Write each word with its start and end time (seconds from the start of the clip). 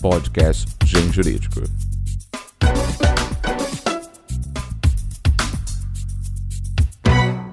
podcast 0.00 0.70
Gen 0.84 1.12
Jurídico. 1.12 1.60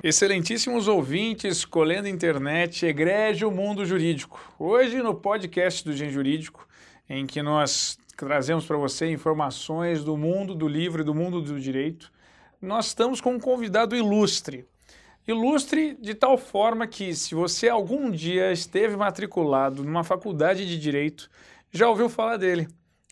Excelentíssimos 0.04 0.88
ouvintes, 0.88 1.66
colhendo 1.66 2.08
internet, 2.08 2.86
egrégio 2.86 3.50
mundo 3.50 3.84
jurídico. 3.84 4.39
Hoje 4.60 5.02
no 5.02 5.16
podcast 5.16 5.84
do 5.84 5.96
Gen 5.96 6.12
Jurídico, 6.12 6.68
em 7.10 7.26
que 7.26 7.42
nós 7.42 7.97
trazemos 8.16 8.66
para 8.66 8.78
você 8.78 9.10
informações 9.10 10.04
do 10.04 10.16
mundo 10.16 10.54
do 10.54 10.68
livro 10.68 11.02
e 11.02 11.06
do 11.06 11.16
mundo 11.16 11.42
do 11.42 11.60
direito, 11.60 12.12
nós 12.62 12.88
estamos 12.88 13.20
com 13.20 13.34
um 13.34 13.40
convidado 13.40 13.96
ilustre. 13.96 14.66
Ilustre 15.28 15.98
de 16.00 16.14
tal 16.14 16.38
forma 16.38 16.86
que, 16.86 17.16
se 17.16 17.34
você 17.34 17.68
algum 17.68 18.12
dia 18.12 18.52
esteve 18.52 18.96
matriculado 18.96 19.84
numa 19.84 20.04
faculdade 20.04 20.68
de 20.68 20.80
direito, 20.80 21.27
já 21.76 21.89
ouviu 21.89 22.07
falar 22.07 22.38
dele. 22.38 22.67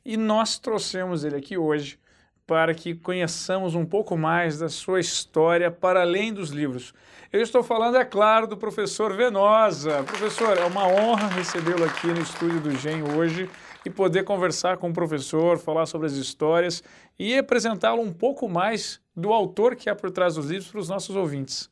E 0.05 0.15
nós 0.15 0.57
trouxemos 0.57 1.25
ele 1.25 1.35
aqui 1.35 1.57
hoje 1.57 1.99
para 2.47 2.73
que 2.73 2.95
conheçamos 2.95 3.75
um 3.75 3.85
pouco 3.85 4.17
mais 4.17 4.57
da 4.57 4.69
sua 4.69 5.01
história 5.01 5.69
para 5.69 6.01
além 6.01 6.33
dos 6.33 6.49
livros. 6.49 6.93
Eu 7.31 7.41
estou 7.41 7.61
falando, 7.61 7.97
é 7.97 8.05
claro, 8.05 8.47
do 8.47 8.55
professor 8.55 9.15
Venosa. 9.15 10.03
Professor, 10.03 10.57
é 10.57 10.63
uma 10.63 10.87
honra 10.87 11.27
recebê-lo 11.27 11.83
aqui 11.83 12.07
no 12.07 12.21
estúdio 12.21 12.61
do 12.61 12.71
GEM 12.71 13.03
hoje 13.03 13.49
e 13.85 13.89
poder 13.89 14.23
conversar 14.23 14.77
com 14.77 14.89
o 14.89 14.93
professor, 14.93 15.57
falar 15.57 15.85
sobre 15.85 16.07
as 16.07 16.13
histórias 16.13 16.81
e 17.19 17.37
apresentá-lo 17.37 18.01
um 18.01 18.13
pouco 18.13 18.47
mais 18.47 19.01
do 19.15 19.33
autor 19.33 19.75
que 19.75 19.89
há 19.89 19.95
por 19.95 20.09
trás 20.09 20.35
dos 20.35 20.45
livros 20.45 20.71
para 20.71 20.79
os 20.79 20.89
nossos 20.89 21.15
ouvintes. 21.17 21.69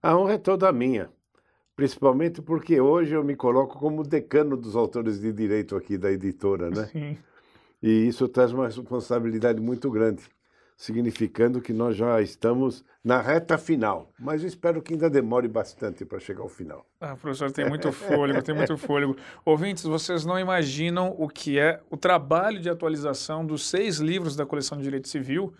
A 0.00 0.16
honra 0.16 0.34
é 0.34 0.38
toda 0.38 0.70
minha, 0.70 1.10
principalmente 1.82 2.40
porque 2.40 2.80
hoje 2.80 3.12
eu 3.12 3.24
me 3.24 3.34
coloco 3.34 3.76
como 3.76 4.04
decano 4.04 4.56
dos 4.56 4.76
autores 4.76 5.20
de 5.20 5.32
direito 5.32 5.74
aqui 5.74 5.98
da 5.98 6.12
editora, 6.12 6.70
né? 6.70 6.88
Sim. 6.92 7.18
E 7.82 8.06
isso 8.06 8.28
traz 8.28 8.52
uma 8.52 8.66
responsabilidade 8.66 9.60
muito 9.60 9.90
grande, 9.90 10.22
significando 10.76 11.60
que 11.60 11.72
nós 11.72 11.96
já 11.96 12.22
estamos 12.22 12.84
na 13.02 13.20
reta 13.20 13.58
final. 13.58 14.12
Mas 14.16 14.42
eu 14.42 14.46
espero 14.46 14.80
que 14.80 14.92
ainda 14.92 15.10
demore 15.10 15.48
bastante 15.48 16.04
para 16.04 16.20
chegar 16.20 16.42
ao 16.42 16.48
final. 16.48 16.86
Ah, 17.00 17.16
professor, 17.16 17.50
tem 17.50 17.66
muito 17.68 17.90
fôlego, 17.90 18.40
tem 18.40 18.54
muito 18.54 18.78
fôlego. 18.78 19.16
Ouvintes, 19.44 19.82
vocês 19.82 20.24
não 20.24 20.38
imaginam 20.38 21.12
o 21.18 21.28
que 21.28 21.58
é 21.58 21.80
o 21.90 21.96
trabalho 21.96 22.60
de 22.60 22.70
atualização 22.70 23.44
dos 23.44 23.68
seis 23.68 23.98
livros 23.98 24.36
da 24.36 24.46
coleção 24.46 24.78
de 24.78 24.84
Direito 24.84 25.08
Civil 25.08 25.52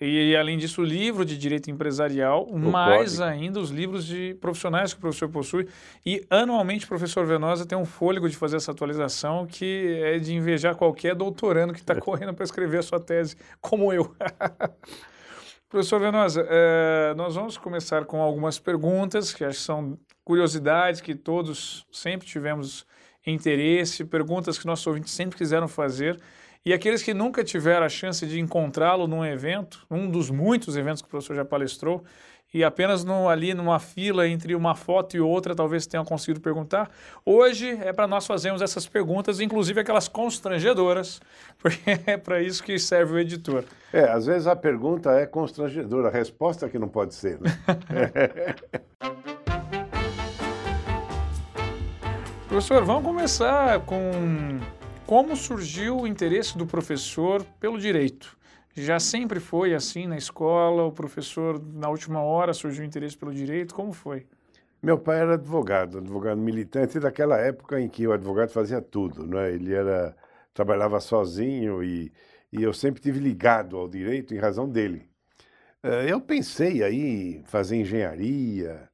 e, 0.00 0.34
além 0.34 0.56
disso, 0.56 0.80
o 0.80 0.84
livro 0.84 1.26
de 1.26 1.36
direito 1.36 1.70
empresarial, 1.70 2.44
o 2.44 2.58
mais 2.58 3.18
código. 3.18 3.22
ainda 3.22 3.60
os 3.60 3.68
livros 3.68 4.06
de 4.06 4.34
profissionais 4.40 4.94
que 4.94 4.98
o 4.98 5.00
professor 5.02 5.28
possui. 5.28 5.68
E 6.06 6.24
anualmente 6.30 6.86
o 6.86 6.88
professor 6.88 7.26
Venosa 7.26 7.66
tem 7.66 7.76
um 7.76 7.84
fôlego 7.84 8.26
de 8.26 8.34
fazer 8.34 8.56
essa 8.56 8.72
atualização 8.72 9.46
que 9.46 10.00
é 10.02 10.18
de 10.18 10.34
invejar 10.34 10.74
qualquer 10.74 11.14
doutorando 11.14 11.74
que 11.74 11.80
está 11.80 11.94
correndo 12.00 12.32
para 12.32 12.44
escrever 12.44 12.78
a 12.78 12.82
sua 12.82 12.98
tese, 12.98 13.36
como 13.60 13.92
eu. 13.92 14.14
professor 15.68 16.00
Venosa, 16.00 16.46
é, 16.48 17.12
nós 17.14 17.34
vamos 17.34 17.58
começar 17.58 18.06
com 18.06 18.22
algumas 18.22 18.58
perguntas 18.58 19.34
que 19.34 19.44
acho 19.44 19.58
que 19.58 19.64
são 19.64 19.98
curiosidades 20.24 21.02
que 21.02 21.14
todos 21.14 21.86
sempre 21.92 22.26
tivemos 22.26 22.86
interesse, 23.26 24.02
perguntas 24.04 24.58
que 24.58 24.66
nossos 24.66 24.86
ouvintes 24.86 25.12
sempre 25.12 25.36
quiseram 25.36 25.68
fazer. 25.68 26.18
E 26.64 26.74
aqueles 26.74 27.02
que 27.02 27.14
nunca 27.14 27.42
tiveram 27.42 27.86
a 27.86 27.88
chance 27.88 28.26
de 28.26 28.38
encontrá-lo 28.38 29.06
num 29.06 29.24
evento, 29.24 29.86
um 29.90 30.10
dos 30.10 30.28
muitos 30.28 30.76
eventos 30.76 31.00
que 31.00 31.08
o 31.08 31.10
professor 31.10 31.34
já 31.34 31.42
palestrou, 31.42 32.04
e 32.52 32.62
apenas 32.62 33.02
no, 33.02 33.30
ali 33.30 33.54
numa 33.54 33.78
fila 33.78 34.28
entre 34.28 34.54
uma 34.54 34.74
foto 34.74 35.16
e 35.16 35.20
outra, 35.20 35.54
talvez 35.54 35.86
tenham 35.86 36.04
conseguido 36.04 36.38
perguntar. 36.38 36.90
Hoje 37.24 37.78
é 37.82 37.94
para 37.94 38.06
nós 38.06 38.26
fazermos 38.26 38.60
essas 38.60 38.86
perguntas, 38.86 39.40
inclusive 39.40 39.80
aquelas 39.80 40.06
constrangedoras, 40.06 41.18
porque 41.58 41.98
é 42.06 42.18
para 42.18 42.42
isso 42.42 42.62
que 42.62 42.78
serve 42.78 43.14
o 43.14 43.18
editor. 43.18 43.64
É, 43.90 44.10
às 44.10 44.26
vezes 44.26 44.46
a 44.46 44.54
pergunta 44.54 45.12
é 45.12 45.24
constrangedora, 45.24 46.08
a 46.08 46.12
resposta 46.12 46.66
é 46.66 46.68
que 46.68 46.78
não 46.78 46.88
pode 46.88 47.14
ser. 47.14 47.40
Né? 47.40 47.56
Professor, 52.48 52.84
vamos 52.84 53.04
começar 53.04 53.80
com 53.86 54.10
como 55.10 55.34
surgiu 55.34 56.02
o 56.02 56.06
interesse 56.06 56.56
do 56.56 56.64
professor 56.64 57.44
pelo 57.58 57.80
direito? 57.80 58.38
Já 58.76 59.00
sempre 59.00 59.40
foi 59.40 59.74
assim 59.74 60.06
na 60.06 60.16
escola? 60.16 60.84
O 60.84 60.92
professor, 60.92 61.60
na 61.74 61.88
última 61.88 62.22
hora, 62.22 62.54
surgiu 62.54 62.84
o 62.84 62.86
interesse 62.86 63.16
pelo 63.16 63.34
direito? 63.34 63.74
Como 63.74 63.92
foi? 63.92 64.24
Meu 64.80 64.96
pai 64.96 65.18
era 65.18 65.34
advogado, 65.34 65.98
advogado 65.98 66.40
militante 66.40 67.00
daquela 67.00 67.36
época 67.38 67.80
em 67.80 67.88
que 67.88 68.06
o 68.06 68.12
advogado 68.12 68.50
fazia 68.50 68.80
tudo, 68.80 69.26
né? 69.26 69.52
Ele 69.52 69.74
era 69.74 70.14
trabalhava 70.54 71.00
sozinho 71.00 71.82
e, 71.82 72.12
e 72.52 72.62
eu 72.62 72.72
sempre 72.72 73.02
tive 73.02 73.18
ligado 73.18 73.76
ao 73.76 73.88
direito 73.88 74.32
em 74.32 74.38
razão 74.38 74.68
dele. 74.68 75.10
Eh, 75.82 76.06
eu 76.08 76.20
pensei 76.20 76.84
aí 76.84 77.42
fazer 77.46 77.78
engenharia, 77.78 78.88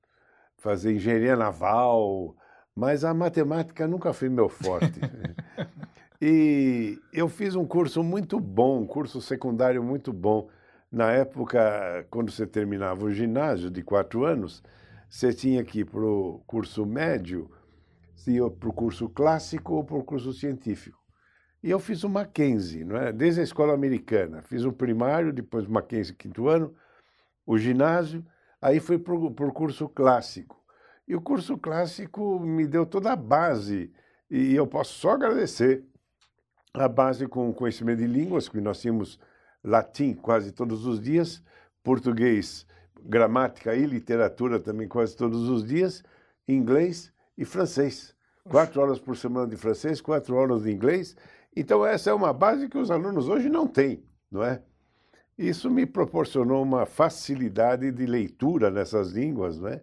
fazer 0.57 0.95
engenharia 0.95 1.37
naval, 1.37 2.35
mas 2.75 3.05
a 3.05 3.13
matemática 3.13 3.87
nunca 3.87 4.15
foi 4.15 4.31
meu 4.31 4.49
forte. 4.49 4.99
E 6.21 6.99
eu 7.13 7.29
fiz 7.29 7.55
um 7.55 7.67
curso 7.67 8.03
muito 8.03 8.41
bom, 8.41 8.81
um 8.81 8.87
curso 8.87 9.21
secundário 9.21 9.83
muito 9.83 10.13
bom. 10.13 10.49
Na 10.91 11.13
época, 11.13 12.07
quando 12.11 12.31
você 12.31 12.47
terminava 12.47 13.05
o 13.05 13.13
ginásio 13.13 13.71
de 13.71 13.83
quatro 13.83 14.25
anos, 14.25 14.63
você 15.09 15.33
tinha 15.33 15.63
que 15.63 15.81
ir 15.81 15.85
para 15.85 16.05
o 16.05 16.43
curso 16.47 16.87
médio, 16.87 17.51
se 18.15 18.39
para 18.59 18.69
o 18.69 18.73
curso 18.73 19.09
clássico 19.09 19.75
ou 19.75 19.85
para 19.85 19.97
o 19.97 20.05
curso 20.05 20.33
científico. 20.33 20.99
E 21.63 21.71
eu 21.71 21.79
fiz 21.79 22.03
o 22.05 22.09
Mackenzie, 22.09 22.85
não 22.85 22.97
é? 22.97 23.13
desde 23.13 23.41
a 23.41 23.45
escola 23.45 23.75
americana. 23.75 24.43
Fiz 24.43 24.65
o 24.65 24.73
primário, 24.73 25.33
depois 25.33 25.67
o 25.67 25.73
Mackenzie, 25.73 26.15
quinto 26.15 26.49
ano, 26.49 26.75
o 27.45 27.59
ginásio, 27.59 28.25
aí 28.61 28.81
fui 28.81 28.99
para 28.99 29.15
o 29.15 29.53
curso 29.53 29.89
clássico. 29.89 30.57
E 31.07 31.15
o 31.15 31.21
curso 31.21 31.59
clássico 31.59 32.41
me 32.41 32.67
deu 32.67 32.87
toda 32.87 33.13
a 33.13 33.17
base, 33.17 33.93
e 34.31 34.55
eu 34.55 34.67
posso 34.67 34.95
só 34.95 35.11
agradecer 35.11 35.85
a 36.77 36.89
base 36.89 37.27
com 37.27 37.53
conhecimento 37.53 37.99
de 37.99 38.07
línguas, 38.07 38.49
que 38.49 38.61
nós 38.61 38.81
tínhamos 38.81 39.19
latim 39.65 40.15
quase 40.15 40.53
todos 40.53 40.87
os 40.87 41.01
dias, 41.01 41.43
português, 41.83 42.67
gramática 43.03 43.75
e 43.75 43.87
literatura 43.87 44.61
também 44.61 44.87
quase 44.87 45.17
todos 45.17 45.49
os 45.49 45.65
dias, 45.65 46.03
inglês 46.47 47.13
e 47.37 47.45
francês. 47.45 48.15
Quatro 48.49 48.81
horas 48.81 49.01
por 49.01 49.17
semana 49.17 49.47
de 49.49 49.57
francês, 49.57 50.01
quatro 50.01 50.37
horas 50.37 50.63
de 50.63 50.71
inglês. 50.71 51.17
Então, 51.55 51.85
essa 51.85 52.11
é 52.11 52.13
uma 52.13 52.33
base 52.33 52.69
que 52.69 52.79
os 52.79 52.91
alunos 52.91 53.29
hoje 53.29 53.49
não 53.49 53.67
têm, 53.67 54.05
não 54.31 54.45
é? 54.45 54.63
Isso 55.37 55.71
me 55.71 55.85
proporcionou 55.85 56.63
uma 56.63 56.87
facilidade 56.87 57.91
de 57.91 58.07
leitura 58.07 58.71
nessas 58.71 59.11
línguas, 59.11 59.59
não 59.59 59.69
é? 59.69 59.83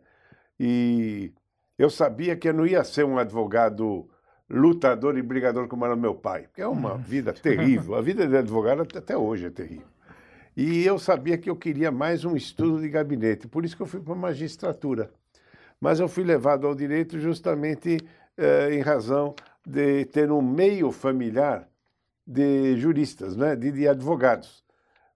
E 0.60 1.34
eu 1.78 1.90
sabia 1.90 2.36
que 2.36 2.48
eu 2.48 2.54
não 2.54 2.66
ia 2.66 2.84
ser 2.84 3.04
um 3.04 3.18
advogado 3.18 4.10
lutador 4.50 5.18
e 5.18 5.22
brigador 5.22 5.68
como 5.68 5.86
era 5.86 5.96
meu 5.96 6.14
pai, 6.14 6.48
que 6.54 6.62
é 6.62 6.68
uma 6.68 6.96
hum. 6.96 6.98
vida 6.98 7.34
terrível. 7.34 7.96
A 7.96 8.02
vida 8.02 8.28
de 8.28 8.38
advogado 8.38 8.82
até 8.82 9.18
hoje 9.18 9.48
é 9.48 9.50
terrível. 9.50 9.88
E 10.56 10.86
eu 10.86 11.00
sabia 11.00 11.38
que 11.38 11.50
eu 11.50 11.56
queria 11.56 11.92
mais 11.92 12.24
um 12.24 12.36
estudo 12.36 12.80
de 12.80 12.88
gabinete, 12.90 13.48
por 13.48 13.66
isso 13.66 13.76
que 13.76 13.82
eu 13.82 13.88
fui 13.88 14.00
para 14.00 14.14
a 14.14 14.18
magistratura. 14.18 15.12
Mas 15.82 16.00
eu 16.00 16.08
fui 16.08 16.24
levado 16.24 16.68
ao 16.68 16.76
direito 16.76 17.20
justamente 17.20 17.98
eh, 18.38 18.76
em 18.76 18.82
razão 18.82 19.36
de 19.66 20.06
ter 20.06 20.32
um 20.32 20.42
meio 20.42 20.92
familiar 20.92 21.68
de 22.26 22.78
juristas, 22.78 23.36
né, 23.36 23.56
de, 23.56 23.72
de 23.72 23.88
advogados. 23.88 24.64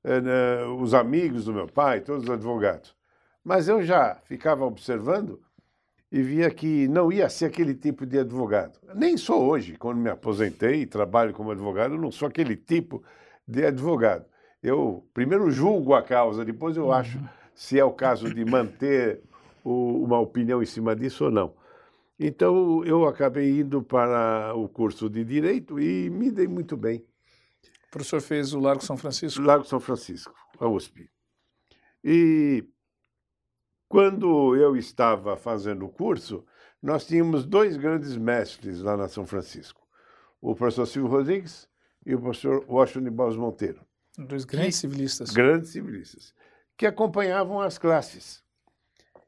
Eh, 0.04 0.22
né, 0.22 0.66
os 0.80 0.94
amigos 0.94 1.46
do 1.46 1.54
meu 1.54 1.68
pai, 1.68 2.02
todos 2.02 2.24
os 2.24 2.30
advogados. 2.30 2.96
Mas 3.44 3.68
eu 3.68 3.84
já 3.84 4.16
ficava 4.24 4.66
observando 4.66 5.40
e 6.12 6.22
via 6.22 6.50
que 6.50 6.88
não 6.88 7.12
ia 7.12 7.30
ser 7.30 7.46
aquele 7.46 7.76
tipo 7.76 8.06
de 8.06 8.20
advogado. 8.20 8.80
Nem 8.96 9.18
sou 9.18 9.46
hoje, 9.46 9.76
quando 9.78 9.98
me 9.98 10.10
aposentei 10.10 10.82
e 10.82 10.86
trabalho 10.86 11.34
como 11.34 11.52
advogado, 11.52 11.98
não 11.98 12.12
sou 12.12 12.28
aquele 12.28 12.56
tipo 12.56 13.04
de 13.48 13.66
advogado. 13.66 14.26
Eu 14.64 15.06
primeiro 15.14 15.52
julgo 15.52 15.94
a 15.94 16.02
causa, 16.02 16.46
depois 16.46 16.78
eu 16.78 16.92
acho 16.92 17.20
se 17.54 17.80
é 17.80 17.84
o 17.84 17.92
caso 17.92 18.34
de 18.34 18.46
manter 18.46 19.22
o, 19.64 20.04
uma 20.04 20.20
opinião 20.20 20.62
em 20.62 20.66
cima 20.66 20.96
disso 20.96 21.26
ou 21.26 21.32
não. 21.32 21.54
Então 22.20 22.84
eu 22.86 23.06
acabei 23.06 23.60
indo 23.60 23.84
para 23.84 24.54
o 24.56 24.68
curso 24.68 25.10
de 25.10 25.24
direito 25.24 25.80
e 25.80 26.10
me 26.10 26.32
dei 26.32 26.48
muito 26.48 26.76
bem. 26.76 27.06
O 27.88 27.92
professor 27.92 28.22
fez 28.22 28.54
o 28.54 28.60
Largo 28.60 28.84
São 28.84 28.98
Francisco? 28.98 29.42
Largo 29.42 29.66
São 29.66 29.80
Francisco, 29.80 30.34
a 30.60 30.68
USP. 30.68 31.10
E 32.04 32.64
quando 33.88 34.56
eu 34.56 34.76
estava 34.76 35.38
fazendo 35.38 35.86
o 35.86 35.90
curso, 35.90 36.46
nós 36.82 37.06
tínhamos 37.06 37.46
dois 37.46 37.78
grandes 37.78 38.18
mestres 38.18 38.82
lá 38.82 38.98
na 38.98 39.08
São 39.08 39.26
Francisco, 39.26 39.82
o 40.42 40.56
professor 40.56 40.86
Silvio 40.86 41.12
Rodrigues 41.12 41.68
e 42.06 42.14
o 42.14 42.22
professor 42.22 42.66
Washington 42.68 43.12
Barros 43.12 43.38
Monteiro. 43.38 43.82
Dois 44.18 44.46
grandes 44.46 44.78
civilistas. 44.78 45.32
Grandes 45.32 45.72
civilistas, 45.72 46.34
que 46.76 46.86
acompanhavam 46.86 47.62
as 47.62 47.78
classes. 47.78 48.44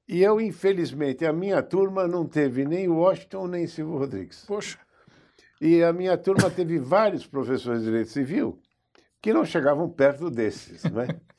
E 0.07 0.23
eu, 0.23 0.41
infelizmente, 0.41 1.25
a 1.25 1.31
minha 1.31 1.61
turma 1.61 2.07
não 2.07 2.25
teve 2.25 2.65
nem 2.65 2.87
Washington 2.87 3.47
nem 3.47 3.67
Silvio 3.67 3.97
Rodrigues. 3.97 4.43
Poxa. 4.47 4.79
E 5.61 5.83
a 5.83 5.93
minha 5.93 6.17
turma 6.17 6.49
teve 6.49 6.79
vários 6.79 7.27
professores 7.27 7.81
de 7.81 7.85
direito 7.85 8.09
civil 8.09 8.59
que 9.21 9.33
não 9.33 9.45
chegavam 9.45 9.89
perto 9.89 10.29
desses, 10.29 10.83
né? 10.85 11.07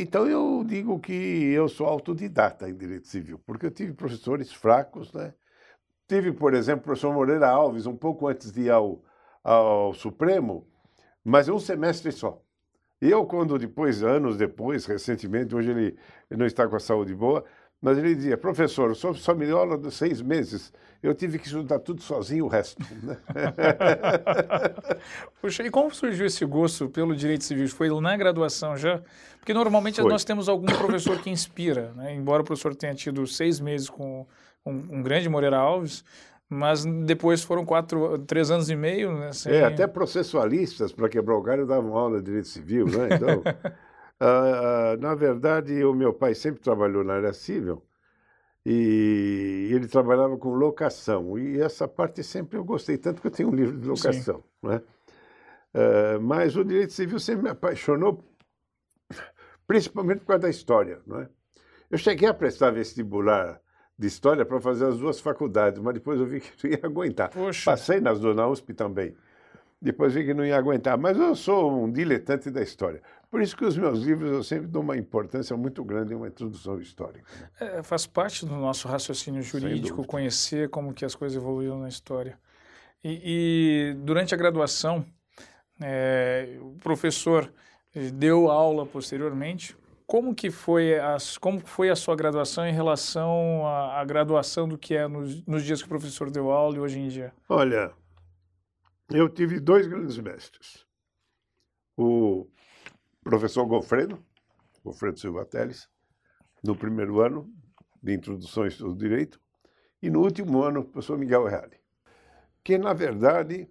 Então 0.00 0.26
eu 0.26 0.64
digo 0.64 0.98
que 0.98 1.12
eu 1.12 1.68
sou 1.68 1.86
autodidata 1.86 2.68
em 2.68 2.74
direito 2.74 3.08
civil, 3.08 3.38
porque 3.44 3.66
eu 3.66 3.70
tive 3.70 3.92
professores 3.92 4.52
fracos, 4.52 5.12
né? 5.12 5.34
Tive, 6.08 6.32
por 6.32 6.54
exemplo, 6.54 6.80
o 6.80 6.84
professor 6.84 7.12
Moreira 7.12 7.48
Alves, 7.48 7.86
um 7.86 7.96
pouco 7.96 8.26
antes 8.26 8.50
de 8.52 8.62
ir 8.62 8.70
ao, 8.70 9.02
ao 9.42 9.92
Supremo, 9.94 10.66
mas 11.24 11.48
um 11.48 11.58
semestre 11.58 12.10
só. 12.10 12.42
Eu, 13.00 13.26
quando 13.26 13.58
depois, 13.58 14.02
anos 14.02 14.36
depois, 14.36 14.86
recentemente, 14.86 15.54
hoje 15.54 15.70
ele, 15.70 15.98
ele 16.30 16.38
não 16.38 16.46
está 16.46 16.68
com 16.68 16.76
a 16.76 16.80
saúde 16.80 17.14
boa, 17.14 17.44
mas 17.82 17.98
ele 17.98 18.14
dizia, 18.14 18.38
professor, 18.38 18.96
me 19.36 19.44
deu 19.44 19.58
aula 19.58 19.76
de 19.76 19.90
seis 19.90 20.22
meses, 20.22 20.72
eu 21.02 21.12
tive 21.12 21.36
que 21.36 21.46
estudar 21.46 21.80
tudo 21.80 22.00
sozinho 22.00 22.44
o 22.44 22.48
resto. 22.48 22.80
Puxa, 25.42 25.64
e 25.64 25.70
como 25.70 25.92
surgiu 25.92 26.24
esse 26.24 26.44
gosto 26.44 26.88
pelo 26.88 27.16
direito 27.16 27.42
civil? 27.42 27.68
Foi 27.68 27.88
na 28.00 28.16
graduação 28.16 28.76
já? 28.76 29.02
Porque 29.40 29.52
normalmente 29.52 30.00
Foi. 30.00 30.08
nós 30.08 30.22
temos 30.22 30.48
algum 30.48 30.66
professor 30.66 31.20
que 31.20 31.28
inspira, 31.28 31.92
né? 31.96 32.14
embora 32.14 32.42
o 32.42 32.44
professor 32.44 32.72
tenha 32.76 32.94
tido 32.94 33.26
seis 33.26 33.58
meses 33.58 33.90
com 33.90 34.24
um, 34.64 34.70
um 34.70 35.02
grande 35.02 35.28
Moreira 35.28 35.58
Alves, 35.58 36.04
mas 36.48 36.84
depois 36.84 37.42
foram 37.42 37.64
quatro, 37.64 38.18
três 38.20 38.52
anos 38.52 38.70
e 38.70 38.76
meio, 38.76 39.12
né? 39.18 39.32
Sem... 39.32 39.54
É, 39.54 39.64
até 39.64 39.88
processualistas 39.88 40.92
para 40.92 41.08
quebrar 41.08 41.34
o 41.34 41.42
galho 41.42 41.66
davam 41.66 41.96
aula 41.96 42.18
de 42.18 42.26
direito 42.26 42.46
civil, 42.46 42.86
né? 42.86 43.08
Então, 43.16 43.42
uh, 44.22 44.94
uh, 44.94 45.00
na 45.00 45.14
verdade, 45.14 45.84
o 45.84 45.92
meu 45.92 46.12
pai 46.12 46.34
sempre 46.34 46.60
trabalhou 46.60 47.02
na 47.04 47.14
área 47.14 47.32
civil 47.32 47.82
e 48.64 49.68
ele 49.72 49.88
trabalhava 49.88 50.36
com 50.38 50.54
locação. 50.54 51.38
E 51.38 51.60
essa 51.60 51.88
parte 51.88 52.22
sempre 52.22 52.56
eu 52.56 52.64
gostei, 52.64 52.96
tanto 52.96 53.20
que 53.20 53.26
eu 53.26 53.30
tenho 53.30 53.48
um 53.50 53.54
livro 53.54 53.78
de 53.78 53.88
locação, 53.88 54.42
né? 54.62 54.80
Uh, 55.74 56.20
mas 56.20 56.56
o 56.56 56.64
direito 56.64 56.92
civil 56.92 57.18
sempre 57.18 57.44
me 57.44 57.50
apaixonou, 57.50 58.22
principalmente 59.66 60.20
por 60.20 60.26
causa 60.26 60.42
da 60.42 60.50
história, 60.50 61.00
não 61.06 61.20
é? 61.20 61.28
Eu 61.90 61.98
cheguei 61.98 62.28
a 62.28 62.34
prestar 62.34 62.70
vestibular 62.70 63.60
de 63.98 64.06
história 64.06 64.44
para 64.44 64.60
fazer 64.60 64.86
as 64.86 64.98
duas 64.98 65.20
faculdades, 65.20 65.80
mas 65.80 65.94
depois 65.94 66.18
eu 66.18 66.26
vi 66.26 66.40
que 66.40 66.66
não 66.66 66.72
ia 66.72 66.80
aguentar. 66.82 67.30
Poxa. 67.30 67.70
Passei 67.70 68.00
nas 68.00 68.18
duas, 68.18 68.34
na 68.34 68.48
USP 68.48 68.72
também. 68.72 69.14
Depois 69.80 70.14
vi 70.14 70.24
que 70.24 70.32
não 70.32 70.44
ia 70.44 70.56
aguentar. 70.56 70.96
Mas 70.96 71.18
eu 71.18 71.34
sou 71.34 71.84
um 71.84 71.90
diletante 71.90 72.50
da 72.50 72.62
história. 72.62 73.02
Por 73.32 73.40
isso 73.40 73.56
que 73.56 73.64
os 73.64 73.78
meus 73.78 74.00
livros 74.00 74.30
eu 74.30 74.44
sempre 74.44 74.66
dou 74.66 74.82
uma 74.82 74.94
importância 74.94 75.56
muito 75.56 75.82
grande 75.82 76.12
em 76.12 76.16
uma 76.16 76.28
introdução 76.28 76.78
histórica. 76.78 77.24
Né? 77.58 77.78
É, 77.78 77.82
faz 77.82 78.06
parte 78.06 78.44
do 78.44 78.54
nosso 78.54 78.86
raciocínio 78.86 79.40
jurídico 79.40 80.06
conhecer 80.06 80.68
como 80.68 80.92
que 80.92 81.02
as 81.02 81.14
coisas 81.14 81.34
evoluíram 81.34 81.80
na 81.80 81.88
história. 81.88 82.38
E, 83.02 83.94
e 83.94 83.94
durante 84.04 84.34
a 84.34 84.36
graduação, 84.36 85.02
é, 85.80 86.58
o 86.60 86.72
professor 86.74 87.50
deu 88.12 88.50
aula 88.50 88.84
posteriormente 88.84 89.74
como 90.06 90.34
que 90.34 90.50
foi 90.50 90.98
a, 90.98 91.16
como 91.40 91.58
foi 91.60 91.88
a 91.88 91.96
sua 91.96 92.14
graduação 92.14 92.66
em 92.66 92.72
relação 92.74 93.66
à, 93.66 93.98
à 93.98 94.04
graduação 94.04 94.68
do 94.68 94.76
que 94.76 94.94
é 94.94 95.08
nos, 95.08 95.42
nos, 95.46 95.64
dias 95.64 95.80
que 95.80 95.86
o 95.86 95.88
professor 95.88 96.30
deu 96.30 96.50
aula 96.50 96.76
e 96.76 96.80
hoje 96.80 96.98
em 96.98 97.08
dia? 97.08 97.32
Olha, 97.48 97.94
eu 99.08 99.26
tive 99.26 99.58
dois 99.58 99.86
grandes 99.86 100.18
mestres. 100.18 100.86
O 101.96 102.51
professor 103.22 103.64
Gofredo, 103.66 104.22
Gofredo 104.84 105.18
Silva 105.18 105.44
Teles, 105.44 105.88
no 106.62 106.76
primeiro 106.76 107.20
ano 107.20 107.52
de 108.02 108.14
introduções 108.14 108.78
do 108.78 108.94
direito, 108.94 109.40
e 110.00 110.10
no 110.10 110.20
último 110.20 110.62
ano 110.62 110.80
o 110.80 110.84
professor 110.84 111.16
Miguel 111.16 111.44
Reale, 111.44 111.80
que, 112.64 112.76
na 112.76 112.92
verdade, 112.92 113.68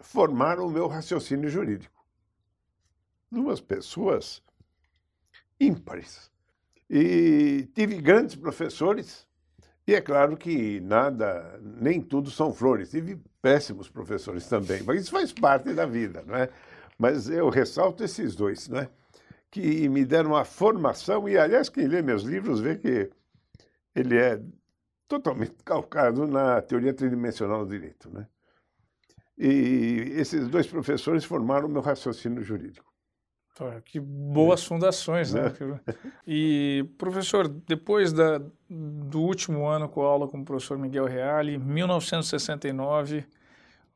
formaram 0.00 0.66
o 0.66 0.70
meu 0.70 0.86
raciocínio 0.86 1.48
jurídico. 1.48 2.04
Duas 3.30 3.60
pessoas 3.60 4.42
ímpares. 5.58 6.30
E 6.88 7.68
tive 7.74 8.00
grandes 8.00 8.36
professores, 8.36 9.26
e 9.86 9.94
é 9.94 10.00
claro 10.00 10.36
que 10.36 10.80
nada, 10.80 11.60
nem 11.62 12.00
tudo 12.00 12.30
são 12.30 12.52
flores. 12.52 12.90
Tive 12.90 13.20
péssimos 13.42 13.88
professores 13.88 14.46
também, 14.46 14.82
mas 14.82 15.02
isso 15.02 15.10
faz 15.10 15.32
parte 15.32 15.74
da 15.74 15.84
vida, 15.84 16.22
não 16.26 16.36
é? 16.36 16.48
Mas 16.98 17.28
eu 17.28 17.48
ressalto 17.48 18.04
esses 18.04 18.34
dois, 18.34 18.68
não 18.68 18.78
é? 18.78 18.88
Que 19.50 19.88
me 19.88 20.04
deram 20.04 20.30
uma 20.30 20.44
formação, 20.44 21.28
e 21.28 21.36
aliás, 21.36 21.68
quem 21.68 21.86
lê 21.86 22.02
meus 22.02 22.22
livros 22.22 22.60
vê 22.60 22.76
que 22.76 23.10
ele 23.94 24.18
é 24.18 24.40
totalmente 25.06 25.54
calcado 25.64 26.26
na 26.26 26.60
teoria 26.60 26.92
tridimensional 26.92 27.64
do 27.64 27.70
direito, 27.70 28.10
né? 28.10 28.26
E 29.36 30.12
esses 30.16 30.48
dois 30.48 30.66
professores 30.66 31.24
formaram 31.24 31.66
o 31.66 31.70
meu 31.70 31.82
raciocínio 31.82 32.42
jurídico. 32.42 32.92
Que 33.84 34.00
boas 34.00 34.64
fundações, 34.64 35.32
né? 35.32 35.52
E, 36.26 36.84
professor, 36.98 37.46
depois 37.46 38.12
da, 38.12 38.40
do 38.68 39.20
último 39.20 39.66
ano 39.66 39.88
com 39.88 40.02
a 40.02 40.06
aula 40.06 40.26
com 40.26 40.40
o 40.40 40.44
professor 40.44 40.76
Miguel 40.76 41.06
Reale, 41.06 41.56
1969, 41.56 43.24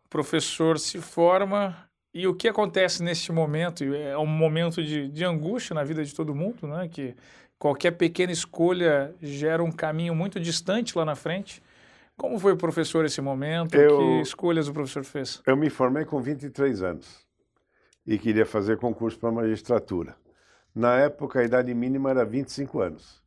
o 0.04 0.08
professor 0.08 0.78
se 0.78 1.00
forma 1.00 1.87
e 2.12 2.26
o 2.26 2.34
que 2.34 2.48
acontece 2.48 3.02
neste 3.02 3.30
momento? 3.30 3.84
É 3.94 4.16
um 4.16 4.26
momento 4.26 4.82
de, 4.82 5.08
de 5.08 5.24
angústia 5.24 5.74
na 5.74 5.84
vida 5.84 6.04
de 6.04 6.14
todo 6.14 6.34
mundo, 6.34 6.66
né? 6.66 6.88
Que 6.88 7.14
qualquer 7.58 7.92
pequena 7.92 8.32
escolha 8.32 9.14
gera 9.20 9.62
um 9.62 9.72
caminho 9.72 10.14
muito 10.14 10.40
distante 10.40 10.96
lá 10.96 11.04
na 11.04 11.14
frente. 11.14 11.62
Como 12.16 12.38
foi, 12.38 12.56
professor, 12.56 13.04
esse 13.04 13.20
momento? 13.20 13.74
Eu, 13.74 13.98
que 13.98 14.20
escolhas 14.22 14.68
o 14.68 14.72
professor 14.72 15.04
fez? 15.04 15.40
Eu 15.46 15.56
me 15.56 15.70
formei 15.70 16.04
com 16.04 16.20
23 16.20 16.82
anos 16.82 17.26
e 18.06 18.18
queria 18.18 18.46
fazer 18.46 18.78
concurso 18.78 19.18
para 19.18 19.30
magistratura. 19.30 20.16
Na 20.74 20.96
época, 20.96 21.40
a 21.40 21.44
idade 21.44 21.72
mínima 21.74 22.10
era 22.10 22.24
25 22.24 22.80
anos. 22.80 23.22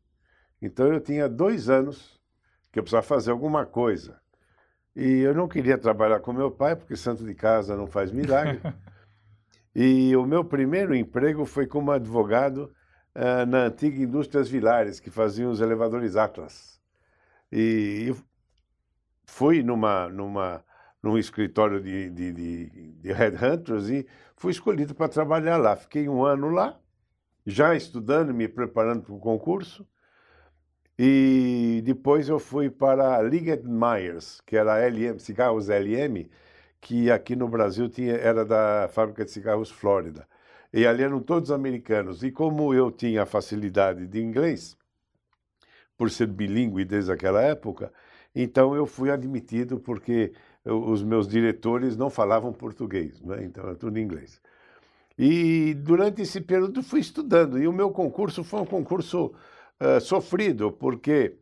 Então, 0.61 0.87
eu 0.87 0.99
tinha 0.99 1.29
dois 1.29 1.69
anos 1.69 2.19
que 2.71 2.79
eu 2.79 2.83
precisava 2.83 3.03
fazer 3.05 3.31
alguma 3.31 3.65
coisa. 3.65 4.20
E 4.95 5.19
eu 5.19 5.33
não 5.33 5.47
queria 5.47 5.77
trabalhar 5.77 6.19
com 6.19 6.33
meu 6.33 6.51
pai, 6.51 6.75
porque 6.75 6.95
santo 6.95 7.23
de 7.23 7.33
casa 7.33 7.75
não 7.75 7.87
faz 7.87 8.11
milagre. 8.11 8.59
e 9.75 10.15
o 10.15 10.25
meu 10.25 10.43
primeiro 10.43 10.93
emprego 10.93 11.45
foi 11.45 11.65
como 11.65 11.91
advogado 11.91 12.73
uh, 13.15 13.45
na 13.45 13.65
antiga 13.65 14.01
Indústrias 14.01 14.49
Vilares, 14.49 14.99
que 14.99 15.09
faziam 15.09 15.51
os 15.51 15.61
elevadores 15.61 16.15
Atlas. 16.15 16.81
E 17.51 18.13
fui 19.25 19.63
numa, 19.63 20.09
numa 20.09 20.63
num 21.01 21.17
escritório 21.17 21.81
de, 21.81 22.09
de, 22.09 22.31
de, 22.31 22.91
de 22.93 23.11
headhunters 23.11 23.89
e 23.89 24.07
fui 24.35 24.51
escolhido 24.51 24.93
para 24.93 25.09
trabalhar 25.09 25.57
lá. 25.57 25.75
Fiquei 25.75 26.07
um 26.07 26.23
ano 26.23 26.49
lá, 26.49 26.79
já 27.45 27.75
estudando, 27.75 28.33
me 28.33 28.47
preparando 28.47 29.01
para 29.03 29.13
o 29.13 29.19
concurso. 29.19 29.87
E 30.97 31.60
depois 31.81 32.29
eu 32.29 32.39
fui 32.39 32.69
para 32.69 33.17
a 33.17 33.21
Liggett 33.21 33.63
Myers, 33.67 34.41
que 34.45 34.55
era 34.55 34.77
LM, 34.87 35.19
cigarros 35.19 35.67
LM, 35.69 36.29
que 36.79 37.11
aqui 37.11 37.35
no 37.35 37.47
Brasil 37.47 37.89
tinha, 37.89 38.13
era 38.15 38.45
da 38.45 38.89
fábrica 38.91 39.25
de 39.25 39.31
cigarros 39.31 39.69
Flórida. 39.69 40.27
E 40.73 40.85
ali 40.85 41.03
eram 41.03 41.19
todos 41.19 41.51
americanos. 41.51 42.23
E 42.23 42.31
como 42.31 42.73
eu 42.73 42.91
tinha 42.91 43.25
facilidade 43.25 44.07
de 44.07 44.21
inglês, 44.21 44.77
por 45.97 46.09
ser 46.09 46.27
bilíngue 46.27 46.85
desde 46.85 47.11
aquela 47.11 47.41
época, 47.41 47.91
então 48.33 48.75
eu 48.75 48.85
fui 48.85 49.11
admitido 49.11 49.79
porque 49.79 50.33
os 50.65 51.03
meus 51.03 51.27
diretores 51.27 51.97
não 51.97 52.09
falavam 52.09 52.53
português, 52.53 53.21
né? 53.21 53.43
então 53.43 53.63
era 53.63 53.75
tudo 53.75 53.99
inglês. 53.99 54.41
E 55.17 55.73
durante 55.75 56.21
esse 56.21 56.41
período 56.41 56.81
fui 56.81 56.99
estudando, 56.99 57.59
e 57.61 57.67
o 57.67 57.73
meu 57.73 57.91
concurso 57.91 58.43
foi 58.43 58.61
um 58.61 58.65
concurso 58.65 59.33
uh, 59.79 59.99
sofrido, 59.99 60.71
porque 60.71 61.37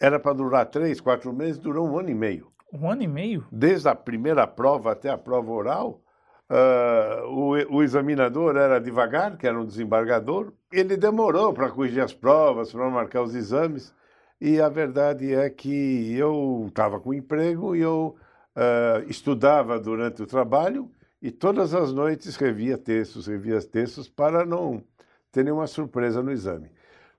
era 0.00 0.18
para 0.18 0.32
durar 0.32 0.66
três, 0.66 1.00
quatro 1.00 1.32
meses, 1.32 1.58
durou 1.58 1.88
um 1.88 1.98
ano 1.98 2.10
e 2.10 2.14
meio. 2.14 2.48
Um 2.72 2.90
ano 2.90 3.02
e 3.02 3.08
meio? 3.08 3.46
Desde 3.50 3.88
a 3.88 3.94
primeira 3.94 4.46
prova 4.46 4.92
até 4.92 5.08
a 5.08 5.16
prova 5.16 5.50
oral, 5.50 6.02
uh, 6.50 7.26
o, 7.28 7.76
o, 7.76 7.82
examinador 7.82 8.56
era 8.56 8.78
devagar, 8.78 9.36
que 9.36 9.46
era 9.46 9.58
um 9.58 9.64
desembargador, 9.64 10.52
ele 10.72 10.96
demorou 10.96 11.52
para 11.52 11.70
corrigir 11.70 12.02
as 12.02 12.12
provas, 12.12 12.72
para 12.72 12.90
marcar 12.90 13.22
os 13.22 13.34
exames. 13.34 13.94
E 14.40 14.60
a 14.60 14.68
verdade 14.68 15.32
é 15.32 15.48
que 15.48 16.14
eu 16.14 16.66
estava 16.68 17.00
com 17.00 17.14
emprego 17.14 17.74
e 17.74 17.80
eu 17.80 18.16
uh, 18.54 19.08
estudava 19.08 19.80
durante 19.80 20.22
o 20.22 20.26
trabalho 20.26 20.90
e 21.22 21.30
todas 21.30 21.72
as 21.72 21.92
noites 21.92 22.36
revia 22.36 22.76
textos, 22.76 23.26
revia 23.26 23.60
textos 23.62 24.08
para 24.08 24.44
não 24.44 24.84
ter 25.32 25.42
nenhuma 25.42 25.66
surpresa 25.66 26.22
no 26.22 26.30
exame. 26.30 26.70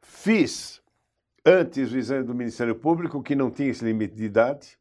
Fiz 0.02 0.82
antes 1.48 1.94
o 1.94 1.98
exame 1.98 2.26
do 2.26 2.36
Ministério 2.36 2.76
Público, 2.76 3.24
que 3.24 3.34
não 3.34 3.50
tinha 3.50 3.70
esse 3.70 3.86
limite 3.86 4.14
de 4.14 4.26
idade, 4.26 4.78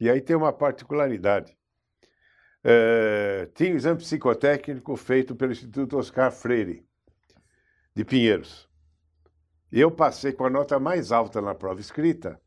e 0.00 0.08
aí 0.08 0.22
tem 0.22 0.34
uma 0.34 0.50
particularidade. 0.50 1.54
Uh, 2.64 3.46
tinha 3.54 3.74
o 3.74 3.76
exame 3.76 3.98
psicotécnico 3.98 4.96
feito 4.96 5.36
pelo 5.36 5.52
Instituto 5.52 5.98
Oscar 5.98 6.32
Freire, 6.32 6.86
de 7.94 8.02
Pinheiros. 8.02 8.66
Eu 9.70 9.90
passei 9.90 10.32
com 10.32 10.46
a 10.46 10.50
nota 10.50 10.80
mais 10.80 11.12
alta 11.12 11.42
na 11.42 11.54
prova 11.54 11.80
escrita 11.80 12.40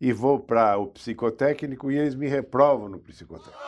e 0.00 0.12
vou 0.12 0.40
para 0.40 0.78
o 0.78 0.86
psicotécnico 0.86 1.90
e 1.90 1.98
eles 1.98 2.14
me 2.14 2.26
reprovam 2.26 2.88
no 2.88 2.98
psicotécnico. 2.98 3.58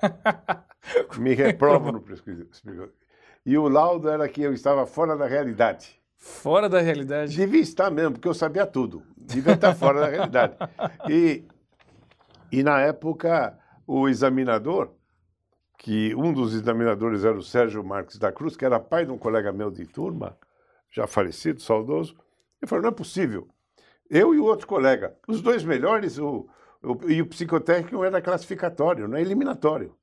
Me 1.18 1.34
reprovam 1.34 1.92
no 1.92 2.00
psicotécnico. 2.00 2.92
E 3.44 3.58
o 3.58 3.68
laudo 3.68 4.08
era 4.08 4.28
que 4.28 4.42
eu 4.42 4.52
estava 4.52 4.86
fora 4.86 5.16
da 5.16 5.26
realidade. 5.26 6.00
Fora 6.18 6.68
da 6.68 6.80
realidade. 6.80 7.34
Devia 7.36 7.60
estar 7.60 7.90
mesmo, 7.90 8.12
porque 8.12 8.28
eu 8.28 8.34
sabia 8.34 8.66
tudo. 8.66 9.02
Devia 9.16 9.54
estar 9.54 9.74
fora 9.74 10.00
da 10.00 10.08
realidade. 10.08 10.56
E, 11.08 11.44
e 12.50 12.62
na 12.62 12.80
época, 12.80 13.58
o 13.86 14.08
examinador, 14.08 14.92
que 15.78 16.14
um 16.14 16.32
dos 16.32 16.54
examinadores 16.54 17.24
era 17.24 17.36
o 17.36 17.42
Sérgio 17.42 17.84
Marques 17.84 18.18
da 18.18 18.32
Cruz, 18.32 18.56
que 18.56 18.64
era 18.64 18.80
pai 18.80 19.04
de 19.04 19.12
um 19.12 19.18
colega 19.18 19.52
meu 19.52 19.70
de 19.70 19.86
turma, 19.86 20.36
já 20.90 21.06
falecido, 21.06 21.60
saudoso, 21.60 22.16
ele 22.60 22.68
falou: 22.68 22.82
não 22.82 22.88
é 22.90 22.92
possível. 22.92 23.48
Eu 24.08 24.34
e 24.34 24.38
o 24.38 24.44
outro 24.44 24.66
colega, 24.66 25.16
os 25.28 25.42
dois 25.42 25.62
melhores, 25.64 26.18
o, 26.18 26.48
o- 26.82 27.10
e 27.10 27.20
o 27.20 27.26
psicotécnico 27.26 28.02
era 28.04 28.22
classificatório, 28.22 29.06
não 29.06 29.16
é 29.18 29.20
eliminatório. 29.20 29.94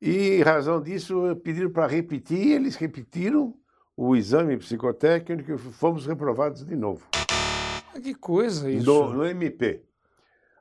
E 0.00 0.36
em 0.38 0.42
razão 0.42 0.80
disso, 0.80 1.34
pediram 1.42 1.70
para 1.70 1.86
repetir, 1.86 2.52
eles 2.52 2.76
repetiram 2.76 3.54
o 4.00 4.14
exame 4.14 4.56
psicotécnico 4.56 5.50
e 5.50 5.58
fomos 5.58 6.06
reprovados 6.06 6.64
de 6.64 6.76
novo, 6.76 7.04
Ah, 7.12 8.00
Que 8.00 8.14
coisa 8.14 8.70
isso. 8.70 8.86
no, 8.86 9.12
no 9.12 9.26
MP. 9.26 9.82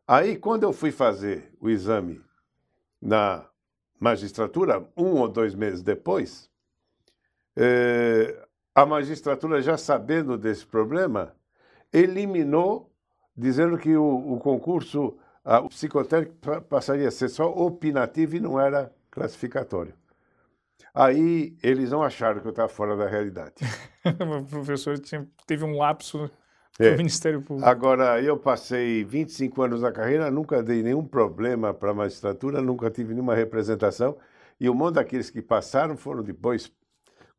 Aí, 0.08 0.36
quando 0.38 0.64
eu 0.64 0.74
fui 0.74 0.92
fazer 0.92 1.54
o 1.62 1.70
exame 1.70 2.20
na 3.00 3.46
magistratura, 4.00 4.90
um 4.98 5.18
ou 5.22 5.28
dois 5.28 5.54
meses 5.54 5.84
depois, 5.84 6.50
eh, 7.56 8.44
a 8.74 8.86
magistratura, 8.88 9.62
já 9.62 9.78
sabendo 9.78 10.36
desse 10.36 10.66
problema, 10.66 11.36
eliminou, 11.94 12.92
dizendo 13.36 13.78
que 13.78 13.96
o, 13.96 14.34
o 14.34 14.40
concurso, 14.40 15.16
ah, 15.46 15.60
o 15.60 15.70
psicotécnico 15.70 16.36
pa- 16.42 16.62
passaria 16.62 17.08
a 17.08 17.12
ser 17.12 17.30
só 17.30 17.52
opinativo 17.52 18.36
e 18.36 18.40
não 18.40 18.60
era 18.60 18.92
classificatório. 19.12 19.94
Aí 20.98 21.56
eles 21.62 21.92
não 21.92 22.02
acharam 22.02 22.40
que 22.42 22.48
eu 22.48 22.52
estava 22.52 22.68
fora 22.68 22.96
da 22.98 23.08
realidade. 23.08 23.54
o 24.06 24.46
professor 24.46 24.98
tinha- 24.98 25.28
teve 25.46 25.64
um 25.64 25.78
lapso 25.78 26.30
É. 26.80 26.92
no 26.92 26.98
Ministério 26.98 27.42
Público. 27.42 27.70
Agora, 27.70 28.20
eu 28.22 28.36
passei 28.38 29.04
25 29.04 29.62
anos 29.62 29.82
na 29.82 29.92
carreira, 29.92 30.32
nunca 30.32 30.64
dei 30.64 30.82
nenhum 30.82 31.06
problema 31.06 31.72
para 31.74 31.92
a 31.92 31.94
magistratura, 31.94 32.62
nunca 32.62 32.90
tive 32.90 33.14
nenhuma 33.14 33.36
representação. 33.36 34.18
E 34.60 34.68
um 34.68 34.74
monte 34.74 34.96
daqueles 34.96 35.30
que 35.30 35.42
passaram 35.42 35.96
foram 35.96 36.24
depois 36.24 36.72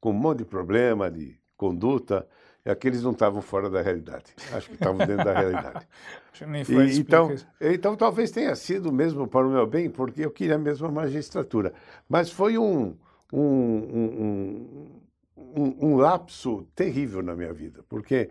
com 0.00 0.10
um 0.10 0.14
monte 0.14 0.38
de 0.38 0.44
problema 0.44 1.10
de 1.10 1.36
conduta. 1.56 2.26
E 2.64 2.70
aqueles 2.70 3.02
não 3.02 3.12
estavam 3.12 3.40
fora 3.42 3.68
da 3.70 3.80
realidade. 3.80 4.34
Acho 4.52 4.68
que 4.68 4.74
estavam 4.74 4.98
dentro 4.98 5.24
da 5.24 5.32
realidade. 5.32 5.86
Nem 6.46 6.62
E, 6.62 6.64
Freud 6.64 6.90
explica 6.90 7.16
então, 7.16 7.36
então, 7.60 7.96
talvez 7.96 8.30
tenha 8.30 8.54
sido 8.54 8.92
mesmo 8.92 9.26
para 9.26 9.44
o 9.46 9.50
meu 9.50 9.66
bem, 9.66 9.90
porque 9.90 10.24
eu 10.24 10.30
queria 10.30 10.58
mesmo 10.58 10.86
a 10.86 10.90
magistratura. 10.92 11.72
Mas 12.08 12.30
foi 12.30 12.56
um, 12.58 12.96
um, 13.32 14.98
um, 15.36 15.76
um, 15.80 15.96
lapso 15.96 16.66
terrível 16.74 17.22
na 17.22 17.34
minha 17.34 17.52
vida. 17.52 17.84
Porque 17.88 18.30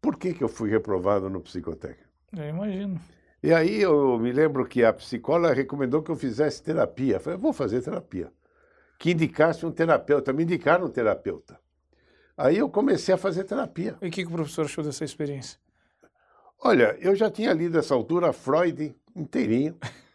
por 0.00 0.16
que, 0.16 0.34
que 0.34 0.44
eu 0.44 0.48
fui 0.48 0.70
reprovado 0.70 1.28
no 1.30 1.40
psicotécnico? 1.40 2.10
Eu 2.36 2.44
imagino. 2.44 3.00
E 3.42 3.52
aí 3.52 3.80
eu 3.80 4.18
me 4.18 4.32
lembro 4.32 4.66
que 4.66 4.84
a 4.84 4.92
psicóloga 4.92 5.54
recomendou 5.54 6.02
que 6.02 6.10
eu 6.10 6.16
fizesse 6.16 6.62
terapia. 6.62 7.16
Eu 7.16 7.20
falei, 7.20 7.36
eu 7.36 7.42
vou 7.42 7.52
fazer 7.52 7.82
terapia. 7.82 8.32
Que 8.98 9.12
indicasse 9.12 9.64
um 9.64 9.70
terapeuta. 9.70 10.32
Me 10.32 10.42
indicaram 10.42 10.86
um 10.86 10.90
terapeuta. 10.90 11.58
Aí 12.36 12.58
eu 12.58 12.68
comecei 12.68 13.14
a 13.14 13.18
fazer 13.18 13.44
terapia. 13.44 13.96
E 14.02 14.08
o 14.08 14.10
que, 14.10 14.22
que 14.22 14.28
o 14.28 14.34
professor 14.34 14.64
achou 14.64 14.84
dessa 14.84 15.04
experiência? 15.04 15.58
Olha, 16.58 16.96
eu 17.00 17.14
já 17.14 17.30
tinha 17.30 17.52
lido 17.52 17.78
essa 17.78 17.94
altura 17.94 18.32
Freud 18.32 18.94
inteirinho. 19.14 19.76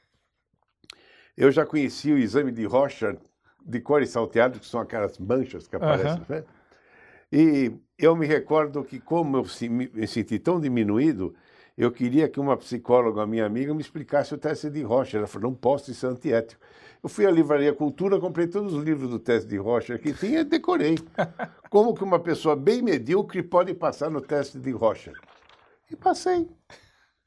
Eu 1.37 1.49
já 1.49 1.65
conhecia 1.65 2.13
o 2.13 2.17
exame 2.17 2.51
de 2.51 2.65
Rorschach 2.65 3.17
de 3.65 3.79
cor 3.79 4.01
e 4.01 4.07
salteado, 4.07 4.59
que 4.59 4.65
são 4.65 4.79
aquelas 4.79 5.17
manchas 5.17 5.67
que 5.67 5.75
aparecem. 5.75 6.11
Aham. 6.11 6.25
né? 6.29 6.43
E 7.31 7.71
eu 7.97 8.15
me 8.15 8.25
recordo 8.25 8.83
que, 8.83 8.99
como 8.99 9.37
eu 9.37 9.45
me 9.69 10.07
senti 10.07 10.37
tão 10.37 10.59
diminuído, 10.59 11.33
eu 11.77 11.91
queria 11.91 12.27
que 12.27 12.39
uma 12.39 12.57
psicóloga, 12.57 13.25
minha 13.25 13.45
amiga, 13.45 13.73
me 13.73 13.81
explicasse 13.81 14.33
o 14.33 14.37
teste 14.37 14.69
de 14.69 14.83
Rocha. 14.83 15.17
Ela 15.17 15.27
falou, 15.27 15.49
não 15.49 15.55
posso, 15.55 15.89
isso 15.89 16.05
é 16.05 16.09
antiético. 16.09 16.61
Eu 17.01 17.09
fui 17.09 17.25
à 17.25 17.31
Livraria 17.31 17.73
Cultura, 17.73 18.19
comprei 18.19 18.47
todos 18.47 18.73
os 18.73 18.83
livros 18.83 19.09
do 19.09 19.17
teste 19.17 19.49
de 19.49 19.57
Rocha 19.57 19.97
que 19.97 20.13
tinha 20.13 20.41
e 20.41 20.43
decorei. 20.43 20.97
Como 21.71 21.93
que 21.93 22.03
uma 22.03 22.19
pessoa 22.19 22.55
bem 22.55 22.81
medíocre 22.81 23.41
pode 23.41 23.73
passar 23.73 24.11
no 24.11 24.21
teste 24.21 24.59
de 24.59 24.71
Rocha? 24.71 25.13
E 25.89 25.95
passei 25.95 26.47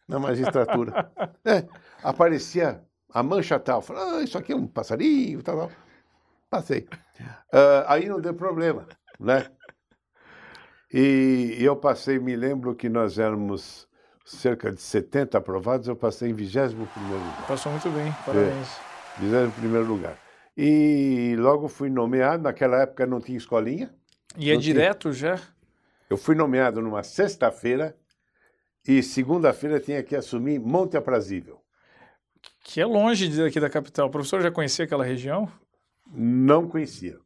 na 0.06 0.18
magistratura. 0.18 1.10
É, 1.46 1.66
aparecia 2.02 2.82
a 3.12 3.22
mancha 3.22 3.58
tal. 3.58 3.82
Falei, 3.82 4.02
ah, 4.02 4.22
isso 4.22 4.38
aqui 4.38 4.52
é 4.52 4.56
um 4.56 4.66
passarinho, 4.66 5.42
tal, 5.42 5.58
tal. 5.58 5.70
Passei. 6.50 6.86
Ah, 7.52 7.84
aí 7.88 8.06
não 8.08 8.20
deu 8.20 8.34
problema, 8.34 8.86
né? 9.18 9.46
E 10.92 11.56
eu 11.58 11.74
passei, 11.76 12.18
me 12.18 12.36
lembro 12.36 12.74
que 12.74 12.88
nós 12.88 13.18
éramos 13.18 13.88
cerca 14.24 14.70
de 14.72 14.80
70 14.80 15.36
aprovados, 15.38 15.88
eu 15.88 15.96
passei 15.96 16.30
em 16.30 16.32
21 16.32 16.86
primeiro 16.86 17.18
lugar. 17.24 17.46
Passou 17.46 17.72
muito 17.72 17.90
bem, 17.90 18.12
parabéns. 18.24 18.68
21 19.18 19.50
primeiro 19.50 19.86
lugar. 19.86 20.16
E 20.56 21.34
logo 21.38 21.66
fui 21.68 21.90
nomeado, 21.90 22.44
naquela 22.44 22.82
época 22.82 23.06
não 23.06 23.20
tinha 23.20 23.36
escolinha. 23.36 23.92
E 24.36 24.50
é 24.50 24.54
Não 24.54 24.60
tinha. 24.60 24.74
direto 24.74 25.12
já? 25.12 25.38
Eu 26.08 26.16
fui 26.16 26.34
nomeado 26.34 26.80
numa 26.80 27.02
sexta-feira 27.02 27.96
e 28.86 29.02
segunda-feira 29.02 29.80
tinha 29.80 30.02
que 30.02 30.14
assumir 30.14 30.60
Monte 30.60 30.96
Aprazível. 30.96 31.60
Que 32.62 32.80
é 32.80 32.86
longe 32.86 33.28
daqui 33.28 33.58
da 33.58 33.68
capital. 33.70 34.06
O 34.06 34.10
professor 34.10 34.40
já 34.40 34.50
conhecia 34.50 34.84
aquela 34.84 35.04
região? 35.04 35.50
Não 36.06 36.68
conhecia. 36.68 37.18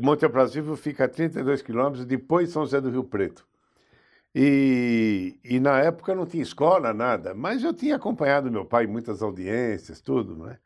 Monte 0.00 0.24
Aprazível 0.24 0.76
fica 0.76 1.04
a 1.04 1.08
32 1.08 1.62
quilômetros 1.62 2.04
depois 2.04 2.48
de 2.48 2.52
São 2.52 2.62
José 2.64 2.80
do 2.80 2.90
Rio 2.90 3.04
Preto. 3.04 3.46
E, 4.34 5.38
e 5.42 5.58
na 5.58 5.80
época 5.80 6.14
não 6.14 6.26
tinha 6.26 6.42
escola, 6.42 6.92
nada, 6.92 7.34
mas 7.34 7.64
eu 7.64 7.72
tinha 7.72 7.96
acompanhado 7.96 8.50
meu 8.50 8.64
pai 8.64 8.84
em 8.84 8.86
muitas 8.86 9.22
audiências, 9.22 10.00
tudo, 10.00 10.36
não 10.36 10.50
é? 10.50 10.58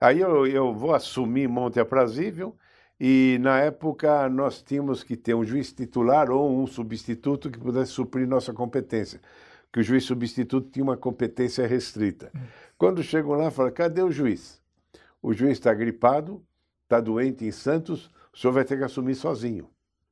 Aí 0.00 0.20
eu, 0.20 0.46
eu 0.46 0.74
vou 0.74 0.92
assumir 0.92 1.48
Monte 1.48 1.78
Aprazível 1.78 2.56
e 2.98 3.38
na 3.40 3.60
época 3.60 4.28
nós 4.28 4.60
tínhamos 4.60 5.04
que 5.04 5.16
ter 5.16 5.32
um 5.34 5.44
juiz 5.44 5.72
titular 5.72 6.28
ou 6.28 6.60
um 6.60 6.66
substituto 6.66 7.48
que 7.48 7.58
pudesse 7.58 7.92
suprir 7.92 8.26
nossa 8.26 8.52
competência, 8.52 9.20
que 9.72 9.78
o 9.78 9.82
juiz 9.82 10.04
substituto 10.04 10.68
tinha 10.70 10.82
uma 10.82 10.96
competência 10.96 11.66
restrita. 11.68 12.32
Quando 12.76 13.00
chegam 13.02 13.32
lá, 13.32 13.50
falam, 13.50 13.72
cadê 13.72 14.02
o 14.02 14.10
juiz? 14.10 14.60
O 15.22 15.32
juiz 15.32 15.52
está 15.52 15.72
gripado, 15.72 16.44
está 16.92 17.00
doente 17.00 17.44
em 17.44 17.50
Santos, 17.50 18.10
o 18.32 18.38
senhor 18.38 18.52
vai 18.52 18.64
ter 18.64 18.76
que 18.76 18.84
assumir 18.84 19.14
sozinho. 19.14 19.68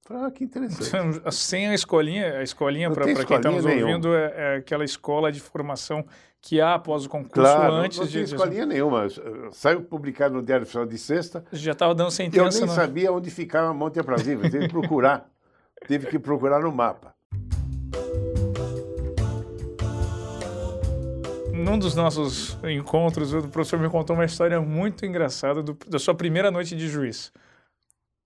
Falei, 0.06 0.25
ah, 0.25 0.30
que 0.30 0.44
interessante. 0.44 1.20
Sem 1.32 1.68
a 1.68 1.75
escolinha, 1.75 2.38
a 2.38 2.42
escolinha 2.42 2.88
Não 2.88 2.94
para 2.94 3.04
quem 3.04 3.12
está 3.37 3.50
nos 3.50 3.64
nenhuma. 3.64 3.87
ouvindo 3.90 4.14
é, 4.14 4.34
é 4.37 4.56
aquela 4.56 4.84
escola 4.84 5.30
de 5.30 5.38
formação 5.40 6.04
que 6.40 6.58
há 6.60 6.75
após 6.75 7.04
o 7.04 7.08
concurso 7.08 7.34
Claro, 7.34 7.75
antes 7.75 7.99
não 7.99 8.06
de, 8.06 8.12
tinha 8.12 8.25
de- 8.25 8.34
escolinha 8.34 8.64
nenhuma. 8.66 9.06
Saiu 9.52 9.82
publicado 9.82 10.34
no 10.34 10.42
Diário 10.42 10.62
Oficial 10.64 10.87
de 10.87 10.96
Sexta, 10.99 11.44
já 11.52 11.72
estava 11.72 11.94
dando 11.94 12.06
eu 12.08 12.10
sentença. 12.12 12.58
nem 12.58 12.66
no- 12.68 12.75
sabia 12.75 13.12
onde 13.12 13.30
ficava 13.30 13.72
Monte 13.75 14.00
Aprazível, 14.00 14.50
tive 14.50 14.60
que 14.66 14.68
procurar. 14.68 15.28
tive 15.87 16.06
que 16.06 16.18
procurar 16.18 16.60
no 16.60 16.72
mapa. 16.72 17.14
Num 21.64 21.79
dos 21.79 21.95
nossos 21.95 22.59
encontros, 22.64 23.33
o 23.35 23.49
professor 23.49 23.79
me 23.79 23.88
contou 23.88 24.17
uma 24.17 24.25
história 24.25 24.61
muito 24.61 25.05
engraçada 25.05 25.62
do- 25.62 25.76
da 25.88 25.99
sua 25.99 26.14
primeira 26.14 26.50
noite 26.50 26.75
de 26.76 26.88
juiz. 26.88 27.33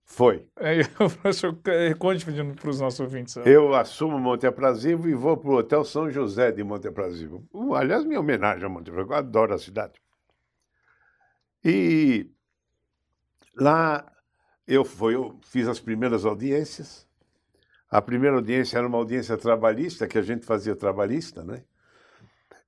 Foi. 0.05 0.47
Aí 0.55 0.81
o 0.95 1.09
professor 1.09 1.57
eh, 1.65 1.93
conte 1.95 2.25
para 2.25 2.69
os 2.69 2.79
nossos 2.79 2.99
ouvintes. 2.99 3.35
Eu 3.37 3.73
assumo 3.73 4.19
Monte 4.19 4.45
Aprazível 4.45 5.09
e 5.09 5.13
vou 5.15 5.35
para 5.35 5.49
o 5.49 5.55
Hotel 5.57 5.83
São 5.83 6.09
José 6.09 6.51
de 6.51 6.63
Monte 6.63 6.87
Aprazível. 6.87 7.43
Uh, 7.51 7.73
aliás, 7.75 8.05
minha 8.05 8.19
homenagem 8.19 8.65
a 8.65 8.69
Monte 8.69 8.89
Aprazível, 8.89 9.13
eu 9.13 9.17
adoro 9.19 9.53
a 9.53 9.57
cidade. 9.57 9.93
E 11.63 12.29
lá 13.59 14.05
eu, 14.67 14.85
fui, 14.85 15.15
eu 15.15 15.39
fiz 15.43 15.67
as 15.67 15.79
primeiras 15.79 16.23
audiências. 16.23 17.07
A 17.89 18.01
primeira 18.01 18.35
audiência 18.35 18.77
era 18.77 18.87
uma 18.87 18.97
audiência 18.97 19.37
trabalhista, 19.37 20.07
que 20.07 20.17
a 20.17 20.21
gente 20.21 20.45
fazia 20.45 20.75
trabalhista, 20.75 21.43
né? 21.43 21.63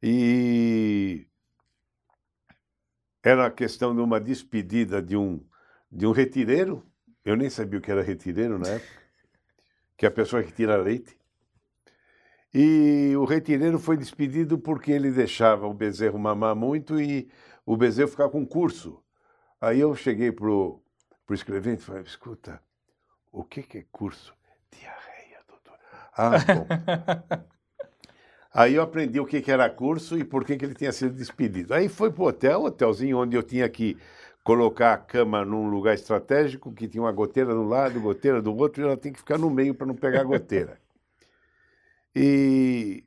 E 0.01 1.27
era 3.23 3.47
a 3.47 3.51
questão 3.51 3.95
de 3.95 4.01
uma 4.01 4.19
despedida 4.19 5.01
de 5.01 5.17
um, 5.17 5.43
de 5.91 6.05
um 6.05 6.11
retireiro. 6.11 6.85
Eu 7.25 7.35
nem 7.35 7.49
sabia 7.49 7.79
o 7.79 7.81
que 7.81 7.91
era 7.91 8.01
retireiro 8.01 8.57
na 8.57 8.69
época 8.69 9.07
que 9.97 10.05
é 10.05 10.09
a 10.09 10.11
pessoa 10.11 10.43
que 10.43 10.51
tira 10.51 10.77
leite. 10.77 11.17
E 12.53 13.13
o 13.17 13.25
retireiro 13.25 13.79
foi 13.79 13.97
despedido 13.97 14.57
porque 14.57 14.91
ele 14.91 15.11
deixava 15.11 15.67
o 15.67 15.73
bezerro 15.73 16.19
mamar 16.19 16.55
muito 16.55 17.01
e 17.01 17.29
o 17.65 17.75
bezerro 17.75 18.07
ficava 18.09 18.29
com 18.29 18.45
curso. 18.45 19.03
Aí 19.59 19.79
eu 19.79 19.93
cheguei 19.95 20.31
pro, 20.31 20.81
pro 21.25 21.35
escrevente 21.35 21.81
e 21.81 21.85
falei, 21.85 22.03
escuta, 22.03 22.61
o 23.31 23.43
que, 23.43 23.63
que 23.63 23.79
é 23.79 23.85
curso? 23.91 24.33
Diarreia, 24.71 25.39
doutor. 25.47 25.79
Ah, 26.13 26.37
bom. 26.53 27.47
Aí 28.57 28.73
eu 28.73 28.81
aprendi 28.81 29.19
o 29.19 29.25
que, 29.27 29.51
era 29.51 29.69
curso 29.69 30.17
e 30.17 30.23
por 30.23 30.43
que, 30.43 30.57
que 30.57 30.65
ele 30.65 30.73
tinha 30.73 30.91
sido 30.91 31.13
despedido. 31.13 31.75
Aí 31.75 31.87
foi 31.87 32.11
pro 32.11 32.23
hotel, 32.23 32.63
hotelzinho 32.63 33.19
onde 33.19 33.37
eu 33.37 33.43
tinha 33.43 33.69
que 33.69 33.95
colocar 34.43 34.93
a 34.93 34.97
cama 34.97 35.45
num 35.45 35.69
lugar 35.69 35.93
estratégico, 35.93 36.73
que 36.73 36.87
tinha 36.87 37.03
uma 37.03 37.11
goteira 37.11 37.53
de 37.53 37.59
um 37.59 37.67
lado, 37.67 38.01
goteira 38.01 38.41
do 38.41 38.57
outro, 38.57 38.81
e 38.81 38.85
ela 38.85 38.97
tem 38.97 39.13
que 39.13 39.19
ficar 39.19 39.37
no 39.37 39.51
meio 39.51 39.75
para 39.75 39.85
não 39.85 39.93
pegar 39.93 40.21
a 40.21 40.23
goteira. 40.23 40.79
E 42.15 43.03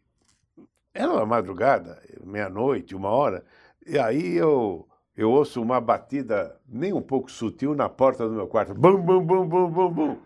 era 0.95 1.11
uma 1.11 1.27
madrugada, 1.27 2.01
meia-noite, 2.23 2.95
uma 2.95 3.09
hora, 3.09 3.45
e 3.85 3.99
aí 3.99 4.37
eu, 4.37 4.87
eu 5.17 5.33
ouço 5.33 5.61
uma 5.61 5.81
batida 5.81 6.61
nem 6.69 6.93
um 6.93 7.03
pouco 7.03 7.29
sutil 7.29 7.75
na 7.75 7.89
porta 7.89 8.29
do 8.29 8.35
meu 8.35 8.47
quarto. 8.47 8.73
Bum, 8.73 9.03
bum, 9.03 9.27
bum, 9.27 9.49
bum, 9.49 9.69
bum, 9.69 9.93
bum. 9.93 10.17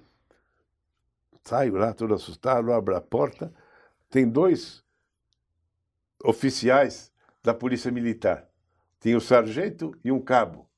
Saio 1.43 1.76
lá 1.76 1.95
todo 1.95 2.12
assustado, 2.12 2.71
abro 2.71 2.95
a 2.95 3.00
porta, 3.00 3.50
tem 4.11 4.28
dois 4.28 4.84
oficiais 6.25 7.12
da 7.43 7.54
Polícia 7.54 7.90
Militar. 7.90 8.49
Tinha 8.99 9.16
um 9.16 9.21
sargento 9.21 9.95
e 10.02 10.11
um 10.11 10.21
cabo. 10.21 10.69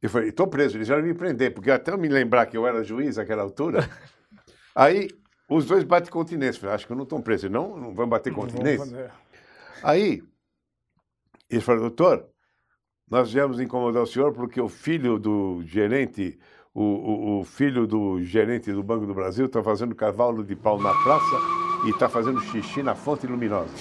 Eu 0.00 0.10
falei, 0.10 0.28
estou 0.28 0.46
preso, 0.46 0.76
eles 0.76 0.88
vão 0.88 1.02
me 1.02 1.14
prender, 1.14 1.54
porque 1.54 1.70
até 1.70 1.90
eu 1.90 1.98
me 1.98 2.08
lembrar 2.08 2.44
que 2.46 2.56
eu 2.56 2.66
era 2.66 2.84
juiz 2.84 3.16
naquela 3.16 3.42
altura. 3.42 3.88
Aí 4.74 5.08
os 5.48 5.64
dois 5.64 5.82
batem 5.82 6.10
continência. 6.10 6.60
Falei, 6.60 6.74
acho 6.74 6.86
que 6.86 6.92
eu 6.92 6.96
não 6.96 7.04
estou 7.04 7.22
preso. 7.22 7.48
Não, 7.48 7.76
não 7.78 7.94
vão 7.94 8.06
bater 8.06 8.32
continência. 8.32 9.10
Aí 9.82 10.22
eles 11.48 11.64
falaram, 11.64 11.86
doutor, 11.86 12.28
nós 13.10 13.32
viemos 13.32 13.60
incomodar 13.60 14.02
o 14.02 14.06
senhor 14.06 14.32
porque 14.32 14.60
o 14.60 14.68
filho 14.68 15.18
do 15.18 15.62
gerente, 15.64 16.38
o, 16.74 16.82
o, 16.82 17.40
o 17.40 17.44
filho 17.44 17.86
do 17.86 18.20
gerente 18.22 18.72
do 18.72 18.82
Banco 18.82 19.06
do 19.06 19.14
Brasil 19.14 19.46
está 19.46 19.62
fazendo 19.62 19.94
cavalo 19.94 20.42
de 20.42 20.56
pau 20.56 20.80
na 20.80 20.92
praça 21.02 21.36
e 21.86 21.90
está 21.90 22.08
fazendo 22.08 22.40
xixi 22.40 22.82
na 22.82 22.96
fonte 22.96 23.26
luminosa. 23.26 23.70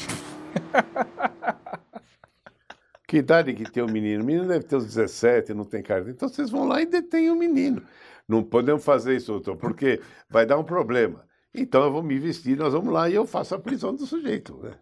que 3.08 3.18
idade 3.18 3.54
que 3.54 3.72
tem 3.72 3.82
o 3.82 3.88
menino? 3.88 4.24
O 4.24 4.26
menino 4.26 4.48
deve 4.48 4.66
ter 4.66 4.76
uns 4.76 4.86
17, 4.86 5.54
não 5.54 5.66
tem 5.66 5.82
cara. 5.82 6.08
Então 6.08 6.30
vocês 6.30 6.52
vão 6.52 6.68
lá 6.68 6.80
e 6.82 6.86
detêm 6.86 7.32
o 7.32 7.36
menino. 7.36 7.82
Não 8.28 8.44
podemos 8.44 8.86
fazer 8.86 9.16
isso, 9.16 9.32
doutor, 9.32 9.58
porque 9.58 10.00
vai 10.30 10.46
dar 10.46 10.60
um 10.60 10.64
problema. 10.64 11.26
Então 11.54 11.84
eu 11.84 11.92
vou 11.92 12.02
me 12.04 12.18
vestir, 12.18 12.58
nós 12.58 12.74
vamos 12.74 12.94
lá 12.94 13.10
e 13.10 13.16
eu 13.16 13.26
faço 13.26 13.56
a 13.56 13.60
prisão 13.60 13.96
do 13.96 14.06
sujeito. 14.06 14.58
Né? 14.62 14.74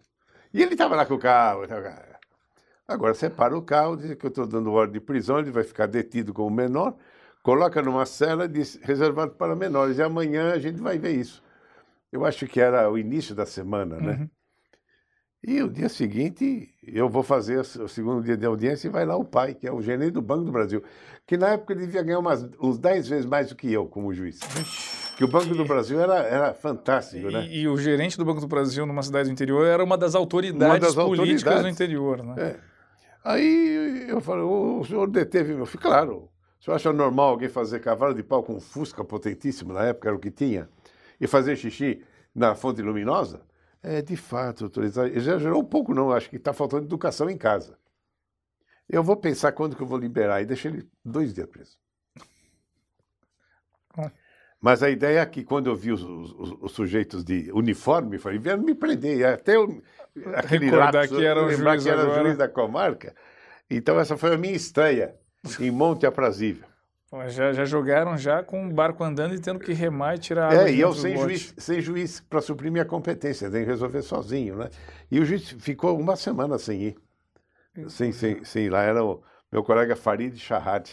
E 0.52 0.62
ele 0.62 0.72
estava 0.72 0.96
lá 0.96 1.06
com 1.06 1.14
o 1.14 1.18
carro. 1.18 1.62
Agora 2.86 3.14
separa 3.14 3.56
o 3.56 3.62
carro, 3.62 3.96
diz 3.96 4.14
que 4.14 4.26
eu 4.26 4.28
estou 4.28 4.46
dando 4.46 4.70
ordem 4.70 4.94
de 4.94 5.00
prisão, 5.00 5.38
ele 5.38 5.50
vai 5.50 5.64
ficar 5.64 5.86
detido 5.86 6.34
como 6.34 6.54
menor, 6.54 6.94
coloca 7.42 7.82
numa 7.82 8.06
cela 8.06 8.48
diz, 8.48 8.78
reservado 8.82 9.32
para 9.32 9.56
menores. 9.56 9.98
E 9.98 10.02
amanhã 10.02 10.52
a 10.52 10.58
gente 10.58 10.80
vai 10.80 10.98
ver 10.98 11.12
isso. 11.12 11.42
Eu 12.10 12.24
acho 12.24 12.46
que 12.46 12.60
era 12.60 12.90
o 12.90 12.98
início 12.98 13.34
da 13.34 13.46
semana, 13.46 13.96
né? 13.98 14.12
Uhum. 14.20 14.30
E 15.44 15.60
o 15.60 15.68
dia 15.68 15.88
seguinte, 15.88 16.70
eu 16.86 17.08
vou 17.08 17.24
fazer 17.24 17.58
o 17.58 17.88
segundo 17.88 18.22
dia 18.22 18.36
de 18.36 18.46
audiência 18.46 18.86
e 18.86 18.90
vai 18.90 19.04
lá 19.04 19.16
o 19.16 19.24
pai, 19.24 19.54
que 19.54 19.66
é 19.66 19.72
o 19.72 19.82
gerente 19.82 20.12
do 20.12 20.22
Banco 20.22 20.44
do 20.44 20.52
Brasil, 20.52 20.84
que 21.26 21.36
na 21.36 21.48
época 21.48 21.72
ele 21.72 21.86
devia 21.86 22.02
ganhar 22.02 22.20
umas, 22.20 22.48
uns 22.60 22.78
10 22.78 23.08
vezes 23.08 23.26
mais 23.26 23.48
do 23.48 23.56
que 23.56 23.72
eu 23.72 23.86
como 23.86 24.14
juiz. 24.14 24.38
Que 25.16 25.24
o 25.24 25.28
Banco 25.28 25.52
do 25.52 25.64
Brasil 25.64 26.00
era, 26.00 26.18
era 26.20 26.54
fantástico, 26.54 27.28
e, 27.28 27.32
né? 27.32 27.46
E 27.50 27.66
o 27.66 27.76
gerente 27.76 28.16
do 28.16 28.24
Banco 28.24 28.40
do 28.40 28.46
Brasil 28.46 28.86
numa 28.86 29.02
cidade 29.02 29.28
do 29.28 29.32
interior 29.32 29.66
era 29.66 29.82
uma 29.82 29.98
das 29.98 30.14
autoridades 30.14 30.74
uma 30.74 30.78
das 30.78 30.94
políticas 30.94 31.54
autoridades. 31.54 31.62
do 31.62 31.68
interior, 31.68 32.22
né? 32.22 32.34
É. 32.38 32.56
Aí 33.24 34.06
eu 34.08 34.20
falei, 34.20 34.44
o 34.44 34.84
senhor 34.84 35.10
deteve 35.10 35.54
meu 35.54 35.66
filho? 35.66 35.82
Claro. 35.82 36.31
O 36.62 36.64
senhor 36.64 36.76
acha 36.76 36.92
normal 36.92 37.30
alguém 37.30 37.48
fazer 37.48 37.80
cavalo 37.80 38.14
de 38.14 38.22
pau 38.22 38.40
com 38.40 38.60
fusca 38.60 39.02
potentíssimo, 39.02 39.72
na 39.72 39.82
época 39.82 40.08
era 40.08 40.16
o 40.16 40.20
que 40.20 40.30
tinha, 40.30 40.68
e 41.20 41.26
fazer 41.26 41.56
xixi 41.56 42.04
na 42.32 42.54
fonte 42.54 42.80
luminosa? 42.80 43.42
É, 43.82 44.00
de 44.00 44.16
fato, 44.16 44.68
doutor, 44.68 44.84
exagerou 44.84 45.60
um 45.60 45.64
pouco 45.64 45.92
não, 45.92 46.12
acho 46.12 46.30
que 46.30 46.36
está 46.36 46.52
faltando 46.52 46.84
educação 46.84 47.28
em 47.28 47.36
casa. 47.36 47.76
Eu 48.88 49.02
vou 49.02 49.16
pensar 49.16 49.50
quando 49.50 49.74
que 49.74 49.82
eu 49.82 49.86
vou 49.88 49.98
liberar 49.98 50.40
e 50.40 50.46
deixei 50.46 50.70
ele 50.70 50.88
dois 51.04 51.34
dias 51.34 51.48
preso. 51.48 51.76
Mas 54.60 54.84
a 54.84 54.88
ideia 54.88 55.18
é 55.18 55.26
que 55.26 55.42
quando 55.42 55.66
eu 55.66 55.74
vi 55.74 55.90
os, 55.90 56.04
os, 56.04 56.56
os 56.60 56.70
sujeitos 56.70 57.24
de 57.24 57.50
uniforme, 57.52 58.18
falei, 58.18 58.38
vieram 58.38 58.62
me 58.62 58.76
prender. 58.76 59.26
Até 59.26 59.56
eu, 59.56 59.82
aquele 60.36 60.66
Recordar 60.66 61.08
que 61.08 61.24
era 61.24 61.44
o 61.44 61.50
juiz, 61.50 61.82
que 61.82 61.90
era 61.90 62.08
o 62.08 62.14
juiz 62.22 62.38
da 62.38 62.46
comarca. 62.46 63.16
Então 63.68 63.98
essa 63.98 64.16
foi 64.16 64.34
a 64.34 64.38
minha 64.38 64.54
estreia 64.54 65.20
em 65.60 65.70
Monte 65.70 66.06
Aprazível. 66.06 66.66
Já, 67.28 67.52
já, 67.52 67.64
jogaram 67.66 68.16
já 68.16 68.42
com 68.42 68.66
o 68.66 68.72
barco 68.72 69.04
andando 69.04 69.34
e 69.34 69.38
tendo 69.38 69.60
que 69.60 69.74
remar 69.74 70.14
e 70.14 70.18
tirar 70.18 70.46
água. 70.46 70.66
É, 70.66 70.72
e 70.72 70.80
eu 70.80 70.94
sem 70.94 71.14
juiz, 71.14 71.54
sem 71.58 71.78
juiz 71.78 72.20
para 72.20 72.40
suprir 72.40 72.72
minha 72.72 72.86
competência, 72.86 73.50
tem 73.50 73.64
que 73.64 73.70
resolver 73.70 74.00
sozinho, 74.00 74.56
né? 74.56 74.70
E 75.10 75.20
o 75.20 75.24
juiz 75.24 75.50
ficou 75.50 75.98
uma 76.00 76.16
semana 76.16 76.56
sem 76.58 76.84
ir. 76.84 76.96
Sem, 77.88 78.12
sem, 78.12 78.42
sem 78.44 78.64
ir 78.64 78.70
lá. 78.70 78.82
Era 78.82 79.04
o 79.04 79.22
meu 79.50 79.62
colega 79.62 79.94
Farid 79.94 80.38
Shahad. 80.38 80.90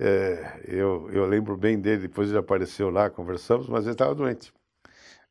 É, 0.00 0.62
eu, 0.66 1.08
eu 1.12 1.26
lembro 1.26 1.56
bem 1.56 1.78
dele, 1.78 2.08
depois 2.08 2.28
ele 2.28 2.38
apareceu 2.38 2.90
lá, 2.90 3.08
conversamos, 3.08 3.68
mas 3.68 3.84
ele 3.84 3.92
estava 3.92 4.14
doente. 4.16 4.52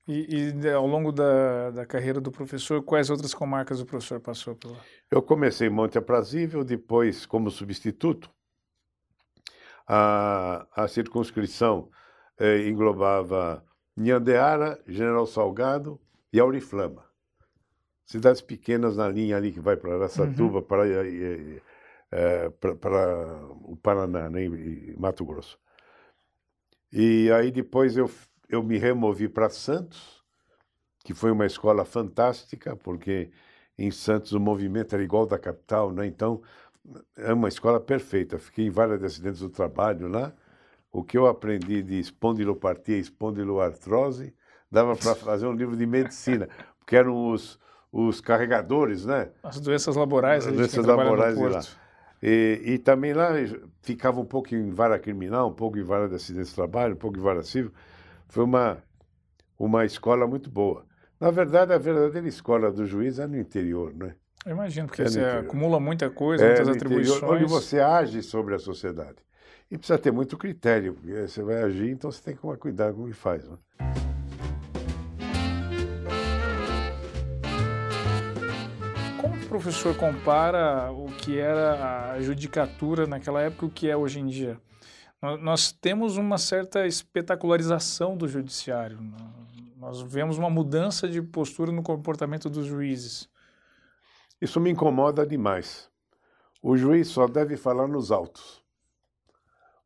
E, 0.10 0.56
e, 0.64 0.70
ao 0.72 0.88
longo 0.88 1.12
da, 1.12 1.70
da 1.70 1.86
carreira 1.86 2.20
do 2.20 2.32
professor, 2.32 2.82
quais 2.82 3.12
outras 3.12 3.32
comarcas 3.32 3.80
o 3.80 3.86
professor 3.86 4.20
passou 4.20 4.56
por 4.56 4.72
lá? 4.72 4.80
Eu 5.12 5.22
comecei 5.22 5.68
em 5.68 5.70
Monte 5.70 6.00
Aprazível, 6.00 6.64
depois 6.64 7.28
como 7.28 7.52
substituto 7.52 8.28
a, 9.88 10.66
a 10.76 10.88
circunscrição 10.88 11.92
eh, 12.40 12.68
englobava 12.68 13.64
Nhandeara, 13.96 14.82
General 14.88 15.28
Salgado 15.28 16.02
e 16.34 16.40
Auriflama. 16.40 17.06
Cidades 18.04 18.42
pequenas 18.42 18.98
na 18.98 19.08
linha 19.08 19.38
ali 19.38 19.52
que 19.52 19.60
vai 19.60 19.78
para 19.78 19.94
Araçatuba, 19.94 20.58
uhum. 20.58 20.64
para, 20.64 20.88
eh, 20.88 21.62
eh, 22.12 22.50
para, 22.60 22.76
para, 22.76 23.46
o 23.62 23.78
Paraná, 23.78 24.28
né, 24.28 24.44
e 24.44 24.96
Mato 24.98 25.24
Grosso. 25.24 25.60
E 26.92 27.32
aí 27.32 27.52
depois 27.52 27.96
eu, 27.96 28.10
eu 28.50 28.64
me 28.64 28.78
removi 28.78 29.30
para 29.30 29.50
Santos, 29.50 30.24
que 31.04 31.14
foi 31.14 31.32
uma 31.32 31.46
escola 31.46 31.86
fantástica, 31.86 32.76
porque 32.76 33.30
em 33.78 33.92
Santos 33.92 34.34
o 34.34 34.40
movimento 34.40 34.94
era 34.94 35.04
igual 35.04 35.26
da 35.26 35.38
capital, 35.38 35.92
né? 35.92 36.06
então 36.06 36.42
é 37.16 37.34
uma 37.34 37.48
escola 37.48 37.80
perfeita. 37.80 38.38
Fiquei 38.38 38.66
em 38.66 38.70
vários 38.70 39.04
acidentes 39.04 39.40
do 39.40 39.50
trabalho 39.50 40.08
lá. 40.08 40.34
O 40.92 41.04
que 41.04 41.18
eu 41.18 41.28
aprendi 41.28 41.84
de 41.84 42.00
espondilopatia 42.00 42.98
e 42.98 43.00
espondiloartrose 43.00 44.34
dava 44.72 44.96
para 44.96 45.14
fazer 45.16 45.46
um 45.46 45.54
livro 45.54 45.78
de 45.78 45.86
medicina, 45.86 46.50
porque 46.80 46.96
eram 46.96 47.32
os, 47.32 47.60
os 47.92 48.20
carregadores, 48.20 49.06
né? 49.06 49.30
As 49.44 49.60
doenças 49.60 49.96
laborais. 49.96 50.48
As 50.48 50.54
doenças 50.54 50.86
laborais 50.86 51.38
de 51.38 51.48
lá. 51.48 51.62
E, 52.22 52.62
e, 52.66 52.78
também 52.78 53.14
lá 53.14 53.30
ficava 53.82 54.20
um 54.20 54.26
pouco 54.26 54.54
em 54.54 54.72
vara 54.72 55.00
criminal, 55.00 55.48
um 55.48 55.54
pouco 55.54 55.78
em 55.78 55.84
vara 55.84 56.10
de 56.10 56.16
acidentes 56.16 56.50
de 56.50 56.56
trabalho, 56.56 56.96
um 56.96 56.98
pouco 56.98 57.18
em 57.18 57.22
vara 57.22 57.42
civil. 57.44 57.72
Foi 58.30 58.44
uma, 58.44 58.78
uma 59.58 59.84
escola 59.86 60.28
muito 60.28 60.52
boa. 60.52 60.86
Na 61.20 61.32
verdade, 61.32 61.74
a 61.74 61.80
verdadeira 61.80 62.28
escola 62.28 62.72
do 62.72 62.86
juiz 62.86 63.18
é 63.18 63.26
no 63.26 63.36
interior, 63.36 63.92
né? 63.94 64.14
Eu 64.46 64.52
imagino, 64.52 64.88
porque 64.88 65.02
é 65.02 65.06
você 65.06 65.20
acumula 65.20 65.80
muita 65.80 66.12
coisa, 66.12 66.46
é 66.46 66.48
muitas 66.50 66.70
atribuições. 66.70 67.18
Interior, 67.18 67.36
onde 67.36 67.46
você 67.46 67.80
age 67.80 68.22
sobre 68.22 68.54
a 68.54 68.60
sociedade. 68.60 69.18
E 69.70 69.78
precisa 69.78 69.98
ter 69.98 70.12
muito 70.12 70.38
critério, 70.38 70.94
porque 70.94 71.28
você 71.28 71.42
vai 71.42 71.64
agir, 71.64 71.90
então 71.90 72.12
você 72.12 72.22
tem 72.22 72.36
que 72.36 72.42
tomar 72.42 72.58
cuidado 72.58 72.96
com 72.96 73.04
o 73.04 73.08
que 73.08 73.14
faz. 73.14 73.50
Né? 73.50 73.58
Como 79.20 79.36
o 79.36 79.48
professor 79.48 79.96
compara 79.96 80.92
o 80.92 81.08
que 81.08 81.40
era 81.40 82.14
a 82.14 82.22
judicatura 82.22 83.08
naquela 83.08 83.42
época 83.42 83.66
e 83.66 83.68
o 83.68 83.72
que 83.72 83.90
é 83.90 83.98
hoje 83.98 84.20
em 84.20 84.28
dia? 84.28 84.60
Nós 85.22 85.72
temos 85.72 86.16
uma 86.16 86.38
certa 86.38 86.88
espetacularização 86.88 88.16
do 88.16 88.28
judiciário. 88.28 89.00
Nós 89.76 90.02
vemos 90.02 90.38
uma 90.38 90.50
mudança 90.50 91.10
de 91.10 91.22
postura 91.22 91.72
no 91.72 91.84
comportamento 91.84 92.50
dos 92.50 92.66
juízes. 92.66 93.30
Isso 94.42 94.60
me 94.62 94.70
incomoda 94.70 95.28
demais. 95.28 95.90
O 96.62 96.78
juiz 96.78 97.10
só 97.10 97.28
deve 97.28 97.58
falar 97.58 97.88
nos 97.88 98.12
autos. 98.12 98.64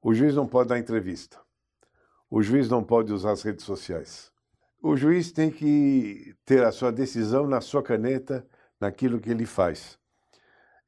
O 0.02 0.14
juiz 0.14 0.36
não 0.36 0.48
pode 0.48 0.70
dar 0.70 0.78
entrevista. 0.78 1.40
O 2.30 2.42
juiz 2.44 2.70
não 2.70 2.84
pode 2.84 3.12
usar 3.12 3.32
as 3.32 3.42
redes 3.42 3.66
sociais. 3.66 4.32
O 4.82 4.96
juiz 4.96 5.32
tem 5.32 5.50
que 5.50 6.36
ter 6.46 6.64
a 6.64 6.72
sua 6.72 6.92
decisão 6.92 7.48
na 7.48 7.62
sua 7.62 7.82
caneta, 7.82 8.46
naquilo 8.80 9.20
que 9.20 9.30
ele 9.30 9.46
faz. 9.46 9.98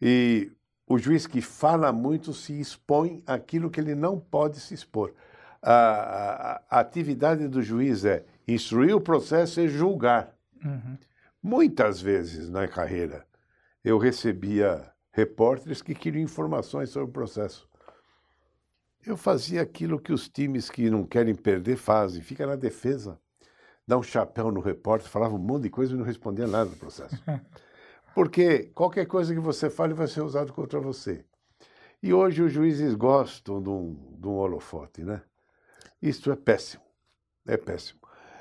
E 0.02 0.52
o 0.88 0.98
juiz 0.98 1.26
que 1.26 1.42
fala 1.42 1.92
muito 1.92 2.34
se 2.34 2.60
expõe 2.60 3.24
àquilo 3.26 3.70
que 3.70 3.80
ele 3.80 3.96
não 3.96 4.20
pode 4.20 4.60
se 4.60 4.74
expor. 4.74 5.14
A, 5.62 5.72
a, 5.72 6.62
a 6.70 6.80
atividade 6.80 7.48
do 7.48 7.62
juiz 7.62 8.06
é 8.06 8.24
instruir 8.48 8.96
o 8.96 9.02
processo 9.02 9.60
e 9.60 9.68
julgar. 9.68 10.36
Uhum. 10.64 10.98
Muitas 11.42 12.00
vezes 12.00 12.50
na 12.50 12.68
carreira, 12.68 13.26
eu 13.84 13.98
recebia 13.98 14.92
repórteres 15.12 15.82
que 15.82 15.96
queriam 15.96 16.24
informações 16.24 16.90
sobre 16.90 17.10
o 17.10 17.14
processo. 17.14 17.68
Eu 19.06 19.16
fazia 19.16 19.62
aquilo 19.62 20.00
que 20.00 20.12
os 20.12 20.28
times 20.28 20.70
que 20.70 20.90
não 20.90 21.04
querem 21.06 21.36
perder 21.36 21.78
fazem, 21.78 22.22
fica 22.22 22.46
na 22.46 22.56
defesa. 22.56 23.20
dar 23.88 23.98
um 23.98 24.04
chapéu 24.04 24.52
no 24.52 24.60
repórter, 24.60 25.10
falava 25.10 25.36
um 25.36 25.40
monte 25.40 25.64
de 25.64 25.70
coisa 25.70 25.94
e 25.94 25.98
não 25.98 26.04
respondia 26.04 26.48
nada 26.48 26.70
do 26.70 26.76
processo. 26.76 27.16
Porque 28.16 28.72
qualquer 28.74 29.06
coisa 29.08 29.34
que 29.34 29.42
você 29.42 29.70
fale 29.70 29.94
vai 29.94 30.08
ser 30.08 30.22
usado 30.22 30.54
contra 30.54 30.80
você. 30.80 31.26
E 32.02 32.14
hoje 32.14 32.42
os 32.42 32.54
juízes 32.54 32.96
gostam 32.96 33.62
de 33.62 33.70
um, 33.70 33.94
de 34.18 34.26
um 34.26 34.38
holofote, 34.38 35.04
né? 35.04 35.22
Isto 36.02 36.32
é 36.32 36.36
péssimo, 36.38 36.84
é 37.46 37.58
péssimo. 37.58 38.00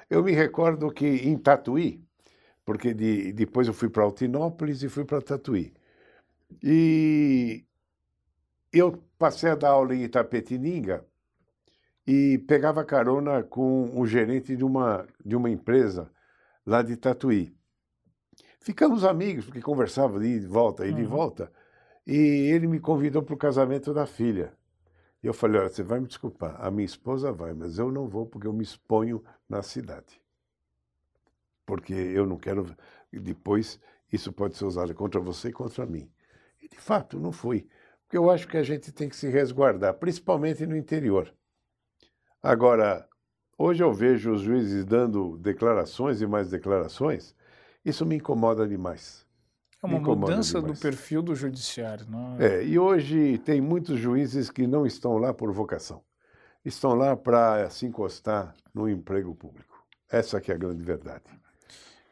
Eu 0.08 0.22
me 0.22 0.30
recordo 0.30 0.92
que 0.92 1.04
em 1.04 1.36
Tatuí, 1.36 2.06
porque 2.64 2.94
de, 2.94 3.32
depois 3.32 3.66
eu 3.66 3.74
fui 3.74 3.88
para 3.88 4.04
Altinópolis 4.04 4.80
e 4.84 4.88
fui 4.88 5.04
para 5.04 5.20
Tatuí, 5.20 5.74
e 6.62 7.64
eu 8.72 9.02
passei 9.18 9.50
a 9.50 9.56
dar 9.56 9.70
aula 9.70 9.94
em 9.94 10.04
Itapetininga 10.04 11.04
e 12.06 12.38
pegava 12.46 12.84
carona 12.84 13.42
com 13.42 13.98
o 13.98 14.06
gerente 14.06 14.54
de 14.54 14.64
uma, 14.64 15.04
de 15.24 15.34
uma 15.34 15.50
empresa 15.50 16.12
lá 16.64 16.80
de 16.80 16.96
Tatuí. 16.96 17.56
Ficamos 18.64 19.04
amigos, 19.04 19.44
porque 19.44 19.60
conversava 19.60 20.18
de 20.18 20.40
volta 20.40 20.86
e 20.86 20.92
de 20.94 21.02
uhum. 21.02 21.08
volta, 21.08 21.52
e 22.06 22.16
ele 22.16 22.66
me 22.66 22.80
convidou 22.80 23.22
para 23.22 23.34
o 23.34 23.36
casamento 23.36 23.92
da 23.92 24.06
filha. 24.06 24.54
E 25.22 25.26
eu 25.26 25.34
falei, 25.34 25.60
olha, 25.60 25.68
você 25.68 25.82
vai 25.82 26.00
me 26.00 26.06
desculpar, 26.06 26.56
a 26.58 26.70
minha 26.70 26.86
esposa 26.86 27.30
vai, 27.30 27.52
mas 27.52 27.78
eu 27.78 27.92
não 27.92 28.08
vou 28.08 28.24
porque 28.24 28.46
eu 28.46 28.54
me 28.54 28.62
exponho 28.62 29.22
na 29.46 29.60
cidade. 29.60 30.18
Porque 31.66 31.92
eu 31.92 32.24
não 32.24 32.38
quero, 32.38 32.74
depois 33.12 33.78
isso 34.10 34.32
pode 34.32 34.56
ser 34.56 34.64
usado 34.64 34.94
contra 34.94 35.20
você 35.20 35.50
e 35.50 35.52
contra 35.52 35.84
mim. 35.84 36.10
E 36.62 36.66
de 36.66 36.80
fato, 36.80 37.20
não 37.20 37.32
fui. 37.32 37.68
Porque 38.04 38.16
eu 38.16 38.30
acho 38.30 38.48
que 38.48 38.56
a 38.56 38.62
gente 38.62 38.90
tem 38.92 39.10
que 39.10 39.16
se 39.16 39.28
resguardar, 39.28 39.92
principalmente 39.92 40.64
no 40.64 40.74
interior. 40.74 41.30
Agora, 42.42 43.06
hoje 43.58 43.84
eu 43.84 43.92
vejo 43.92 44.32
os 44.32 44.40
juízes 44.40 44.86
dando 44.86 45.36
declarações 45.36 46.22
e 46.22 46.26
mais 46.26 46.48
declarações, 46.48 47.36
isso 47.84 48.06
me 48.06 48.16
incomoda 48.16 48.66
demais. 48.66 49.24
É 49.82 49.86
uma 49.86 50.00
mudança 50.00 50.60
demais. 50.60 50.78
do 50.78 50.82
perfil 50.82 51.22
do 51.22 51.34
judiciário, 51.34 52.06
não 52.08 52.36
é? 52.40 52.46
é? 52.46 52.64
E 52.64 52.78
hoje 52.78 53.36
tem 53.38 53.60
muitos 53.60 53.98
juízes 53.98 54.50
que 54.50 54.66
não 54.66 54.86
estão 54.86 55.18
lá 55.18 55.34
por 55.34 55.52
vocação. 55.52 56.02
Estão 56.64 56.94
lá 56.94 57.14
para 57.14 57.68
se 57.68 57.84
encostar 57.84 58.54
no 58.72 58.88
emprego 58.88 59.34
público. 59.34 59.84
Essa 60.10 60.40
que 60.40 60.50
é 60.50 60.54
a 60.54 60.58
grande 60.58 60.82
verdade. 60.82 61.24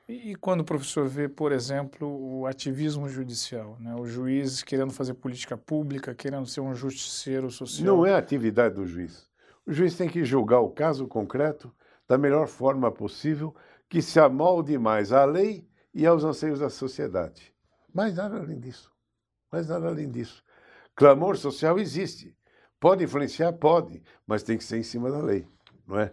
E, 0.09 0.35
quando 0.35 0.61
o 0.61 0.65
professor 0.65 1.09
vê, 1.09 1.29
por 1.29 1.53
exemplo, 1.53 2.07
o 2.07 2.47
ativismo 2.47 3.09
judicial, 3.09 3.79
né? 3.81 3.95
o 3.95 4.05
juiz 4.05 4.63
querendo 4.63 4.93
fazer 4.93 5.15
política 5.15 5.57
pública, 5.57 6.15
querendo 6.15 6.47
ser 6.47 6.61
um 6.61 6.75
justiceiro 6.75 7.51
social? 7.51 7.87
Não 7.87 8.05
é 8.05 8.13
a 8.13 8.19
atividade 8.19 8.75
do 8.75 8.87
juiz. 8.87 9.27
O 9.65 9.73
juiz 9.73 9.97
tem 9.97 10.09
que 10.09 10.25
julgar 10.25 10.61
o 10.61 10.69
caso 10.69 11.07
concreto 11.07 11.73
da 12.07 12.19
melhor 12.19 12.47
forma 12.47 12.91
possível, 12.91 13.55
que 13.93 14.01
se 14.01 14.19
amolde 14.19 14.79
mais 14.79 15.13
à 15.13 15.27
lei 15.27 15.69
e 15.93 16.07
aos 16.07 16.25
anseios 16.25 16.61
da 16.61 16.71
sociedade. 16.71 17.55
Mas 17.93 18.15
nada 18.15 18.39
além 18.39 18.59
disso. 18.59 18.91
Mas 19.51 19.69
nada 19.69 19.87
além 19.87 20.11
disso. 20.11 20.43
Clamor 20.97 21.37
social 21.37 21.79
existe. 21.79 22.35
Pode 22.81 23.05
influenciar? 23.05 23.53
Pode, 23.53 24.03
mas 24.27 24.43
tem 24.43 24.57
que 24.57 24.65
ser 24.65 24.79
em 24.79 24.83
cima 24.83 25.11
da 25.11 25.19
lei, 25.19 25.47
não 25.87 26.01
é? 26.01 26.11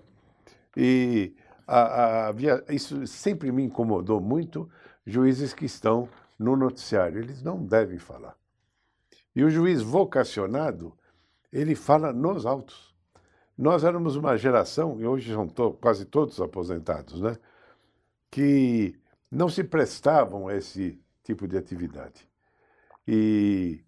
E 0.75 1.33
a, 1.65 2.27
a, 2.27 2.33
isso 2.67 3.07
sempre 3.07 3.49
me 3.49 3.63
incomodou 3.63 4.19
muito, 4.19 4.69
juízes 5.05 5.53
que 5.53 5.63
estão 5.63 6.09
no 6.37 6.57
noticiário. 6.57 7.21
Eles 7.21 7.41
não 7.41 7.65
devem 7.65 7.97
falar. 7.97 8.35
E 9.33 9.41
o 9.41 9.49
juiz 9.49 9.81
vocacionado, 9.81 10.93
ele 11.49 11.75
fala 11.75 12.11
nos 12.11 12.45
autos. 12.45 12.93
Nós 13.57 13.85
éramos 13.85 14.17
uma 14.17 14.35
geração, 14.35 14.99
e 14.99 15.07
hoje 15.07 15.31
são 15.31 15.47
quase 15.79 16.03
todos 16.03 16.41
aposentados, 16.41 17.21
né? 17.21 17.37
Que 18.31 18.95
não 19.31 19.49
se 19.49 19.63
prestavam 19.63 20.47
a 20.47 20.55
esse 20.55 20.99
tipo 21.23 21.47
de 21.47 21.57
atividade. 21.57 22.27
E 23.07 23.83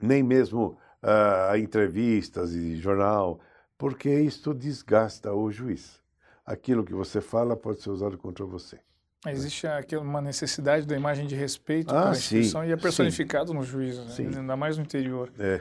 nem 0.00 0.22
mesmo 0.22 0.78
uh, 1.02 1.50
a 1.50 1.58
entrevistas 1.58 2.54
e 2.54 2.76
jornal, 2.76 3.40
porque 3.76 4.10
isto 4.20 4.54
desgasta 4.54 5.32
o 5.32 5.50
juiz. 5.50 6.00
Aquilo 6.44 6.84
que 6.84 6.94
você 6.94 7.20
fala 7.20 7.56
pode 7.56 7.80
ser 7.80 7.90
usado 7.90 8.18
contra 8.18 8.44
você. 8.44 8.78
Existe 9.26 9.66
uma 10.00 10.20
necessidade 10.20 10.86
da 10.86 10.96
imagem 10.96 11.26
de 11.26 11.34
respeito 11.34 11.94
ah, 11.94 12.08
a 12.08 12.12
instituição 12.12 12.62
sim, 12.62 12.68
e 12.68 12.72
é 12.72 12.76
personificado 12.76 13.50
sim. 13.50 13.54
no 13.54 13.62
juiz, 13.62 13.98
né? 13.98 14.38
ainda 14.38 14.56
mais 14.56 14.78
no 14.78 14.82
interior. 14.82 15.30
É. 15.38 15.60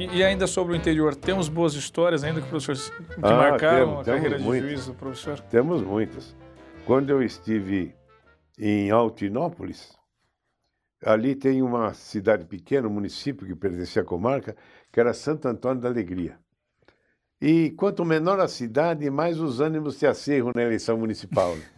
E, 0.00 0.16
e, 0.16 0.24
ainda 0.24 0.46
sobre 0.46 0.72
o 0.72 0.76
interior, 0.76 1.14
temos 1.14 1.46
boas 1.46 1.74
histórias 1.74 2.24
ainda 2.24 2.40
que, 2.40 2.48
professor, 2.48 2.74
que 2.74 3.20
ah, 3.20 3.36
marcaram 3.36 3.86
temos, 3.86 4.08
a 4.08 4.12
carreira 4.12 4.38
de 4.38 4.42
muitas. 4.42 4.70
juiz 4.70 4.86
do 4.86 4.94
professor? 4.94 5.40
Temos 5.40 5.82
muitas. 5.82 6.34
Quando 6.86 7.10
eu 7.10 7.22
estive 7.22 7.94
em 8.58 8.90
Altinópolis, 8.90 9.94
ali 11.04 11.34
tem 11.34 11.60
uma 11.60 11.92
cidade 11.92 12.46
pequena, 12.46 12.88
um 12.88 12.92
município 12.92 13.46
que 13.46 13.54
pertencia 13.54 14.00
à 14.00 14.04
comarca, 14.04 14.56
que 14.90 14.98
era 14.98 15.12
Santo 15.12 15.46
Antônio 15.46 15.82
da 15.82 15.90
Alegria. 15.90 16.38
E 17.38 17.70
quanto 17.72 18.02
menor 18.02 18.40
a 18.40 18.48
cidade, 18.48 19.10
mais 19.10 19.38
os 19.38 19.60
ânimos 19.60 19.96
se 19.96 20.06
acirram 20.06 20.52
na 20.54 20.62
eleição 20.62 20.96
municipal. 20.96 21.54
Né? 21.54 21.64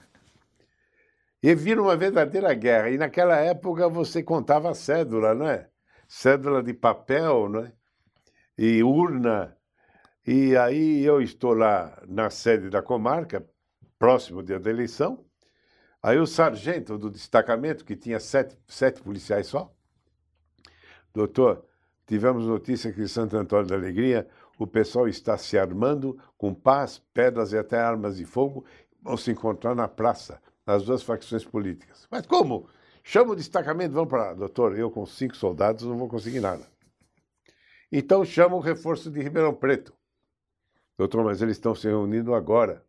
E 1.45 1.57
vira 1.57 1.83
uma 1.83 1.97
verdadeira 1.97 2.55
guerra. 2.55 2.89
E 2.89 2.97
naquela 2.97 3.35
época 3.35 3.89
você 3.89 4.23
contava 4.23 4.71
a 4.71 4.75
cédula, 4.75 5.35
não 5.35 5.49
é? 5.49 5.69
Cédula 6.07 6.63
de 6.63 6.73
papel, 6.73 7.49
não 7.49 7.65
é? 7.65 7.73
E 8.57 8.83
urna. 8.83 9.57
E 10.27 10.57
aí 10.57 11.05
eu 11.05 11.21
estou 11.21 11.55
lá 11.55 12.01
na 12.07 12.31
sede 12.31 12.71
da 12.71 12.83
comarca, 12.83 13.45
próximo 13.99 14.43
dia 14.43 14.61
da 14.61 14.71
eleição. 14.71 15.25
Aí 16.03 16.19
o 16.19 16.27
sargento 16.27 16.99
do 16.99 17.11
destacamento, 17.11 17.85
que 17.85 17.97
tinha 17.97 18.19
sete, 18.19 18.59
sete 18.67 19.01
policiais 19.03 19.47
só, 19.47 19.73
doutor, 21.15 21.65
tivemos 22.07 22.47
notícia 22.47 22.93
que 22.93 23.01
em 23.01 23.07
Santo 23.07 23.37
Antônio 23.37 23.67
da 23.67 23.77
Alegria 23.77 24.29
o 24.59 24.67
pessoal 24.67 25.09
está 25.09 25.37
se 25.37 25.59
armando 25.59 26.19
com 26.37 26.53
pás, 26.53 27.01
pedras 27.13 27.53
e 27.53 27.59
até 27.59 27.79
armas 27.79 28.17
de 28.17 28.25
fogo, 28.25 28.65
vão 29.01 29.17
se 29.17 29.31
encontrar 29.31 29.75
na 29.75 29.89
praça, 29.89 30.41
nas 30.67 30.85
duas 30.85 31.03
facções 31.03 31.45
políticas. 31.45 32.07
Mas 32.11 32.27
como? 32.27 32.69
Chama 33.03 33.33
o 33.33 33.37
destacamento, 33.37 33.95
vamos 33.95 34.09
para 34.09 34.27
lá. 34.27 34.35
Doutor, 34.35 34.79
eu 34.79 34.91
com 34.91 35.05
cinco 35.05 35.37
soldados 35.37 35.85
não 35.85 35.97
vou 35.97 36.09
conseguir 36.09 36.41
nada. 36.41 36.72
Então 37.93 38.25
chama 38.25 38.57
o 38.57 38.61
reforço 38.61 39.11
de 39.11 39.21
Ribeirão 39.21 39.55
Preto. 39.55 39.93
Doutor, 40.97 41.23
mas 41.25 41.43
eles 41.43 41.59
estão 41.59 41.75
se 41.75 41.87
reunindo 41.87 42.35
agora. 42.35 42.83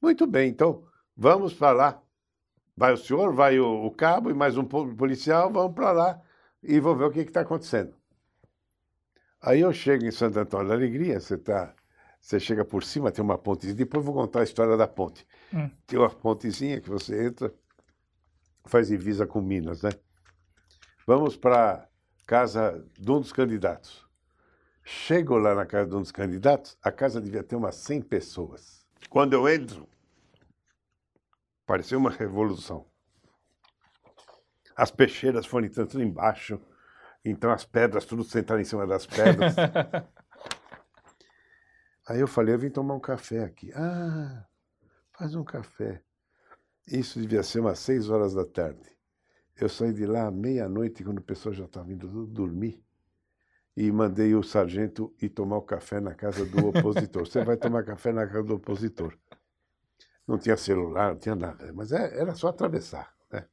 Muito 0.00 0.26
bem, 0.26 0.50
então 0.50 0.84
vamos 1.16 1.54
para 1.54 1.72
lá. 1.72 2.02
Vai 2.76 2.92
o 2.92 2.96
senhor, 2.96 3.32
vai 3.32 3.60
o, 3.60 3.86
o 3.86 3.90
cabo 3.92 4.28
e 4.28 4.34
mais 4.34 4.56
um 4.56 4.64
policial, 4.64 5.52
vamos 5.52 5.72
para 5.74 5.92
lá 5.92 6.20
e 6.60 6.80
vou 6.80 6.96
ver 6.96 7.04
o 7.04 7.12
que 7.12 7.20
está 7.20 7.42
acontecendo. 7.42 7.94
Aí 9.40 9.60
eu 9.60 9.72
chego 9.72 10.04
em 10.04 10.10
Santo 10.10 10.38
Antônio 10.40 10.68
da 10.68 10.74
Alegria, 10.74 11.20
você 11.20 11.38
tá, 11.38 11.72
você 12.20 12.40
chega 12.40 12.64
por 12.64 12.82
cima, 12.82 13.12
tem 13.12 13.22
uma 13.22 13.38
pontezinha, 13.38 13.76
depois 13.76 14.04
vou 14.04 14.14
contar 14.14 14.40
a 14.40 14.44
história 14.44 14.76
da 14.76 14.88
ponte. 14.88 15.24
Hum. 15.54 15.70
Tem 15.86 15.98
uma 15.98 16.10
pontezinha 16.10 16.80
que 16.80 16.88
você 16.88 17.26
entra, 17.26 17.54
faz 18.64 18.88
divisa 18.88 19.26
com 19.26 19.40
Minas, 19.40 19.82
né? 19.82 19.90
Vamos 21.06 21.36
para 21.36 21.88
casa 22.26 22.84
de 22.98 23.10
um 23.10 23.20
dos 23.20 23.32
candidatos. 23.32 24.06
Chego 24.84 25.36
lá 25.36 25.54
na 25.54 25.64
casa 25.64 25.88
de 25.88 25.96
um 25.96 26.00
dos 26.00 26.12
candidatos, 26.12 26.76
a 26.82 26.90
casa 26.90 27.20
devia 27.20 27.42
ter 27.42 27.56
umas 27.56 27.76
100 27.76 28.02
pessoas. 28.02 28.84
Quando 29.08 29.32
eu 29.34 29.48
entro, 29.48 29.88
pareceu 31.66 31.98
uma 31.98 32.10
revolução. 32.10 32.86
As 34.74 34.90
peixeiras 34.90 35.46
foram 35.46 35.66
entrando 35.66 36.02
embaixo, 36.02 36.60
então 37.24 37.50
as 37.52 37.64
pedras, 37.64 38.04
tudo 38.04 38.24
sentaram 38.24 38.60
em 38.60 38.64
cima 38.64 38.86
das 38.86 39.06
pedras. 39.06 39.54
Aí 42.08 42.18
eu 42.18 42.26
falei, 42.26 42.54
eu 42.54 42.58
vim 42.58 42.70
tomar 42.70 42.94
um 42.94 43.00
café 43.00 43.44
aqui. 43.44 43.72
Ah, 43.74 44.44
faz 45.12 45.34
um 45.34 45.44
café. 45.44 46.02
Isso 46.86 47.20
devia 47.20 47.42
ser 47.44 47.60
umas 47.60 47.78
seis 47.78 48.10
horas 48.10 48.34
da 48.34 48.44
tarde. 48.44 48.90
Eu 49.60 49.68
saí 49.68 49.92
de 49.92 50.06
lá 50.06 50.30
meia-noite, 50.30 51.04
quando 51.04 51.18
o 51.18 51.22
pessoal 51.22 51.54
já 51.54 51.64
estava 51.64 51.92
indo 51.92 52.26
dormir, 52.26 52.82
e 53.76 53.90
mandei 53.90 54.34
o 54.34 54.42
sargento 54.42 55.14
ir 55.20 55.30
tomar 55.30 55.56
o 55.56 55.62
café 55.62 56.00
na 56.00 56.14
casa 56.14 56.44
do 56.44 56.68
opositor. 56.68 57.26
Você 57.26 57.44
vai 57.44 57.56
tomar 57.56 57.84
café 57.84 58.12
na 58.12 58.26
casa 58.26 58.42
do 58.42 58.54
opositor. 58.54 59.16
Não 60.26 60.38
tinha 60.38 60.56
celular, 60.56 61.12
não 61.12 61.18
tinha 61.18 61.34
nada, 61.34 61.72
mas 61.72 61.90
é, 61.92 62.18
era 62.18 62.34
só 62.34 62.48
atravessar. 62.48 63.12
Né? 63.30 63.44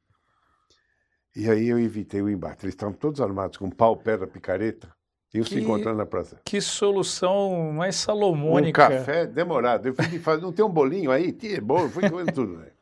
E 1.34 1.50
aí 1.50 1.68
eu 1.68 1.78
evitei 1.78 2.22
o 2.22 2.28
embate. 2.28 2.64
Eles 2.64 2.74
estavam 2.74 2.94
todos 2.94 3.20
armados 3.20 3.56
com 3.56 3.70
pau, 3.70 3.96
pedra, 3.96 4.26
picareta. 4.26 4.94
Iam 5.32 5.44
se 5.44 5.60
encontrando 5.60 5.96
na 5.96 6.06
praça. 6.06 6.40
Que 6.44 6.60
solução 6.60 7.72
mais 7.72 7.94
salomônica. 7.94 8.84
Um 8.84 8.88
café 8.88 9.26
demorado. 9.26 9.86
Eu 9.86 9.94
fui 9.94 10.18
fazer, 10.18 10.42
não 10.42 10.52
tem 10.52 10.64
um 10.64 10.68
bolinho 10.68 11.10
aí? 11.10 11.32
Tinha 11.32 11.60
bolo, 11.60 11.88
fui 11.88 12.08
comendo 12.10 12.32
tudo. 12.32 12.56
Né? 12.58 12.72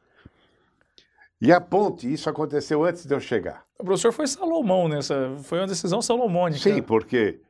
E 1.41 1.53
a 1.53 1.61
ponte, 1.61 2.13
isso 2.13 2.29
aconteceu 2.29 2.85
antes 2.85 3.07
de 3.07 3.15
eu 3.15 3.21
chegar. 3.21 3.65
O 3.79 3.85
professor 3.85 4.13
foi 4.13 4.27
Salomão 4.27 4.89
nessa, 4.89 5.37
foi 5.45 5.59
uma 5.61 5.67
decisão 5.69 6.03
salomônica. 6.03 6.61
Sim, 6.61 6.83
porque 6.83 7.41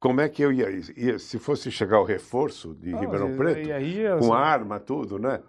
como 0.00 0.22
é 0.22 0.28
que 0.28 0.40
eu 0.42 0.50
ia, 0.50 0.68
ia 0.96 1.18
se 1.18 1.38
fosse 1.38 1.70
chegar 1.70 2.00
o 2.00 2.04
reforço 2.04 2.74
de 2.74 2.94
Ah, 2.94 2.98
Ribeirão 3.00 3.30
e- 3.32 3.36
Preto, 3.36 3.68
e 3.68 3.72
aí, 3.72 4.06
assim, 4.06 4.26
com 4.26 4.32
arma, 4.32 4.80
tudo, 4.80 5.18
né? 5.18 5.40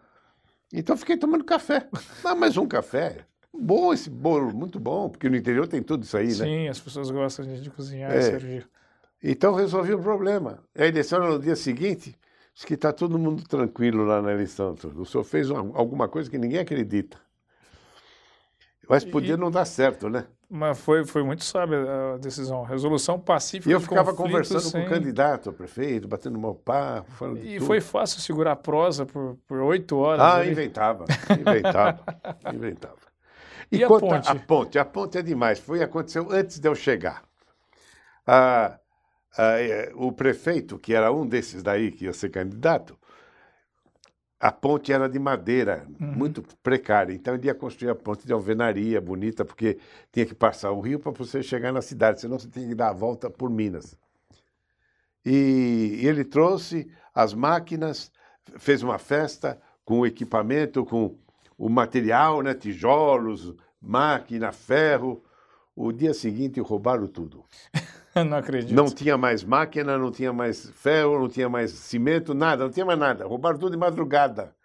Então 0.73 0.95
eu 0.95 1.00
fiquei 1.00 1.15
tomando 1.15 1.45
café. 1.45 1.88
Ah, 2.26 2.36
mais 2.36 2.58
um 2.58 2.67
café. 2.67 3.26
Bom 3.54 3.93
esse 3.93 4.10
bolo, 4.10 4.54
muito 4.54 4.80
bom, 4.82 5.08
porque 5.10 5.30
no 5.30 5.38
interior 5.38 5.65
tem 5.65 5.82
tudo 5.82 6.04
isso 6.04 6.17
aí, 6.17 6.28
né? 6.28 6.34
Sim, 6.34 6.67
as 6.67 6.80
pessoas 6.80 7.10
gostam 7.10 7.45
de, 7.45 7.69
cozinhar 7.71 8.12
É. 8.12 8.19
e 8.19 8.21
servir. 8.21 8.69
Então 9.23 9.56
resolvi 9.56 9.93
o 9.93 10.00
problema. 10.00 10.60
A 10.78 10.86
eleição 10.86 11.23
era 11.23 11.32
no 11.32 11.39
dia 11.39 11.56
seguinte, 11.56 12.13
diz 12.54 12.65
que 12.65 12.73
está 12.73 12.91
todo 12.91 13.17
mundo 13.17 13.43
tranquilo 13.47 14.04
lá 14.04 14.21
na 14.21 14.34
eleição. 14.34 14.76
O 14.95 15.06
senhor 15.06 15.23
fez 15.23 15.50
uma- 15.50 15.76
alguma 15.80 16.08
coisa 16.10 16.30
que 16.30 16.38
ninguém 16.38 16.60
acredita. 16.60 17.17
Mas 18.89 19.04
podia 19.04 19.34
E- 19.34 19.38
não 19.38 19.52
dar 19.52 19.65
certo, 19.65 20.10
né? 20.10 20.26
Mas 20.50 20.80
foi, 20.80 21.06
foi 21.06 21.23
muito 21.23 21.43
sábia 21.43 22.13
a 22.13 22.17
decisão. 22.17 22.63
Resolução 22.63 23.19
pacífica. 23.19 23.69
E 23.69 23.73
eu 23.73 23.82
ficava 23.82 24.13
conversando 24.13 24.62
sem- 24.62 24.71
com 24.71 24.80
o 24.80 24.86
candidato 24.86 25.50
a 25.50 25.54
prefeito, 25.54 26.08
batendo 26.08 26.39
meu 26.39 26.56
papo, 26.56 27.12
falando 27.12 27.45
E 27.45 27.60
foi 27.60 27.82
fácil 27.82 28.21
segurar 28.21 28.54
a 28.54 28.56
prosa 28.56 29.06
por 29.06 29.60
oito 29.62 29.97
horas. 29.97 30.21
Ah, 30.23 30.45
inventava, 30.45 31.06
inventava, 31.38 32.00
inventava. 32.54 32.95
E 33.69 33.84
a 33.84 33.88
quanto 33.88 34.08
ponte? 34.08 34.30
A 34.30 34.36
ponte, 34.36 34.80
a 34.80 34.86
ponte 34.86 35.17
é 35.17 35.21
demais. 35.21 35.60
Foi 35.60 35.84
aconteceu 35.84 36.32
antes 36.32 36.60
de 36.60 36.69
eu 36.69 36.76
chegar. 36.76 37.23
Ah, 38.26 38.78
ah, 39.38 39.60
é, 39.62 39.91
o 39.95 40.12
prefeito, 40.12 40.80
que 40.80 40.93
era 40.93 41.12
um 41.12 41.26
desses 41.28 41.63
daí 41.63 41.91
que 41.91 42.06
ia 42.06 42.13
ser 42.13 42.30
candidato, 42.30 42.97
a 44.39 44.52
ponte 44.52 44.91
era 44.93 45.10
de 45.10 45.17
madeira, 45.17 45.88
Uhum. 46.00 46.12
muito 46.13 46.43
precária. 46.62 47.13
Então 47.13 47.34
ele 47.34 47.47
ia 47.47 47.56
construir 47.56 47.89
a 47.89 47.95
ponte 47.95 48.26
de 48.28 48.34
alvenaria 48.34 49.02
bonita, 49.02 49.43
porque 49.43 49.78
tinha 50.12 50.26
que 50.26 50.36
passar 50.36 50.71
o 50.71 50.80
rio 50.80 51.00
para 51.00 51.12
você 51.12 51.41
chegar 51.41 51.71
na 51.73 51.82
cidade, 51.82 52.21
senão 52.21 52.38
você 52.38 52.47
tinha 52.47 52.67
que 52.67 52.76
dar 52.76 52.89
a 52.89 52.93
volta 52.93 53.30
por 53.30 53.50
Minas. 53.50 53.97
E 55.26 56.00
ele 56.04 56.23
trouxe 56.23 56.89
as 57.13 57.34
máquinas, 57.34 58.12
fez 58.58 58.82
uma 58.84 58.97
festa 58.97 59.60
com 59.84 60.00
o 60.02 60.06
equipamento, 60.06 60.86
com 60.86 61.17
o 61.58 61.69
material, 61.69 62.41
né, 62.41 62.54
tijolos, 62.54 63.54
máquina, 63.82 64.52
ferro. 64.52 65.23
O 65.76 65.91
dia 65.91 66.13
seguinte 66.13 66.60
roubaram 66.60 67.08
tudo. 67.08 67.43
Não 68.25 68.38
acredito. 68.38 68.73
Não 68.73 68.86
tinha 68.86 69.17
mais 69.17 69.43
máquina, 69.43 69.97
não 69.97 70.12
tinha 70.12 70.32
mais 70.34 70.69
ferro, 70.71 71.19
não 71.19 71.30
tinha 71.30 71.49
mais 71.49 71.71
cimento, 71.71 72.34
nada, 72.34 72.63
não 72.63 72.71
tinha 72.71 72.86
mais 72.86 72.99
nada. 72.99 73.25
Roubaram 73.25 73.58
tudo 73.58 73.71
de 73.71 73.77
madrugada. 73.77 74.56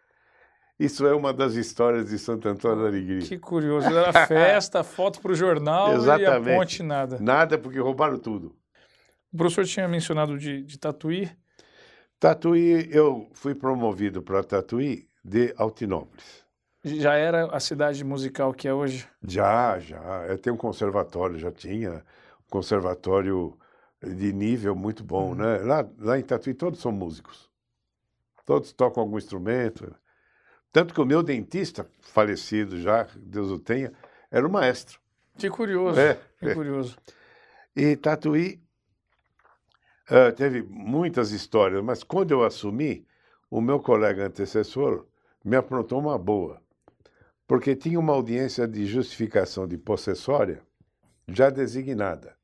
Isso 0.78 1.06
é 1.06 1.14
uma 1.14 1.32
das 1.32 1.54
histórias 1.54 2.08
de 2.08 2.18
Santo 2.18 2.48
Antônio 2.48 2.82
da 2.82 2.88
Alegria. 2.88 3.20
Que 3.20 3.38
curioso. 3.38 3.86
Era 3.86 4.26
festa, 4.26 4.82
foto 4.84 5.20
para 5.20 5.32
o 5.32 5.34
jornal 5.34 5.88
e 5.88 5.92
a 5.92 5.94
Exatamente. 5.96 6.56
ponte 6.56 6.82
nada. 6.82 7.18
Nada 7.20 7.58
porque 7.58 7.78
roubaram 7.78 8.18
tudo. 8.18 8.56
O 9.32 9.36
professor 9.36 9.64
tinha 9.64 9.86
mencionado 9.86 10.36
de, 10.36 10.62
de 10.62 10.78
Tatuí. 10.78 11.30
Tatuí, 12.18 12.88
eu 12.90 13.30
fui 13.32 13.54
promovido 13.54 14.22
para 14.22 14.42
Tatuí 14.42 15.06
de 15.24 15.54
Altinópolis. 15.56 16.42
Já 16.84 17.14
era 17.14 17.46
a 17.46 17.60
cidade 17.60 18.02
musical 18.02 18.52
que 18.52 18.66
é 18.66 18.74
hoje? 18.74 19.06
Já, 19.22 19.78
já. 19.78 20.26
Eu 20.28 20.36
tenho 20.36 20.54
um 20.54 20.58
conservatório, 20.58 21.38
já 21.38 21.52
tinha 21.52 22.04
conservatório 22.52 23.58
de 24.02 24.30
nível 24.30 24.76
muito 24.76 25.02
bom, 25.02 25.34
né? 25.34 25.56
Lá, 25.58 25.88
lá 25.98 26.18
em 26.18 26.22
Tatuí 26.22 26.52
todos 26.52 26.80
são 26.80 26.92
músicos. 26.92 27.50
Todos 28.44 28.74
tocam 28.74 29.02
algum 29.02 29.16
instrumento. 29.16 29.94
Tanto 30.70 30.92
que 30.92 31.00
o 31.00 31.06
meu 31.06 31.22
dentista, 31.22 31.88
falecido 32.02 32.78
já, 32.78 33.08
Deus 33.16 33.50
o 33.50 33.58
tenha, 33.58 33.90
era 34.30 34.46
o 34.46 34.52
maestro. 34.52 35.00
Que 35.38 35.48
curioso. 35.48 35.98
É, 35.98 36.20
que 36.38 36.48
é. 36.48 36.54
curioso. 36.54 36.98
E 37.74 37.96
Tatuí 37.96 38.62
ah, 40.10 40.30
teve 40.30 40.62
muitas 40.62 41.30
histórias, 41.30 41.82
mas 41.82 42.04
quando 42.04 42.32
eu 42.32 42.44
assumi, 42.44 43.06
o 43.50 43.62
meu 43.62 43.80
colega 43.80 44.26
antecessor 44.26 45.06
me 45.42 45.56
aprontou 45.56 45.98
uma 45.98 46.18
boa, 46.18 46.60
porque 47.46 47.74
tinha 47.74 47.98
uma 47.98 48.12
audiência 48.12 48.68
de 48.68 48.84
justificação 48.84 49.66
de 49.66 49.78
possessória 49.78 50.62
já 51.26 51.48
designada. 51.48 52.36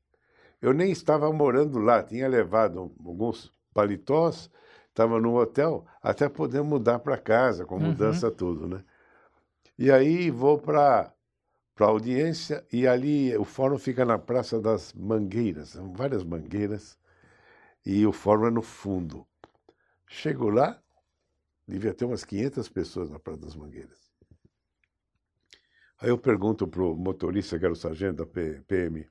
Eu 0.61 0.73
nem 0.73 0.91
estava 0.91 1.31
morando 1.31 1.79
lá, 1.79 2.03
tinha 2.03 2.27
levado 2.27 2.79
alguns 3.05 3.51
paletós, 3.73 4.49
estava 4.89 5.19
no 5.19 5.35
hotel, 5.39 5.85
até 6.01 6.27
poder 6.29 6.61
mudar 6.63 6.99
para 6.99 7.17
casa, 7.17 7.65
com 7.65 7.75
Uhum. 7.75 7.83
mudança 7.85 8.29
tudo, 8.31 8.67
né? 8.67 8.83
E 9.77 9.91
aí 9.91 10.29
vou 10.29 10.57
para 10.59 11.13
para 11.75 11.87
a 11.87 11.89
audiência 11.91 12.65
e 12.73 12.85
ali 12.87 13.35
o 13.37 13.45
fórum 13.45 13.77
fica 13.77 14.03
na 14.05 14.19
Praça 14.19 14.59
das 14.61 14.93
Mangueiras, 14.93 15.69
são 15.69 15.93
várias 15.93 16.23
mangueiras, 16.25 16.97
e 17.85 18.05
o 18.05 18.11
fórum 18.11 18.47
é 18.47 18.51
no 18.51 18.61
fundo. 18.61 19.25
Chego 20.07 20.49
lá, 20.49 20.81
devia 21.67 21.93
ter 21.93 22.05
umas 22.05 22.25
500 22.25 22.69
pessoas 22.69 23.09
na 23.09 23.19
Praça 23.19 23.41
das 23.41 23.55
Mangueiras. 23.55 24.11
Aí 26.01 26.09
eu 26.09 26.17
pergunto 26.17 26.67
para 26.67 26.83
o 26.83 26.95
motorista, 26.95 27.59
que 27.59 27.65
era 27.65 27.73
o 27.73 27.77
sargento 27.77 28.25
da 28.25 28.25
PM, 28.25 29.07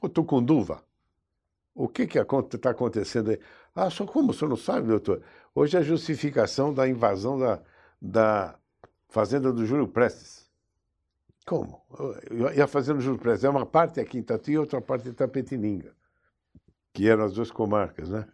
ô 0.00 0.08
Tucunduva, 0.08 0.82
o 1.74 1.88
que 1.88 2.06
que 2.06 2.18
está 2.18 2.70
acontecendo 2.70 3.30
aí? 3.30 3.40
Ah, 3.74 3.90
só 3.90 4.06
como 4.06 4.30
o 4.30 4.34
senhor 4.34 4.48
não 4.48 4.56
sabe, 4.56 4.88
doutor? 4.88 5.22
Hoje 5.54 5.76
é 5.76 5.80
a 5.80 5.82
justificação 5.82 6.72
da 6.72 6.88
invasão 6.88 7.38
da, 7.38 7.62
da 8.00 8.58
fazenda 9.08 9.52
do 9.52 9.66
Júlio 9.66 9.86
Prestes. 9.86 10.50
Como? 11.44 11.84
E 12.54 12.60
a 12.60 12.66
fazenda 12.66 12.98
do 12.98 13.04
Júlio 13.04 13.20
Prestes 13.20 13.44
é 13.44 13.48
uma 13.48 13.66
parte 13.66 14.00
aqui 14.00 14.18
em 14.18 14.22
Tatuí 14.22 14.54
e 14.54 14.58
outra 14.58 14.80
parte 14.80 15.08
em 15.08 15.12
Tapetininga, 15.12 15.94
que 16.92 17.08
eram 17.08 17.24
as 17.24 17.34
duas 17.34 17.50
comarcas, 17.50 18.08
né? 18.08 18.26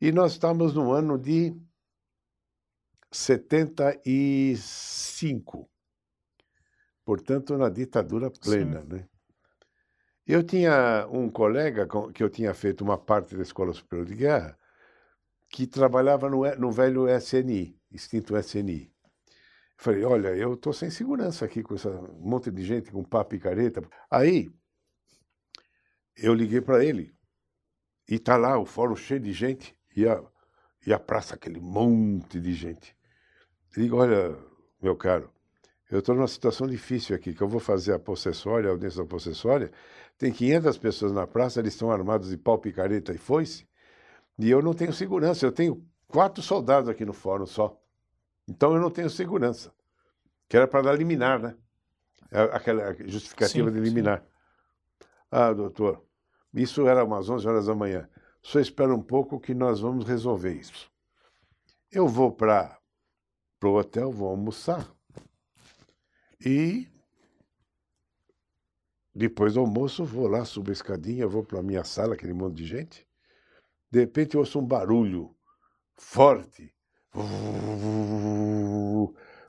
E 0.00 0.12
nós 0.12 0.32
estamos 0.32 0.72
no 0.72 0.92
ano 0.92 1.18
de 1.18 1.54
75, 3.12 5.68
portanto, 7.04 7.58
na 7.58 7.68
ditadura 7.68 8.30
plena, 8.30 8.84
né? 8.84 9.09
Eu 10.32 10.44
tinha 10.44 11.08
um 11.10 11.28
colega 11.28 11.88
que 12.14 12.22
eu 12.22 12.30
tinha 12.30 12.54
feito 12.54 12.82
uma 12.84 12.96
parte 12.96 13.34
da 13.34 13.42
Escola 13.42 13.72
Superior 13.72 14.06
de 14.06 14.14
Guerra 14.14 14.56
que 15.48 15.66
trabalhava 15.66 16.30
no, 16.30 16.48
no 16.54 16.70
velho 16.70 17.08
SNI, 17.08 17.76
extinto 17.90 18.36
SNI. 18.36 18.92
Falei, 19.76 20.04
olha, 20.04 20.28
eu 20.28 20.54
estou 20.54 20.72
sem 20.72 20.88
segurança 20.88 21.44
aqui 21.44 21.64
com 21.64 21.74
esse 21.74 21.88
monte 22.20 22.48
de 22.48 22.62
gente 22.64 22.92
com 22.92 23.02
papo 23.02 23.34
e 23.34 23.40
careta. 23.40 23.82
Aí, 24.08 24.52
eu 26.16 26.32
liguei 26.32 26.60
para 26.60 26.84
ele 26.84 27.12
e 28.08 28.16
tá 28.16 28.36
lá 28.36 28.56
o 28.56 28.64
fórum 28.64 28.94
cheio 28.94 29.18
de 29.18 29.32
gente 29.32 29.76
e 29.96 30.06
a, 30.06 30.22
e 30.86 30.92
a 30.92 30.98
praça 31.00 31.34
aquele 31.34 31.58
monte 31.58 32.38
de 32.38 32.54
gente. 32.54 32.96
Eu 33.76 33.82
digo, 33.82 33.96
olha, 33.96 34.38
meu 34.80 34.94
caro, 34.94 35.28
eu 35.90 35.98
estou 35.98 36.14
numa 36.14 36.28
situação 36.28 36.68
difícil 36.68 37.16
aqui, 37.16 37.34
que 37.34 37.42
eu 37.42 37.48
vou 37.48 37.58
fazer 37.58 37.92
a 37.92 37.98
possessória, 37.98 38.68
a 38.68 38.72
audiência 38.72 39.02
da 39.02 39.08
possessória, 39.08 39.72
tem 40.20 40.30
500 40.30 40.76
pessoas 40.76 41.12
na 41.12 41.26
praça, 41.26 41.60
eles 41.60 41.72
estão 41.72 41.90
armados 41.90 42.28
de 42.28 42.36
pau, 42.36 42.58
picareta 42.58 43.10
e 43.10 43.16
foice, 43.16 43.66
e 44.38 44.50
eu 44.50 44.60
não 44.60 44.74
tenho 44.74 44.92
segurança, 44.92 45.46
eu 45.46 45.50
tenho 45.50 45.82
quatro 46.06 46.42
soldados 46.42 46.90
aqui 46.90 47.06
no 47.06 47.14
fórum 47.14 47.46
só. 47.46 47.80
Então 48.46 48.74
eu 48.74 48.80
não 48.82 48.90
tenho 48.90 49.08
segurança. 49.08 49.72
Que 50.46 50.58
era 50.58 50.68
para 50.68 50.82
dar 50.82 50.92
liminar, 50.92 51.40
né? 51.40 51.56
É 52.30 52.42
Aquela 52.54 52.92
justificativa 53.08 53.70
Sim, 53.70 53.74
de 53.74 53.80
liminar. 53.80 54.22
Ah, 55.30 55.54
doutor, 55.54 56.04
isso 56.52 56.86
era 56.86 57.02
umas 57.02 57.30
11 57.30 57.48
horas 57.48 57.66
da 57.66 57.74
manhã. 57.74 58.06
Só 58.42 58.60
espera 58.60 58.94
um 58.94 59.02
pouco 59.02 59.40
que 59.40 59.54
nós 59.54 59.80
vamos 59.80 60.04
resolver 60.04 60.52
isso. 60.52 60.92
Eu 61.90 62.06
vou 62.06 62.30
para 62.30 62.78
o 63.64 63.68
hotel, 63.68 64.12
vou 64.12 64.28
almoçar. 64.28 64.86
E 66.44 66.86
depois 69.20 69.52
do 69.52 69.60
almoço, 69.60 70.02
vou 70.02 70.26
lá, 70.26 70.46
subo 70.46 70.70
a 70.70 70.72
escadinha, 70.72 71.28
vou 71.28 71.44
para 71.44 71.58
a 71.60 71.62
minha 71.62 71.84
sala, 71.84 72.14
aquele 72.14 72.32
monte 72.32 72.56
de 72.56 72.64
gente. 72.64 73.06
De 73.90 74.00
repente, 74.00 74.34
eu 74.34 74.40
ouço 74.40 74.58
um 74.58 74.64
barulho 74.66 75.36
forte. 75.94 76.72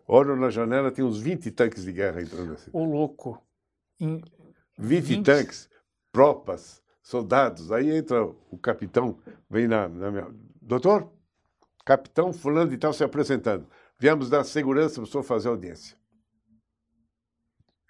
Olho 0.06 0.36
na 0.36 0.50
janela, 0.50 0.92
tem 0.92 1.06
uns 1.06 1.22
20 1.22 1.50
tanques 1.52 1.86
de 1.86 1.94
guerra 1.94 2.22
entrando 2.22 2.52
assim. 2.52 2.70
O 2.74 2.84
louco. 2.84 3.42
Em- 3.98 4.22
20, 4.78 5.06
20? 5.06 5.26
tanques, 5.26 5.70
tropas, 6.12 6.84
soldados. 7.02 7.72
Aí 7.72 7.96
entra 7.96 8.26
o 8.26 8.58
capitão, 8.58 9.20
vem 9.50 9.70
na, 9.70 9.88
na 9.88 10.12
minha. 10.12 10.28
Doutor, 10.62 11.10
capitão 11.86 12.34
fulano 12.34 12.72
de 12.72 12.78
tal 12.78 12.92
se 12.92 13.06
apresentando. 13.06 13.66
Viemos 13.98 14.30
dar 14.30 14.44
segurança 14.44 14.96
para 14.96 15.04
o 15.04 15.08
senhor 15.08 15.24
fazer 15.24 15.48
audiência. 15.48 15.96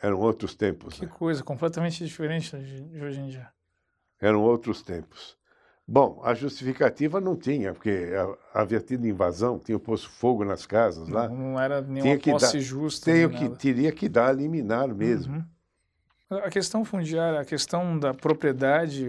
Eram 0.01 0.19
outros 0.19 0.55
tempos. 0.55 0.95
Que 0.99 1.05
né? 1.05 1.11
coisa, 1.17 1.43
completamente 1.43 2.03
diferente 2.03 2.57
de, 2.57 2.81
de 2.81 3.01
hoje 3.03 3.19
em 3.19 3.27
dia. 3.29 3.47
Eram 4.19 4.41
outros 4.41 4.81
tempos. 4.81 5.37
Bom, 5.87 6.21
a 6.23 6.33
justificativa 6.33 7.19
não 7.19 7.35
tinha, 7.35 7.73
porque 7.73 8.09
ha- 8.15 8.61
havia 8.61 8.79
tido 8.79 9.05
invasão, 9.07 9.59
tinha 9.59 9.77
posto 9.79 10.09
fogo 10.09 10.45
nas 10.45 10.65
casas 10.65 11.09
lá. 11.09 11.27
Não, 11.27 11.35
não 11.53 11.59
era 11.59 11.81
nenhuma 11.81 12.01
Tinha 12.03 12.17
que 12.17 12.31
posse 12.31 12.53
dar- 12.57 12.59
justa. 12.63 13.11
Tenho 13.11 13.29
que, 13.29 13.49
teria 13.57 13.91
que 13.91 14.07
dar 14.07 14.29
a 14.29 14.31
liminar 14.31 14.87
mesmo. 14.93 15.35
Uhum. 16.29 16.37
A 16.37 16.49
questão 16.49 16.85
fundiária, 16.85 17.41
a 17.41 17.45
questão 17.45 17.99
da 17.99 18.13
propriedade 18.13 19.05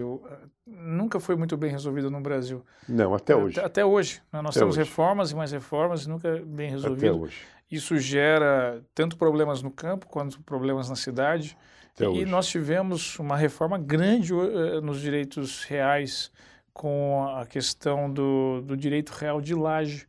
nunca 0.65 1.19
foi 1.21 1.37
muito 1.37 1.55
bem 1.55 1.71
resolvida 1.71 2.09
no 2.09 2.19
Brasil. 2.19 2.65
Não, 2.89 3.13
até 3.13 3.33
hoje. 3.33 3.57
Até, 3.59 3.65
até 3.67 3.85
hoje. 3.85 4.21
Né? 4.31 4.41
Nós 4.41 4.51
até 4.51 4.59
temos 4.59 4.77
hoje. 4.77 4.85
reformas 4.89 5.31
e 5.31 5.35
mais 5.35 5.51
reformas, 5.53 6.05
nunca 6.05 6.41
bem 6.45 6.69
resolvido. 6.69 7.05
Até 7.07 7.11
hoje. 7.13 7.37
Isso 7.75 7.97
gera 7.97 8.83
tanto 8.93 9.17
problemas 9.17 9.61
no 9.63 9.71
campo 9.71 10.05
quanto 10.07 10.39
problemas 10.41 10.89
na 10.89 10.95
cidade. 10.95 11.57
Até 11.95 12.05
e 12.05 12.07
hoje. 12.07 12.25
nós 12.25 12.47
tivemos 12.47 13.17
uma 13.17 13.35
reforma 13.35 13.77
grande 13.77 14.33
uh, 14.33 14.79
nos 14.81 15.01
direitos 15.01 15.63
reais 15.63 16.31
com 16.71 17.27
a 17.35 17.45
questão 17.45 18.11
do, 18.11 18.61
do 18.61 18.77
direito 18.77 19.11
real 19.11 19.41
de 19.41 19.55
laje, 19.55 20.07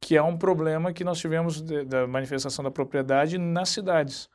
que 0.00 0.16
é 0.16 0.22
um 0.22 0.36
problema 0.36 0.92
que 0.92 1.04
nós 1.04 1.18
tivemos 1.18 1.60
de, 1.60 1.84
da 1.84 2.06
manifestação 2.06 2.64
da 2.64 2.70
propriedade 2.70 3.38
nas 3.38 3.68
cidades. 3.68 4.28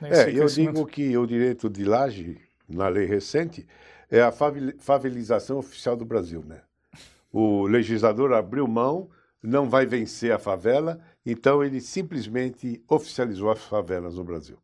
Né? 0.00 0.10
É, 0.10 0.30
eu 0.30 0.46
digo 0.46 0.86
que 0.86 1.16
o 1.16 1.26
direito 1.26 1.68
de 1.68 1.84
laje, 1.84 2.40
na 2.68 2.88
lei 2.88 3.06
recente, 3.06 3.66
é 4.10 4.20
a 4.20 4.32
favelização 4.78 5.58
oficial 5.58 5.96
do 5.96 6.04
Brasil, 6.04 6.44
né? 6.46 6.60
O 7.32 7.66
legislador 7.66 8.32
abriu 8.34 8.68
mão, 8.68 9.08
não 9.42 9.68
vai 9.68 9.84
vencer 9.84 10.32
a 10.32 10.38
favela, 10.38 11.00
então 11.26 11.64
ele 11.64 11.80
simplesmente 11.80 12.82
oficializou 12.88 13.50
as 13.50 13.62
favelas 13.64 14.14
no 14.14 14.24
Brasil. 14.24 14.58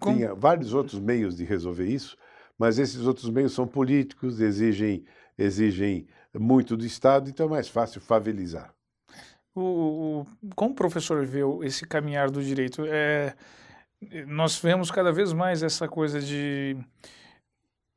Com... 0.00 0.14
Tinha 0.14 0.34
vários 0.34 0.72
outros 0.72 0.98
meios 0.98 1.36
de 1.36 1.44
resolver 1.44 1.86
isso, 1.86 2.16
mas 2.58 2.78
esses 2.78 3.06
outros 3.06 3.28
meios 3.28 3.52
são 3.52 3.66
políticos, 3.66 4.40
exigem, 4.40 5.04
exigem 5.36 6.06
muito 6.34 6.76
do 6.76 6.86
Estado, 6.86 7.28
então 7.28 7.46
é 7.46 7.50
mais 7.50 7.68
fácil 7.68 8.00
favelizar. 8.00 8.74
O, 9.54 9.60
o, 10.22 10.26
como 10.54 10.72
o 10.72 10.76
professor 10.76 11.24
vê 11.26 11.40
esse 11.62 11.84
caminhar 11.84 12.30
do 12.30 12.42
direito? 12.42 12.84
É, 12.86 13.34
nós 14.26 14.58
vemos 14.58 14.90
cada 14.90 15.12
vez 15.12 15.32
mais 15.32 15.62
essa 15.62 15.88
coisa 15.88 16.20
de, 16.20 16.76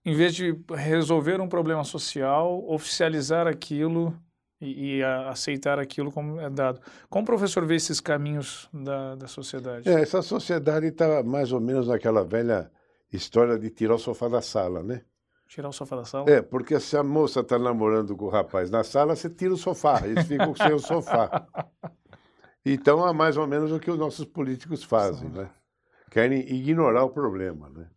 em 0.04 0.16
vez 0.16 0.34
de 0.34 0.56
resolver 0.76 1.40
um 1.40 1.48
problema 1.48 1.84
social, 1.84 2.64
oficializar 2.68 3.48
aquilo 3.48 4.18
e, 4.62 4.98
e 4.98 5.04
aceitar 5.04 5.80
aquilo 5.80 6.12
como 6.12 6.40
é 6.40 6.50
dado. 6.50 6.80
Como 7.10 7.24
o 7.24 7.26
professor 7.26 7.66
vê 7.66 7.76
esses 7.76 8.00
caminhos 8.00 8.70
da, 8.72 9.16
da 9.16 9.28
sociedade? 9.28 9.90
É, 9.90 10.02
essa 10.02 10.22
sociedade 10.22 10.86
está 10.86 11.24
mais 11.24 11.52
ou 11.52 11.60
menos 11.60 11.88
naquela 11.88 12.24
velha 12.24 12.72
história 13.12 13.58
de 13.58 13.70
tirar 13.72 13.96
o 13.96 14.00
sofá 14.00 14.28
da 14.28 14.42
sala, 14.42 14.84
né? 14.84 15.02
Tirar 15.48 15.68
o 15.68 15.74
sofá 15.74 15.98
da 15.98 16.06
sala? 16.06 16.30
É, 16.30 16.42
porque 16.42 16.80
se 16.80 16.96
a 16.96 17.04
moça 17.04 17.42
está 17.42 17.60
namorando 17.60 18.16
com 18.16 18.26
o 18.26 18.30
rapaz 18.30 18.70
na 18.70 18.84
sala, 18.84 19.16
você 19.16 19.30
tira 19.30 19.54
o 19.54 19.58
sofá, 19.58 20.02
eles 20.06 20.26
ficam 20.26 20.56
sem 20.56 20.72
o 20.74 20.80
sofá. 20.80 21.46
Então 22.64 23.08
é 23.08 23.12
mais 23.12 23.38
ou 23.38 23.48
menos 23.48 23.72
o 23.72 23.80
que 23.80 23.90
os 23.90 23.98
nossos 23.98 24.24
políticos 24.24 24.84
fazem, 24.84 25.28
né? 25.30 25.50
Querem 26.12 26.42
ignorar 26.42 27.04
o 27.04 27.10
problema, 27.10 27.68
né? 27.72 27.88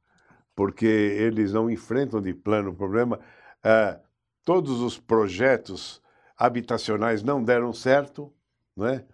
Porque 0.57 0.87
eles 0.87 1.53
não 1.53 1.69
enfrentam 1.69 2.19
de 2.19 2.33
plano 2.33 2.71
o 2.71 2.75
problema. 2.75 3.21
É, 3.63 4.01
todos 4.43 4.81
os 4.81 4.99
projetos 4.99 6.01
habitacionais 6.37 7.23
não 7.23 7.43
deram 7.43 7.73
certo, 7.73 8.33
né? 8.77 9.05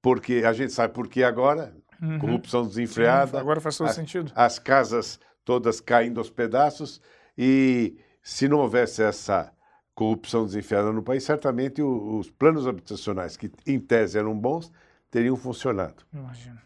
Porque 0.00 0.42
a 0.46 0.52
gente 0.52 0.72
sabe 0.72 0.94
por 0.94 1.08
que 1.08 1.22
agora, 1.22 1.74
uhum. 2.00 2.18
corrupção 2.18 2.66
desenfreada. 2.66 3.32
Sim, 3.32 3.36
agora 3.38 3.60
faz 3.60 3.76
todo 3.76 3.88
a, 3.88 3.92
sentido. 3.92 4.32
As 4.34 4.58
casas 4.58 5.18
todas 5.44 5.80
caindo 5.80 6.18
aos 6.18 6.30
pedaços 6.30 7.00
e 7.36 7.98
se 8.22 8.48
não 8.48 8.58
houvesse 8.58 9.02
essa 9.02 9.52
corrupção 9.94 10.44
desenfreada 10.44 10.92
no 10.92 11.02
país, 11.02 11.24
certamente 11.24 11.80
os 11.80 12.30
planos 12.30 12.66
habitacionais, 12.66 13.36
que 13.36 13.50
em 13.66 13.80
tese 13.80 14.18
eram 14.18 14.38
bons, 14.38 14.70
teriam 15.10 15.36
funcionado. 15.36 16.04
Imagino. 16.12 16.60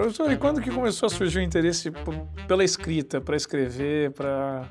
Professor, 0.00 0.32
e 0.32 0.38
quando 0.38 0.62
que 0.62 0.70
começou 0.70 1.08
a 1.08 1.10
surgir 1.10 1.40
o 1.40 1.42
interesse 1.42 1.92
pela 2.48 2.64
escrita, 2.64 3.20
para 3.20 3.36
escrever, 3.36 4.12
para... 4.12 4.66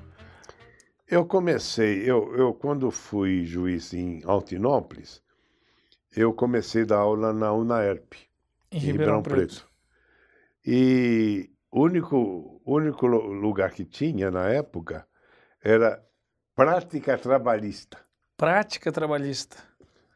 Eu 1.08 1.24
comecei, 1.24 2.02
eu, 2.02 2.36
eu 2.36 2.52
quando 2.52 2.90
fui 2.90 3.46
juiz 3.46 3.94
em 3.94 4.22
Altinópolis, 4.26 5.22
eu 6.16 6.34
comecei 6.34 6.82
a 6.82 6.86
dar 6.86 6.98
aula 6.98 7.32
na 7.32 7.54
UNAERP, 7.54 8.14
em, 8.72 8.78
em 8.78 8.80
Ribeirão, 8.80 9.18
Ribeirão 9.18 9.22
Preto. 9.22 9.56
Preto. 9.56 9.70
E 10.66 11.52
o 11.72 11.84
único, 11.84 12.60
único 12.66 13.06
lugar 13.06 13.70
que 13.72 13.86
tinha 13.86 14.32
na 14.32 14.50
época 14.50 15.08
era 15.64 16.04
prática 16.56 17.16
trabalhista. 17.20 18.00
Prática 18.36 18.92
trabalhista. 18.92 19.58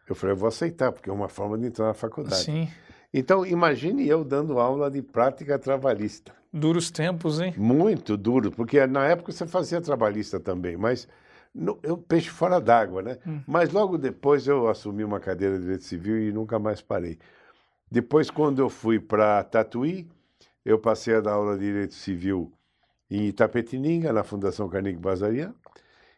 Eu 0.10 0.16
falei, 0.16 0.34
eu 0.34 0.38
vou 0.38 0.48
aceitar, 0.48 0.92
porque 0.92 1.10
é 1.10 1.14
uma 1.14 1.30
forma 1.30 1.56
de 1.58 1.68
entrar 1.68 1.86
na 1.86 1.94
faculdade. 1.94 2.44
Sim. 2.44 2.68
Então, 3.14 3.46
imagine 3.46 4.08
eu 4.08 4.24
dando 4.24 4.60
aula 4.60 4.90
de 4.90 5.02
prática 5.02 5.60
trabalhista. 5.60 6.34
Duros 6.52 6.90
tempos, 6.90 7.40
hein? 7.40 7.54
Muito 7.58 8.18
duro, 8.18 8.52
porque 8.52 8.86
na 8.88 9.06
época 9.06 9.32
você 9.32 9.46
fazia 9.46 9.80
trabalhista 9.80 10.40
também, 10.40 10.76
mas 10.76 11.08
no, 11.54 11.78
eu 11.84 11.96
peixe 11.96 12.30
fora 12.30 12.60
d'água, 12.60 13.04
né? 13.04 13.20
Hum. 13.26 13.42
Mas 13.48 13.72
logo 13.72 13.98
depois 13.98 14.48
eu 14.48 14.68
assumi 14.68 15.04
uma 15.04 15.20
cadeira 15.20 15.56
de 15.56 15.62
direito 15.62 15.84
civil 15.84 16.18
e 16.18 16.32
nunca 16.32 16.58
mais 16.58 16.82
parei. 16.82 17.20
Depois, 17.92 18.32
quando 18.32 18.60
eu 18.60 18.70
fui 18.70 19.00
para 19.00 19.44
Tatuí, 19.44 20.08
eu 20.66 20.80
passei 20.80 21.16
a 21.16 21.22
dar 21.22 21.34
aula 21.34 21.56
de 21.56 21.66
direito 21.66 21.94
civil 21.94 22.52
em 23.10 23.28
Itapetininga, 23.28 24.12
na 24.12 24.24
Fundação 24.24 24.68
Carnegie 24.68 24.98
Bazarian. 24.98 25.54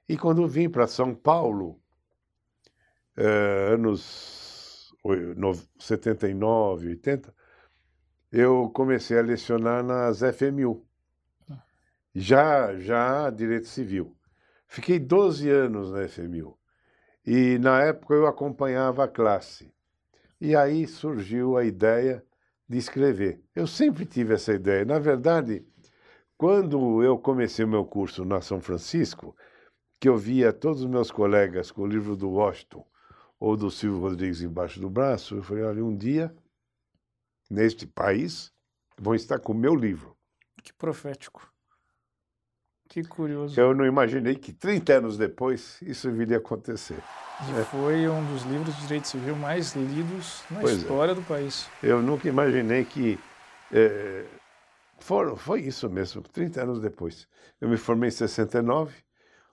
E 0.07 0.17
quando 0.17 0.47
vim 0.47 0.69
para 0.69 0.87
São 0.87 1.13
Paulo, 1.13 1.77
eh, 3.17 3.71
anos 3.73 4.44
79, 5.79 6.89
80, 6.89 7.33
eu 8.31 8.69
comecei 8.69 9.17
a 9.17 9.21
lecionar 9.21 9.83
nas 9.83 10.19
FMU. 10.19 10.85
Já, 12.13 12.75
já 12.77 13.29
direito 13.29 13.67
civil. 13.67 14.15
Fiquei 14.67 14.99
12 14.99 15.49
anos 15.49 15.91
na 15.91 16.07
FMU. 16.07 16.57
E 17.25 17.57
na 17.59 17.81
época 17.81 18.13
eu 18.13 18.25
acompanhava 18.27 19.03
a 19.03 19.07
classe. 19.07 19.73
E 20.39 20.55
aí 20.55 20.87
surgiu 20.87 21.57
a 21.57 21.63
ideia 21.63 22.23
de 22.67 22.77
escrever. 22.77 23.41
Eu 23.55 23.67
sempre 23.67 24.05
tive 24.05 24.33
essa 24.33 24.53
ideia. 24.53 24.85
Na 24.85 24.99
verdade, 24.99 25.65
quando 26.37 27.03
eu 27.03 27.17
comecei 27.17 27.63
o 27.63 27.67
meu 27.67 27.85
curso 27.85 28.25
na 28.25 28.41
São 28.41 28.59
Francisco, 28.59 29.35
que 29.99 30.09
eu 30.09 30.17
via 30.17 30.51
todos 30.51 30.81
os 30.81 30.89
meus 30.89 31.09
colegas 31.09 31.71
com 31.71 31.83
o 31.83 31.87
livro 31.87 32.15
do 32.15 32.29
Washington, 32.29 32.85
ou 33.39 33.55
do 33.55 33.69
Silvio 33.69 33.99
Rodrigues 33.99 34.41
embaixo 34.41 34.79
do 34.79 34.89
braço, 34.89 35.35
eu 35.35 35.43
falei, 35.43 35.63
olha, 35.63 35.83
um 35.83 35.95
dia, 35.95 36.33
neste 37.49 37.85
país, 37.85 38.51
vão 38.97 39.15
estar 39.15 39.39
com 39.39 39.51
o 39.51 39.55
meu 39.55 39.75
livro. 39.75 40.15
Que 40.63 40.73
profético. 40.73 41.51
Que 42.87 43.03
curioso. 43.03 43.59
Eu 43.59 43.73
não 43.73 43.85
imaginei 43.85 44.35
que 44.35 44.53
30 44.53 44.93
anos 44.93 45.17
depois 45.17 45.81
isso 45.81 46.11
viria 46.11 46.37
a 46.37 46.39
acontecer. 46.39 47.01
E 47.47 47.59
é. 47.59 47.63
foi 47.65 48.07
um 48.07 48.25
dos 48.31 48.43
livros 48.43 48.75
de 48.75 48.81
direito 48.83 49.07
civil 49.07 49.35
mais 49.35 49.75
lidos 49.75 50.43
na 50.49 50.61
pois 50.61 50.73
é. 50.73 50.77
história 50.77 51.11
é. 51.11 51.15
do 51.15 51.21
país. 51.23 51.67
Eu 51.81 52.01
nunca 52.01 52.29
imaginei 52.29 52.85
que. 52.85 53.19
É, 53.71 54.25
foram, 54.99 55.35
foi 55.35 55.61
isso 55.61 55.89
mesmo, 55.89 56.21
30 56.21 56.63
anos 56.63 56.79
depois. 56.79 57.27
Eu 57.59 57.67
me 57.67 57.77
formei 57.77 58.09
em 58.09 58.11
69, 58.11 58.95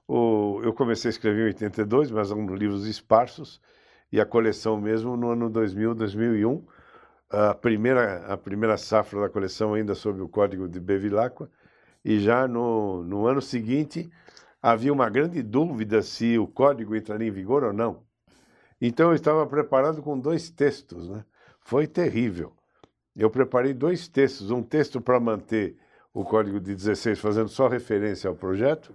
o, 0.06 0.60
eu 0.62 0.72
comecei 0.72 1.08
a 1.08 1.12
escrever 1.12 1.42
em 1.42 1.46
82, 1.46 2.10
mas 2.10 2.28
são 2.28 2.46
livros 2.54 2.86
esparsos, 2.86 3.60
e 4.10 4.20
a 4.20 4.26
coleção 4.26 4.80
mesmo 4.80 5.16
no 5.16 5.30
ano 5.30 5.48
2000, 5.48 5.94
2001. 5.94 6.64
A 7.30 7.54
primeira, 7.54 8.26
a 8.26 8.36
primeira 8.36 8.76
safra 8.76 9.22
da 9.22 9.28
coleção 9.28 9.74
ainda 9.74 9.94
sob 9.94 10.20
o 10.20 10.28
código 10.28 10.68
de 10.68 10.78
Bevilacqua, 10.78 11.50
e 12.04 12.18
já 12.18 12.46
no, 12.46 13.02
no 13.04 13.26
ano 13.26 13.40
seguinte 13.40 14.10
havia 14.60 14.92
uma 14.92 15.08
grande 15.08 15.42
dúvida 15.42 16.02
se 16.02 16.38
o 16.38 16.46
código 16.46 16.94
entraria 16.94 17.28
em 17.28 17.32
vigor 17.32 17.64
ou 17.64 17.72
não. 17.72 18.02
Então 18.80 19.10
eu 19.10 19.14
estava 19.14 19.46
preparado 19.46 20.02
com 20.02 20.18
dois 20.18 20.50
textos, 20.50 21.08
né? 21.08 21.24
Foi 21.60 21.86
terrível. 21.86 22.52
Eu 23.14 23.30
preparei 23.30 23.72
dois 23.72 24.08
textos, 24.08 24.50
um 24.50 24.62
texto 24.62 25.00
para 25.00 25.20
manter 25.20 25.76
o 26.12 26.24
código 26.24 26.60
de 26.60 26.74
16 26.74 27.18
fazendo 27.18 27.48
só 27.48 27.68
referência 27.68 28.28
ao 28.28 28.34
projeto, 28.34 28.94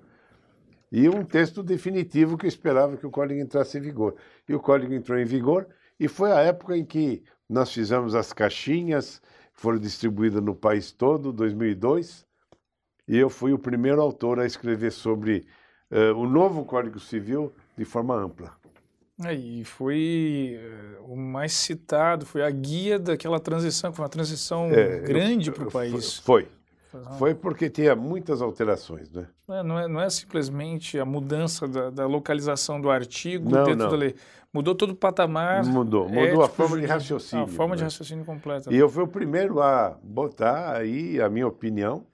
e 0.91 1.07
um 1.09 1.23
texto 1.23 1.61
definitivo 1.61 2.37
que 2.37 2.47
esperava 2.47 2.97
que 2.97 3.05
o 3.05 3.11
código 3.11 3.39
entrasse 3.39 3.77
em 3.77 3.81
vigor. 3.81 4.15
E 4.47 4.55
o 4.55 4.59
código 4.59 4.93
entrou 4.93 5.19
em 5.19 5.25
vigor 5.25 5.67
e 5.99 6.07
foi 6.07 6.31
a 6.31 6.41
época 6.41 6.77
em 6.77 6.85
que 6.85 7.23
nós 7.49 7.71
fizemos 7.71 8.15
as 8.15 8.31
caixinhas, 8.33 9.21
foram 9.53 9.79
distribuídas 9.79 10.41
no 10.41 10.55
país 10.55 10.91
todo, 10.91 11.33
2002, 11.33 12.25
e 13.07 13.17
eu 13.17 13.29
fui 13.29 13.53
o 13.53 13.59
primeiro 13.59 14.01
autor 14.01 14.39
a 14.39 14.45
escrever 14.45 14.91
sobre 14.91 15.45
uh, 15.91 16.13
o 16.15 16.27
novo 16.27 16.65
Código 16.65 16.99
Civil 16.99 17.53
de 17.77 17.85
forma 17.85 18.15
ampla. 18.15 18.55
É, 19.25 19.33
e 19.33 19.63
foi 19.63 20.59
uh, 21.01 21.11
o 21.11 21.17
mais 21.17 21.53
citado, 21.53 22.25
foi 22.25 22.43
a 22.43 22.49
guia 22.51 22.99
daquela 22.99 23.39
transição, 23.39 23.91
foi 23.91 24.03
uma 24.03 24.09
transição 24.09 24.69
é, 24.71 24.99
grande 24.99 25.51
para 25.51 25.67
o 25.67 25.71
país. 25.71 26.19
Foi. 26.19 26.47
Né? 27.01 27.17
Foi 27.17 27.33
porque 27.35 27.69
tinha 27.69 27.95
muitas 27.95 28.41
alterações, 28.41 29.11
né? 29.11 29.27
Não 29.47 29.55
é, 29.55 29.63
não 29.63 29.79
é, 29.79 29.87
não 29.87 30.01
é 30.01 30.09
simplesmente 30.09 30.99
a 30.99 31.05
mudança 31.05 31.67
da, 31.67 31.89
da 31.89 32.05
localização 32.05 32.79
do 32.79 32.89
artigo 32.89 33.49
Não, 33.49 33.63
dentro 33.63 33.83
não. 33.83 33.89
da 33.89 33.97
lei. 33.97 34.15
Mudou 34.53 34.73
todo 34.73 34.91
o 34.91 34.95
patamar. 34.95 35.65
Mudou, 35.65 36.07
mudou 36.07 36.41
a 36.41 36.45
ético, 36.45 36.47
forma 36.47 36.79
de 36.79 36.85
raciocínio. 36.85 37.45
A 37.45 37.47
forma 37.47 37.75
de 37.75 37.81
né? 37.81 37.85
raciocínio 37.87 38.25
completa. 38.25 38.73
E 38.73 38.77
eu 38.77 38.89
fui 38.89 39.03
o 39.03 39.07
primeiro 39.07 39.61
a 39.61 39.97
botar 40.01 40.75
aí 40.75 41.21
a 41.21 41.29
minha 41.29 41.47
opinião, 41.47 42.05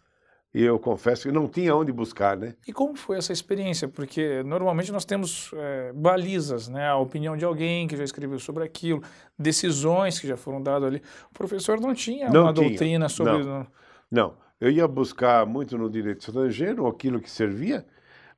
e 0.53 0.61
eu 0.61 0.77
confesso 0.77 1.23
que 1.23 1.31
não 1.31 1.47
tinha 1.47 1.75
onde 1.75 1.91
buscar, 1.91 2.37
né? 2.37 2.53
E 2.67 2.71
como 2.71 2.95
foi 2.95 3.17
essa 3.17 3.33
experiência? 3.33 3.87
Porque 3.87 4.43
normalmente 4.43 4.91
nós 4.91 5.03
temos 5.03 5.51
é, 5.55 5.91
balizas, 5.93 6.67
né? 6.67 6.87
A 6.89 6.97
opinião 6.97 7.35
de 7.35 7.43
alguém 7.43 7.87
que 7.87 7.97
já 7.97 8.03
escreveu 8.03 8.37
sobre 8.37 8.63
aquilo, 8.63 9.01
decisões 9.37 10.19
que 10.19 10.27
já 10.27 10.37
foram 10.37 10.61
dadas 10.61 10.87
ali. 10.89 11.01
O 11.31 11.33
professor 11.33 11.79
não 11.79 11.95
tinha 11.95 12.29
Não 12.29 12.43
uma 12.43 12.53
tinha, 12.53 12.69
doutrina 12.69 13.09
sobre. 13.09 13.43
não. 13.43 13.67
Não, 14.11 14.33
eu 14.59 14.69
ia 14.71 14.87
buscar 14.87 15.45
muito 15.45 15.77
no 15.77 15.89
direito 15.89 16.21
estrangeiro 16.27 16.87
aquilo 16.87 17.19
que 17.19 17.29
servia, 17.29 17.85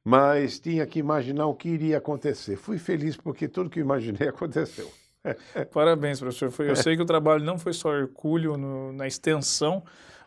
mas 0.04 0.60
tinha 0.60 0.86
que 0.86 1.00
imaginar 1.00 1.48
o 1.48 1.56
que 1.56 1.70
iria 1.70 1.98
acontecer. 1.98 2.56
Fui 2.58 2.78
feliz 2.78 3.16
porque 3.18 3.48
tudo 3.48 3.70
que 3.70 3.80
imaginei 3.80 4.28
aconteceu. 4.30 4.90
Parabéns, 5.72 6.20
professor. 6.20 6.66
Eu 6.66 6.76
sei 6.76 6.96
que 6.96 7.02
o 7.02 7.06
trabalho 7.06 7.44
não 7.44 7.58
foi 7.58 7.74
só 7.74 7.94
hercúleo 7.96 8.58
no- 8.58 8.94
na 8.94 9.08
extensão, 9.08 9.84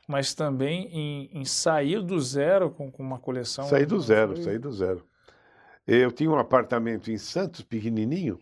mas 0.09 0.35
também 0.35 0.89
em, 0.91 1.31
em 1.41 1.45
sair 1.45 2.03
do 2.03 2.19
zero 2.21 2.71
com, 2.71 2.91
com 2.91 3.03
uma 3.03 3.19
coleção. 3.19 3.65
Saí 3.69 3.87
do 3.87 4.01
zero, 4.01 4.35
Foi- 4.35 4.45
saí 4.45 4.59
do 4.59 4.73
zero. 4.73 5.05
Eu 5.87 6.11
tinha 6.13 6.31
um 6.31 6.39
apartamento 6.39 7.11
em 7.11 7.17
Santos, 7.17 7.63
pequenininho, 7.63 8.39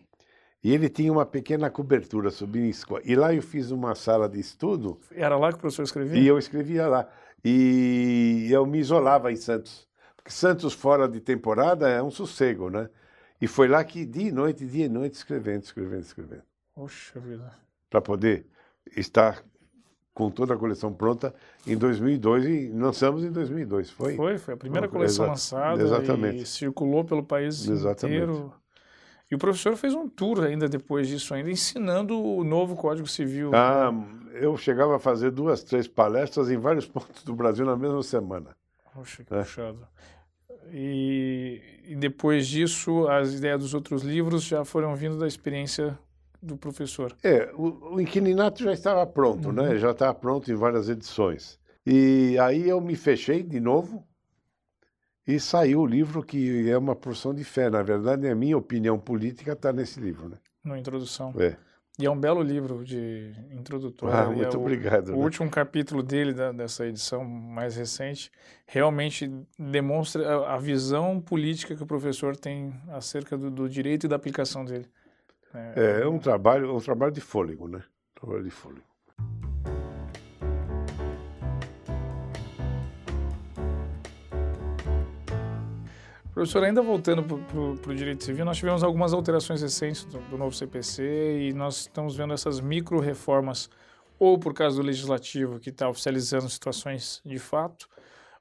e 0.63 0.73
ele 0.73 0.89
tinha 0.89 1.11
uma 1.11 1.25
pequena 1.25 1.69
cobertura 1.69 2.29
subindo 2.29 2.75
E 3.05 3.15
lá 3.15 3.33
eu 3.33 3.41
fiz 3.41 3.69
uma 3.71 3.93
sala 3.95 4.27
de 4.27 4.39
estudo 4.39 4.99
Era 5.11 5.37
lá 5.37 5.49
que 5.51 5.57
o 5.57 5.61
professor 5.61 5.83
escrevia? 5.83 6.19
e 6.19 6.27
eu 6.27 6.37
escrevia 6.37 6.87
lá. 6.87 7.07
E 7.43 8.47
eu 8.51 8.65
me 8.65 8.79
isolava 8.79 9.31
em 9.31 9.35
Santos. 9.35 9.87
Porque 10.15 10.31
Santos 10.31 10.73
fora 10.73 11.07
de 11.07 11.19
temporada 11.19 11.87
é 11.89 12.01
um 12.01 12.11
sossego, 12.11 12.69
né? 12.69 12.89
E 13.39 13.47
foi 13.47 13.67
lá 13.67 13.83
que 13.83 14.05
dia 14.05 14.29
e 14.29 14.31
noite, 14.31 14.65
dia 14.65 14.85
e 14.85 14.89
noite, 14.89 15.13
escrevendo, 15.13 15.63
escrevendo, 15.63 16.01
escrevendo. 16.01 16.43
Poxa 16.73 17.19
vida. 17.19 17.51
Para 17.89 18.01
poder 18.01 18.45
estar 18.95 19.43
com 20.13 20.31
toda 20.31 20.55
a 20.55 20.57
coleção 20.57 20.91
pronta 20.91 21.33
em 21.65 21.77
2002 21.77 22.45
e 22.45 22.69
lançamos 22.69 23.23
em 23.23 23.31
2002, 23.31 23.91
foi? 23.91 24.15
Foi, 24.15 24.37
foi 24.39 24.53
a 24.55 24.57
primeira 24.57 24.87
coleção 24.87 25.25
exa- 25.25 25.31
lançada 25.31 25.81
exatamente. 25.83 26.41
e 26.41 26.45
circulou 26.45 27.05
pelo 27.05 27.23
país 27.23 27.67
Exatamente. 27.67 28.23
inteiro. 28.23 28.51
E 29.29 29.35
o 29.35 29.37
professor 29.37 29.75
fez 29.75 29.93
um 29.93 30.07
tour 30.07 30.43
ainda 30.43 30.69
depois 30.69 31.07
disso, 31.07 31.33
ainda 31.33 31.51
ensinando 31.51 32.17
o 32.21 32.43
novo 32.43 32.75
Código 32.75 33.07
Civil. 33.07 33.51
Ah, 33.53 33.91
eu 34.33 34.55
chegava 34.55 34.95
a 34.95 34.99
fazer 34.99 35.31
duas, 35.31 35.63
três 35.63 35.87
palestras 35.87 36.49
em 36.49 36.57
vários 36.57 36.85
pontos 36.87 37.23
do 37.23 37.35
Brasil 37.35 37.65
na 37.65 37.75
mesma 37.75 38.01
semana. 38.03 38.55
Poxa, 38.93 39.23
que 39.23 39.33
É. 39.33 39.39
puxado. 39.39 39.85
E, 40.71 41.61
e 41.87 41.95
depois 41.95 42.47
disso, 42.47 43.07
as 43.07 43.33
ideias 43.33 43.59
dos 43.59 43.73
outros 43.73 44.01
livros 44.03 44.43
já 44.43 44.65
foram 44.65 44.95
vindo 44.95 45.17
da 45.17 45.27
experiência 45.27 45.97
do 46.41 46.57
professor. 46.57 47.15
É, 47.23 47.51
o, 47.55 47.95
o 47.95 48.01
inquilinato 48.01 48.63
já 48.63 48.71
estava 48.73 49.05
pronto, 49.05 49.51
né? 49.51 49.77
Já 49.77 49.91
estava 49.91 50.13
pronto 50.13 50.51
em 50.51 50.55
várias 50.55 50.89
edições. 50.89 51.59
E 51.85 52.37
aí 52.39 52.67
eu 52.67 52.81
me 52.81 52.95
fechei 52.95 53.41
de 53.41 53.59
novo 53.59 54.05
e 55.27 55.39
saiu 55.39 55.81
o 55.81 55.85
livro 55.85 56.23
que 56.23 56.69
é 56.69 56.77
uma 56.77 56.95
porção 56.95 57.33
de 57.33 57.43
fé. 57.43 57.69
Na 57.69 57.83
verdade, 57.83 58.27
a 58.27 58.33
minha 58.35 58.57
opinião 58.57 58.97
política 58.97 59.51
está 59.51 59.73
nesse 59.73 59.99
livro, 59.99 60.29
né? 60.29 60.37
Na 60.63 60.77
introdução. 60.79 61.33
É. 61.37 61.57
E 61.99 62.05
é 62.05 62.11
um 62.11 62.19
belo 62.19 62.43
livro 62.43 62.83
de 62.85 63.33
introdutório. 63.51 64.15
Ah, 64.15 64.31
é 64.31 64.35
muito 64.35 64.55
o- 64.57 64.61
obrigado. 64.61 65.09
O 65.09 65.17
né? 65.17 65.23
último 65.23 65.49
capítulo 65.49 66.03
dele, 66.03 66.31
da- 66.31 66.51
dessa 66.51 66.85
edição 66.85 67.25
mais 67.25 67.75
recente, 67.75 68.31
realmente 68.67 69.31
demonstra 69.57 70.27
a, 70.45 70.53
a 70.55 70.57
visão 70.59 71.19
política 71.19 71.75
que 71.75 71.81
o 71.81 71.87
professor 71.87 72.35
tem 72.37 72.71
acerca 72.89 73.35
do, 73.35 73.49
do 73.49 73.67
direito 73.67 74.05
e 74.05 74.07
da 74.09 74.15
aplicação 74.15 74.63
dele. 74.63 74.85
É, 75.53 76.01
é 76.03 76.07
um 76.07 76.19
trabalho, 76.19 76.75
um 76.75 76.79
trabalho 76.79 77.11
de 77.11 77.21
fôlego, 77.21 77.67
né? 77.67 77.81
Trabalho 78.13 78.43
de 78.43 78.51
fôlego. 78.51 78.85
Professor, 86.37 86.63
ainda 86.63 86.83
voltando 86.83 87.23
para 87.23 87.91
o 87.91 87.95
direito 87.95 88.23
civil, 88.23 88.45
nós 88.45 88.57
tivemos 88.57 88.83
algumas 88.83 89.11
alterações 89.11 89.59
recentes 89.59 90.05
do, 90.05 90.19
do 90.29 90.37
novo 90.37 90.55
CPC 90.55 91.49
e 91.49 91.51
nós 91.51 91.79
estamos 91.79 92.15
vendo 92.15 92.31
essas 92.31 92.59
micro-reformas, 92.59 93.71
ou 94.19 94.37
por 94.37 94.53
causa 94.53 94.75
do 94.75 94.83
legislativo 94.83 95.59
que 95.59 95.71
está 95.71 95.89
oficializando 95.89 96.47
situações 96.47 97.23
de 97.25 97.39
fato, 97.39 97.89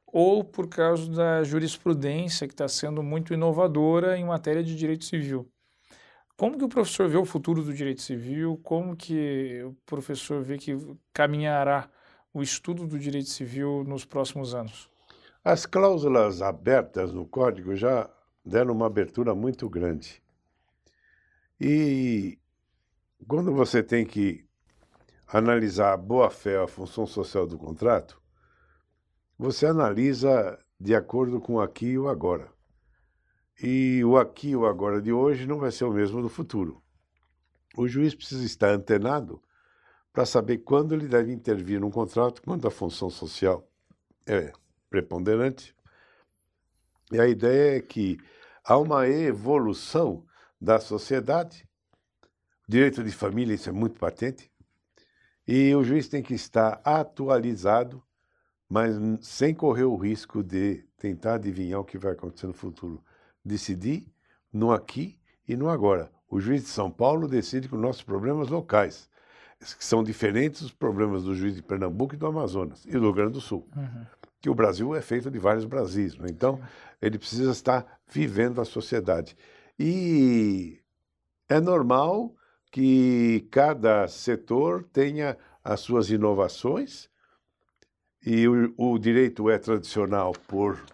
ou 0.07 0.45
por 0.45 0.69
causa 0.69 1.11
da 1.11 1.43
jurisprudência 1.43 2.47
que 2.47 2.53
está 2.53 2.69
sendo 2.69 3.03
muito 3.03 3.33
inovadora 3.33 4.19
em 4.19 4.27
matéria 4.27 4.63
de 4.63 4.77
direito 4.77 5.07
civil. 5.07 5.51
Como 6.37 6.59
que 6.59 6.65
o 6.65 6.69
professor 6.69 7.09
vê 7.09 7.17
o 7.17 7.25
futuro 7.25 7.63
do 7.63 7.73
direito 7.73 8.03
civil? 8.03 8.61
Como 8.63 8.95
que 8.95 9.63
o 9.65 9.73
professor 9.87 10.43
vê 10.43 10.59
que 10.59 10.77
caminhará 11.15 11.89
o 12.31 12.43
estudo 12.43 12.87
do 12.87 12.99
direito 12.99 13.31
civil 13.31 13.85
nos 13.85 14.05
próximos 14.05 14.55
anos? 14.55 14.95
As 15.49 15.65
cláusulas 15.65 16.43
abertas 16.43 17.13
no 17.13 17.25
código 17.25 17.77
já 17.77 18.11
deram 18.45 18.75
uma 18.75 18.87
abertura 18.87 19.33
muito 19.33 19.71
grande. 19.71 20.21
E 21.61 22.37
quando 23.29 23.55
você 23.55 23.81
tem 23.81 24.05
que 24.05 24.45
analisar 25.25 25.93
a 25.93 25.97
boa-fé, 25.97 26.61
a 26.61 26.67
função 26.67 27.07
social 27.07 27.47
do 27.47 27.57
contrato, 27.57 28.21
você 29.39 29.67
analisa 29.67 30.59
de 30.81 30.97
acordo 30.97 31.41
com 31.41 31.55
o 31.55 31.61
aqui 31.61 31.91
e 31.91 31.99
o 31.99 32.09
agora. 32.09 32.51
E 33.63 34.05
o 34.05 34.17
aqui 34.19 34.49
e 34.49 34.57
o 34.57 34.67
agora 34.67 35.01
de 35.01 35.13
hoje 35.13 35.47
não 35.47 35.61
vai 35.61 35.71
ser 35.71 35.85
o 35.85 35.93
mesmo 35.93 36.21
do 36.21 36.29
futuro. 36.29 36.83
O 37.77 37.87
juiz 37.87 38.17
precisa 38.17 38.45
estar 38.45 38.71
antenado 38.71 39.41
para 40.13 40.27
saber 40.27 40.59
quando 40.59 40.93
ele 40.93 41.07
deve 41.07 41.33
intervir 41.33 41.79
num 41.79 41.93
contrato, 41.93 42.43
quando 42.43 42.67
a 42.67 42.71
função 42.73 43.09
social 43.09 43.65
é 44.27 44.53
preponderante. 44.89 45.75
E 47.13 47.21
a 47.21 47.27
ideia 47.27 47.79
é 47.79 47.81
que 47.81 48.19
há 48.65 48.77
uma 48.77 49.09
evolução 49.09 50.25
da 50.61 50.81
sociedade. 50.81 51.69
Direito 52.69 53.05
de 53.05 53.13
família, 53.13 53.55
isso 53.55 53.69
é 53.69 53.73
muito 53.73 53.99
patente. 53.99 54.51
E 55.47 55.73
o 55.75 55.85
juiz 55.85 56.09
tem 56.09 56.23
que 56.23 56.35
estar 56.35 56.81
atualizado, 56.85 58.03
mas 58.69 58.97
sem 59.21 59.55
correr 59.55 59.85
o 59.85 59.97
risco 59.97 60.43
de 60.43 60.85
tentar 60.97 61.35
adivinhar 61.35 61.79
o 61.79 61.85
que 61.85 61.99
vai 61.99 62.13
acontecer 62.13 62.49
no 62.49 62.53
futuro. 62.53 63.01
Decidir 63.45 64.13
no 64.53 64.73
aqui 64.73 65.21
e 65.47 65.57
no 65.57 65.69
agora. 65.69 66.11
O 66.29 66.41
juiz 66.41 66.63
de 66.63 66.69
São 66.69 66.91
Paulo 66.91 67.29
decide 67.29 67.69
com 67.69 67.77
nossos 67.77 68.03
problemas 68.03 68.49
locais, 68.49 69.09
que 69.61 69.85
são 69.85 70.03
diferentes 70.03 70.63
dos 70.63 70.73
problemas 70.73 71.23
do 71.23 71.35
juiz 71.35 71.55
de 71.55 71.63
Pernambuco 71.63 72.15
e 72.15 72.19
do 72.19 72.27
Amazonas 72.27 72.85
e 72.85 72.91
do 72.91 73.01
Rio 73.01 73.13
Grande 73.13 73.33
do 73.35 73.41
Sul 73.41 73.69
Uhum. 73.77 74.07
Que 74.41 74.51
o 74.51 74.55
Brasil 74.55 74.95
é 74.95 75.01
feito 75.01 75.31
de 75.31 75.39
vários 75.39 75.65
Brasis. 75.65 76.17
Né? 76.17 76.29
Então, 76.31 76.61
ele 77.01 77.19
precisa 77.19 77.51
estar 77.51 78.01
vivendo 78.09 78.61
a 78.61 78.65
sociedade. 78.65 79.37
E 79.79 80.79
é 81.49 81.61
normal 81.61 82.35
que 82.71 83.47
cada 83.51 84.07
setor 84.09 84.85
tenha 84.93 85.37
as 85.65 85.81
suas 85.81 86.11
inovações, 86.11 87.09
e 88.25 88.47
o, 88.49 88.75
o 88.77 88.99
direito 88.99 89.49
é 89.51 89.59
tradicional 89.59 90.33
por 90.49 90.85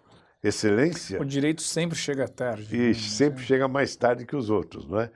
excelência, 0.42 1.20
O 1.20 1.24
direito 1.24 1.62
sempre 1.62 1.96
chega 1.96 2.28
tarde. 2.28 2.76
né? 2.76 2.90
e 2.90 2.94
sempre 2.94 3.42
chega 3.42 3.68
mais 3.68 3.94
tarde 3.96 4.26
que 4.26 4.36
os 4.36 4.50
outros, 4.50 4.86
não 4.86 5.00
é? 5.00 5.10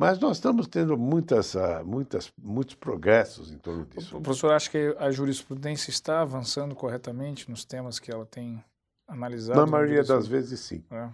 Mas 0.00 0.18
nós 0.18 0.38
estamos 0.38 0.66
tendo 0.66 0.96
muitas, 0.96 1.54
ah, 1.54 1.84
muitas, 1.84 2.32
muitos 2.38 2.74
progressos 2.74 3.52
em 3.52 3.58
torno 3.58 3.84
disso. 3.84 4.16
O 4.16 4.20
professor 4.22 4.50
acha 4.52 4.70
que 4.70 4.96
a 4.98 5.10
jurisprudência 5.10 5.90
está 5.90 6.22
avançando 6.22 6.74
corretamente 6.74 7.50
nos 7.50 7.66
temas 7.66 7.98
que 7.98 8.10
ela 8.10 8.24
tem 8.24 8.64
analisado? 9.06 9.60
Na 9.60 9.66
maioria 9.66 10.02
das 10.02 10.26
vezes, 10.26 10.58
sim. 10.60 10.82
É. 10.90 11.10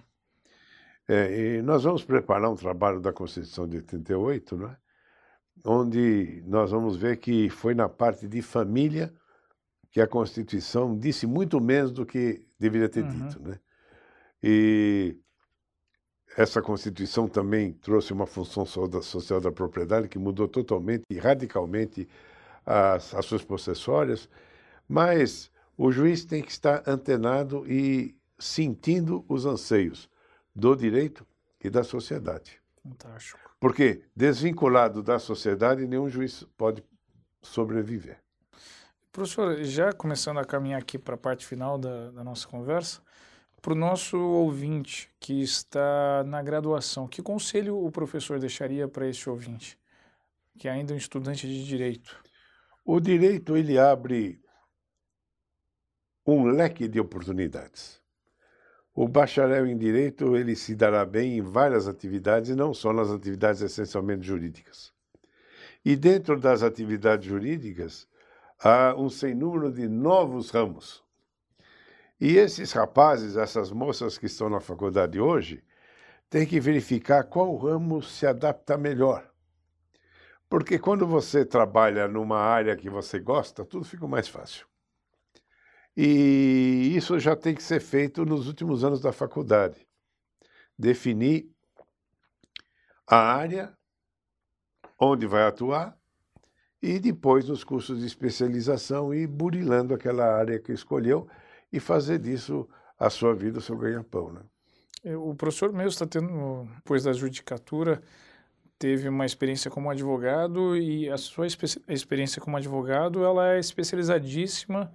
É, 1.09 1.57
e 1.59 1.63
nós 1.63 1.83
vamos 1.83 2.05
preparar 2.05 2.49
um 2.49 2.55
trabalho 2.55 3.01
da 3.01 3.13
Constituição 3.13 3.67
de 3.69 3.79
88, 3.79 4.57
né? 4.57 4.77
onde 5.65 6.45
nós 6.47 6.71
vamos 6.71 6.97
ver 6.97 7.17
que 7.17 7.51
foi 7.51 7.75
na 7.75 7.89
parte 7.89 8.29
de 8.29 8.41
família 8.41 9.13
que 9.91 10.01
a 10.01 10.07
Constituição 10.07 10.97
disse 10.97 11.27
muito 11.27 11.61
menos 11.61 11.91
do 11.91 12.07
que 12.07 12.47
deveria 12.57 12.89
ter 12.89 13.03
Uhum. 13.03 13.27
dito. 13.29 13.43
Né? 13.43 13.59
E 14.41 15.17
essa 16.37 16.61
Constituição 16.61 17.27
também 17.27 17.73
trouxe 17.73 18.13
uma 18.13 18.27
função 18.27 18.67
social 18.67 19.41
da 19.41 19.51
propriedade 19.51 20.07
que 20.07 20.19
mudou 20.19 20.47
totalmente 20.47 21.05
e 21.09 21.19
radicalmente 21.19 22.07
as, 22.65 23.05
suas 23.25 23.43
possessórias, 23.43 24.29
mas 24.87 25.51
o 25.79 25.91
juiz 25.91 26.27
tem 26.27 26.43
que 26.43 26.51
estar 26.51 26.83
antenado 26.87 27.65
e 27.67 28.15
sentindo 28.39 29.25
os 29.29 29.47
anseios 29.47 30.11
do 30.55 30.77
direito 30.77 31.27
e 31.65 31.71
da 31.71 31.83
sociedade. 31.83 32.61
Fantástico. 32.83 33.41
Porque 33.59 34.03
desvinculado 34.15 35.03
da 35.03 35.19
sociedade, 35.19 35.87
nenhum 35.87 36.09
juiz 36.09 36.45
pode 36.57 36.85
sobreviver. 37.41 38.19
Professor, 39.11 39.65
já 39.65 39.91
começando 39.91 40.39
a 40.39 40.45
caminhar 40.45 40.83
aqui 40.83 40.99
para 40.99 41.15
a 41.15 41.19
parte 41.19 41.47
final 41.47 41.79
da, 41.79 42.11
da 42.11 42.23
nossa 42.23 42.47
conversa, 42.47 43.01
para 43.67 43.73
o 43.73 43.77
nosso 43.77 44.17
ouvinte 44.17 45.11
que 45.19 45.43
está 45.43 46.23
na 46.25 46.41
graduação, 46.41 47.09
que 47.09 47.21
conselho 47.21 47.85
o 47.85 47.91
professor 47.91 48.39
deixaria 48.39 48.87
para 48.87 49.09
esse 49.09 49.29
ouvinte, 49.29 49.77
que 50.57 50.69
é 50.69 50.71
ainda 50.71 50.95
um 50.95 50.97
estudante 50.97 51.49
de 51.49 51.67
direito? 51.67 52.17
O 52.85 53.01
direito 53.01 53.57
ele 53.57 53.77
abre 53.77 54.41
um 56.25 56.45
leque 56.45 56.87
de 56.87 57.01
oportunidades. 57.01 58.01
O 58.95 59.09
bacharel 59.09 59.67
em 59.67 59.77
direito 59.77 60.37
ele 60.37 60.55
se 60.55 60.77
dará 60.77 61.05
bem 61.05 61.39
em 61.39 61.43
várias 61.43 61.89
atividades, 61.89 62.55
não 62.55 62.73
só 62.73 62.93
nas 62.93 63.11
atividades 63.11 63.63
essencialmente 63.63 64.25
jurídicas. 64.25 64.93
E 65.85 65.97
dentro 65.97 66.39
das 66.39 66.63
atividades 66.63 67.27
jurídicas 67.27 68.07
há 68.61 68.95
um 68.97 69.11
sem 69.11 69.35
número 69.35 69.73
de 69.73 69.89
novos 69.89 70.51
ramos. 70.51 71.05
E 72.21 72.37
esses 72.37 72.73
rapazes, 72.73 73.37
essas 73.37 73.71
moças 73.71 74.17
que 74.17 74.27
estão 74.27 74.49
na 74.49 74.61
faculdade 74.61 75.21
hoje, 75.21 75.63
têm 76.31 76.47
que 76.47 76.59
verificar 76.59 77.25
qual 77.25 77.55
ramo 77.57 78.03
se 78.03 78.27
adapta 78.27 78.77
melhor. 78.79 79.31
Porque 80.49 80.79
quando 80.79 81.07
você 81.07 81.45
trabalha 81.45 82.09
numa 82.09 82.39
área 82.39 82.77
que 82.77 82.89
você 82.89 83.19
gosta, 83.19 83.65
tudo 83.65 83.85
fica 83.85 84.07
mais 84.07 84.29
fácil. 84.29 84.67
E 85.97 86.93
isso 86.95 87.19
já 87.19 87.35
tem 87.35 87.55
que 87.55 87.63
ser 87.63 87.81
feito 87.81 88.25
nos 88.25 88.47
últimos 88.47 88.85
anos 88.85 89.01
da 89.01 89.13
faculdade. 89.13 89.87
Definir 90.79 91.51
a 93.07 93.17
área 93.17 93.77
onde 94.99 95.27
vai 95.27 95.43
atuar 95.45 95.97
e 96.83 96.99
depois 96.99 97.49
nos 97.49 97.65
cursos 97.65 98.01
de 98.01 98.07
especialização 98.07 99.13
ir 99.13 99.27
burilando 99.27 99.95
aquela 99.95 100.27
área 100.27 100.59
que 100.59 100.73
escolheu 100.73 101.29
e 101.73 101.81
fazer 101.81 102.19
disso 102.19 102.69
a 102.99 103.11
sua 103.11 103.35
vida, 103.35 103.59
o 103.59 103.63
seu 103.63 103.77
ganha-pão. 103.77 104.33
Né? 104.33 104.41
É, 105.05 105.17
o 105.17 105.35
professor 105.35 105.73
mesmo 105.73 105.91
está 105.91 106.07
tendo, 106.07 106.69
depois 106.77 107.05
da 107.05 107.13
judicatura, 107.13 108.03
teve 108.79 109.09
uma 109.09 109.25
experiência 109.25 109.71
como 109.71 109.91
advogado 109.91 110.77
e 110.77 111.09
a 111.09 111.17
sua 111.17 111.47
experiência 111.47 112.41
como 112.41 112.57
advogado 112.57 113.25
ela 113.25 113.55
é 113.55 113.59
especializadíssima 113.59 114.93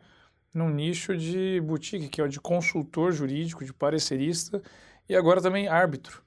num 0.53 0.69
nicho 0.69 1.15
de 1.15 1.61
boutique, 1.61 2.09
que 2.09 2.21
é 2.21 2.23
o 2.23 2.27
de 2.27 2.39
consultor 2.39 3.11
jurídico, 3.11 3.63
de 3.63 3.73
parecerista 3.73 4.61
e 5.07 5.15
agora 5.15 5.41
também 5.41 5.67
árbitro. 5.67 6.21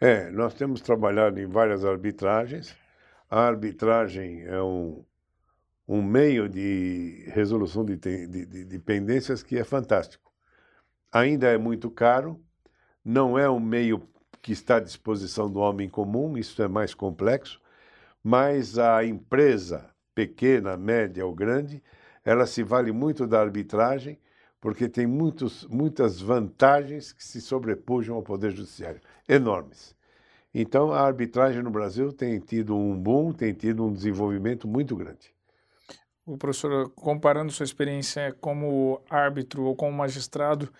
É, 0.00 0.30
nós 0.30 0.54
temos 0.54 0.80
trabalhado 0.80 1.38
em 1.40 1.46
várias 1.46 1.84
arbitragens. 1.84 2.74
A 3.28 3.42
arbitragem 3.46 4.42
é 4.44 4.60
um, 4.60 5.04
um 5.92 6.04
meio 6.04 6.48
de 6.48 7.24
resolução 7.32 7.84
de, 7.84 7.96
de, 7.96 8.24
de, 8.28 8.64
de 8.64 8.78
pendências 8.78 9.42
que 9.42 9.58
é 9.58 9.64
fantástico. 9.64 10.30
Ainda 11.10 11.48
é 11.48 11.58
muito 11.58 11.90
caro, 11.90 12.40
não 13.04 13.36
é 13.36 13.50
um 13.50 13.58
meio 13.58 14.08
que 14.40 14.52
está 14.52 14.76
à 14.76 14.80
disposição 14.80 15.50
do 15.50 15.58
homem 15.58 15.88
comum, 15.88 16.38
isso 16.38 16.62
é 16.62 16.68
mais 16.68 16.94
complexo, 16.94 17.60
mas 18.22 18.78
a 18.78 19.04
empresa, 19.04 19.90
pequena, 20.14 20.76
média 20.76 21.26
ou 21.26 21.34
grande, 21.34 21.82
ela 22.24 22.46
se 22.46 22.62
vale 22.62 22.92
muito 22.92 23.26
da 23.26 23.40
arbitragem, 23.40 24.16
porque 24.60 24.88
tem 24.88 25.08
muitos, 25.08 25.66
muitas 25.66 26.20
vantagens 26.20 27.12
que 27.12 27.24
se 27.24 27.40
sobrepujam 27.40 28.14
ao 28.14 28.22
Poder 28.22 28.52
Judiciário, 28.52 29.00
enormes. 29.28 29.96
Então, 30.54 30.92
a 30.92 31.00
arbitragem 31.00 31.64
no 31.64 31.70
Brasil 31.70 32.12
tem 32.12 32.38
tido 32.38 32.76
um 32.76 32.96
boom, 32.96 33.32
tem 33.32 33.52
tido 33.52 33.84
um 33.84 33.92
desenvolvimento 33.92 34.68
muito 34.68 34.94
grande. 34.94 35.39
O 36.30 36.38
professor, 36.38 36.90
comparando 36.90 37.50
sua 37.50 37.64
experiência 37.64 38.32
como 38.40 39.02
árbitro 39.10 39.64
ou 39.64 39.74
como 39.74 39.90
magistrado, 39.96 40.72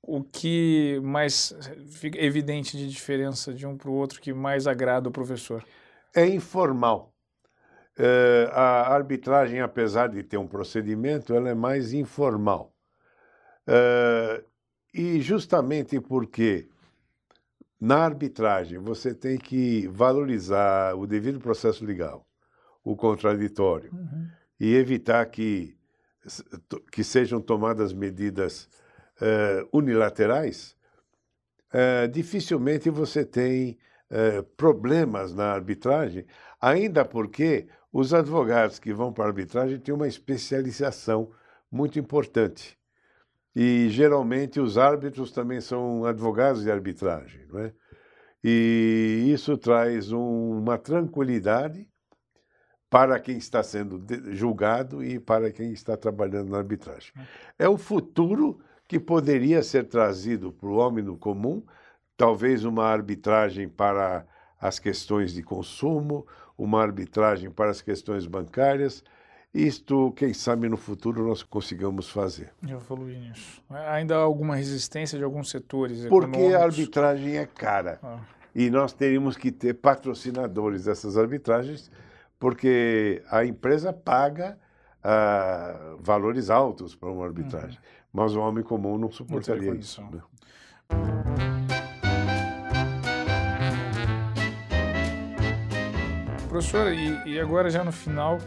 o 0.00 0.24
que 0.24 0.98
mais 1.02 1.54
fica 1.90 2.18
evidente 2.18 2.74
de 2.74 2.88
diferença 2.88 3.52
de 3.52 3.66
um 3.66 3.76
para 3.76 3.90
o 3.90 3.92
outro 3.92 4.18
que 4.18 4.32
mais 4.32 4.66
agrada 4.66 5.06
o 5.06 5.12
professor? 5.12 5.62
É 6.16 6.26
informal. 6.26 7.12
É, 7.98 8.48
a 8.50 8.94
arbitragem, 8.94 9.60
apesar 9.60 10.08
de 10.08 10.22
ter 10.22 10.38
um 10.38 10.48
procedimento, 10.48 11.34
ela 11.34 11.50
é 11.50 11.54
mais 11.54 11.92
informal. 11.92 12.72
É, 13.66 14.42
e 14.94 15.20
justamente 15.20 16.00
porque 16.00 16.66
na 17.78 17.98
arbitragem 17.98 18.78
você 18.78 19.14
tem 19.14 19.36
que 19.36 19.86
valorizar 19.88 20.94
o 20.96 21.06
devido 21.06 21.38
processo 21.38 21.84
legal, 21.84 22.26
o 22.82 22.96
contraditório, 22.96 23.92
uhum. 23.92 24.28
E 24.58 24.74
evitar 24.74 25.26
que, 25.26 25.76
que 26.92 27.02
sejam 27.02 27.40
tomadas 27.40 27.92
medidas 27.92 28.68
uh, 29.20 29.68
unilaterais, 29.72 30.76
uh, 31.72 32.08
dificilmente 32.08 32.90
você 32.90 33.24
tem 33.24 33.78
uh, 34.10 34.42
problemas 34.56 35.34
na 35.34 35.52
arbitragem, 35.52 36.26
ainda 36.60 37.04
porque 37.04 37.68
os 37.92 38.12
advogados 38.12 38.78
que 38.78 38.92
vão 38.92 39.12
para 39.12 39.24
a 39.24 39.28
arbitragem 39.28 39.78
têm 39.78 39.94
uma 39.94 40.08
especialização 40.08 41.30
muito 41.70 41.98
importante. 41.98 42.78
E 43.54 43.88
geralmente 43.88 44.58
os 44.58 44.76
árbitros 44.76 45.30
também 45.30 45.60
são 45.60 46.04
advogados 46.04 46.62
de 46.62 46.70
arbitragem, 46.70 47.46
não 47.46 47.60
é? 47.60 47.72
E 48.42 49.30
isso 49.32 49.56
traz 49.56 50.12
um, 50.12 50.58
uma 50.58 50.76
tranquilidade 50.76 51.88
para 52.94 53.18
quem 53.18 53.36
está 53.36 53.60
sendo 53.60 54.00
julgado 54.32 55.02
e 55.02 55.18
para 55.18 55.50
quem 55.50 55.72
está 55.72 55.96
trabalhando 55.96 56.50
na 56.50 56.58
arbitragem. 56.58 57.12
É 57.58 57.68
o 57.68 57.76
futuro 57.76 58.60
que 58.86 59.00
poderia 59.00 59.64
ser 59.64 59.88
trazido 59.88 60.52
para 60.52 60.68
o 60.68 60.76
homem 60.76 61.02
no 61.02 61.16
comum, 61.16 61.60
talvez 62.16 62.64
uma 62.64 62.84
arbitragem 62.84 63.68
para 63.68 64.24
as 64.60 64.78
questões 64.78 65.34
de 65.34 65.42
consumo, 65.42 66.24
uma 66.56 66.80
arbitragem 66.80 67.50
para 67.50 67.70
as 67.70 67.82
questões 67.82 68.28
bancárias. 68.28 69.02
Isto, 69.52 70.12
quem 70.12 70.32
sabe, 70.32 70.68
no 70.68 70.76
futuro 70.76 71.26
nós 71.26 71.42
consigamos 71.42 72.08
fazer. 72.08 72.52
Evoluir 72.64 73.18
nisso. 73.18 73.60
Ainda 73.88 74.14
há 74.14 74.20
alguma 74.20 74.54
resistência 74.54 75.18
de 75.18 75.24
alguns 75.24 75.50
setores 75.50 76.06
Porque 76.06 76.54
a 76.54 76.62
arbitragem 76.62 77.38
é 77.38 77.44
cara. 77.46 77.98
Ah. 78.00 78.20
E 78.54 78.70
nós 78.70 78.92
teríamos 78.92 79.36
que 79.36 79.50
ter 79.50 79.74
patrocinadores 79.74 80.84
dessas 80.84 81.18
arbitragens, 81.18 81.90
porque 82.44 83.22
a 83.30 83.44
empresa 83.44 83.90
paga 83.90 84.58
uh, 85.02 85.96
valores 86.00 86.50
altos 86.50 86.94
para 86.94 87.10
uma 87.10 87.24
arbitragem. 87.24 87.78
Uhum 87.78 87.94
mas 88.14 88.36
o 88.36 88.40
homem 88.40 88.62
comum 88.62 88.96
não 88.96 89.10
suportaria 89.10 89.72
não 89.72 89.80
isso. 89.80 90.00
Né? 90.02 90.22
Professor, 96.48 96.92
e, 96.92 97.32
e, 97.32 97.40
agora 97.40 97.68
já 97.68 97.82
no 97.82 97.90
final, 97.90 98.38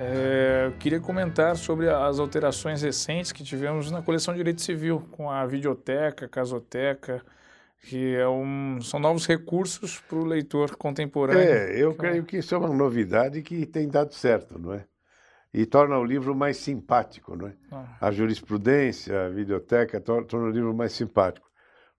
é, 0.00 0.64
eu 0.66 0.72
queria 0.72 0.98
comentar 0.98 1.54
sobre 1.54 1.88
as 1.88 2.18
alterações 2.18 2.82
recentes 2.82 3.30
que 3.30 3.44
tivemos 3.44 3.92
na 3.92 4.02
coleção 4.02 4.34
de 4.34 4.38
Direito 4.38 4.60
Civil, 4.60 5.06
com 5.12 5.30
a 5.30 5.46
videoteca, 5.46 6.26
casoteca, 6.26 7.22
que 7.82 8.14
é 8.14 8.28
um, 8.28 8.80
são 8.80 8.98
novos 8.98 9.26
recursos 9.26 10.00
para 10.00 10.16
o 10.16 10.24
leitor 10.24 10.76
contemporâneo. 10.76 11.42
É, 11.42 11.76
eu 11.76 11.94
creio 11.94 12.24
que 12.24 12.38
isso 12.38 12.54
é 12.54 12.58
uma 12.58 12.72
novidade 12.72 13.42
que 13.42 13.66
tem 13.66 13.88
dado 13.88 14.14
certo, 14.14 14.58
não 14.58 14.72
é? 14.72 14.84
e 15.54 15.66
torna 15.66 15.98
o 15.98 16.04
livro 16.04 16.34
mais 16.34 16.56
simpático, 16.56 17.36
não 17.36 17.48
é? 17.48 17.52
Ah. 17.70 17.84
A 18.00 18.10
jurisprudência, 18.10 19.26
a 19.26 19.28
videoteca 19.28 20.00
torna 20.00 20.48
o 20.48 20.50
livro 20.50 20.72
mais 20.72 20.92
simpático. 20.92 21.50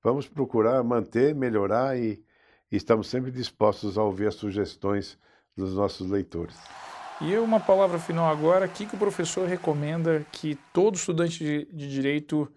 Vamos 0.01 0.27
procurar 0.27 0.83
manter, 0.83 1.35
melhorar 1.35 1.97
e, 1.97 2.23
e 2.71 2.75
estamos 2.75 3.07
sempre 3.07 3.31
dispostos 3.31 3.97
a 3.97 4.03
ouvir 4.03 4.27
as 4.27 4.35
sugestões 4.35 5.17
dos 5.55 5.75
nossos 5.75 6.09
leitores. 6.09 6.55
E 7.21 7.37
uma 7.37 7.59
palavra 7.59 7.99
final 7.99 8.29
agora, 8.29 8.65
o 8.65 8.69
que, 8.69 8.87
que 8.87 8.95
o 8.95 8.99
professor 8.99 9.47
recomenda 9.47 10.25
que 10.31 10.57
todo 10.73 10.95
estudante 10.95 11.43
de, 11.43 11.65
de 11.65 11.87
direito 11.87 12.51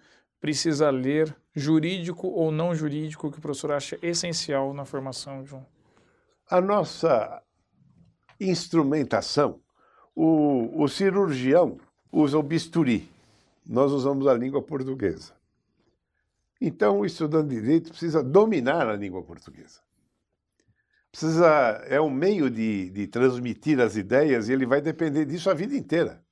precisa 0.47 0.91
ler, 0.91 1.37
jurídico 1.53 2.29
ou 2.29 2.53
não 2.53 2.73
jurídico, 2.73 3.33
que 3.33 3.39
o 3.39 3.43
professor 3.43 3.73
acha 3.73 3.99
essencial 4.01 4.73
na 4.73 4.85
formação 4.85 5.43
de 5.43 5.53
um? 5.57 5.65
A 6.49 6.61
nossa 6.61 7.43
instrumentação 8.39 9.61
o, 10.15 10.85
o 10.85 10.87
cirurgião 10.87 11.79
usa 12.13 12.39
o 12.39 12.43
bisturi, 12.45 13.11
nós 13.67 13.91
usamos 13.91 14.29
a 14.29 14.35
língua 14.35 14.63
portuguesa. 14.63 15.33
Então, 16.61 17.01
o 17.01 17.05
estudante 17.05 17.49
de 17.49 17.61
direito 17.61 17.91
precisa 17.91 18.23
dominar 18.23 18.89
a 18.89 18.95
língua 18.95 19.25
portuguesa. 19.25 19.81
Precisa, 21.11 21.49
é 21.89 22.01
um 22.01 22.09
meio 22.09 22.49
de, 22.49 22.89
de 22.91 23.09
transmitir 23.09 23.81
as 23.81 23.97
ideias 23.97 24.49
e 24.49 24.53
ele 24.53 24.65
vai 24.65 24.81
depender 24.81 25.25
disso 25.25 25.51
a 25.51 25.55
vida 25.55 25.75
inteira. 25.75 26.25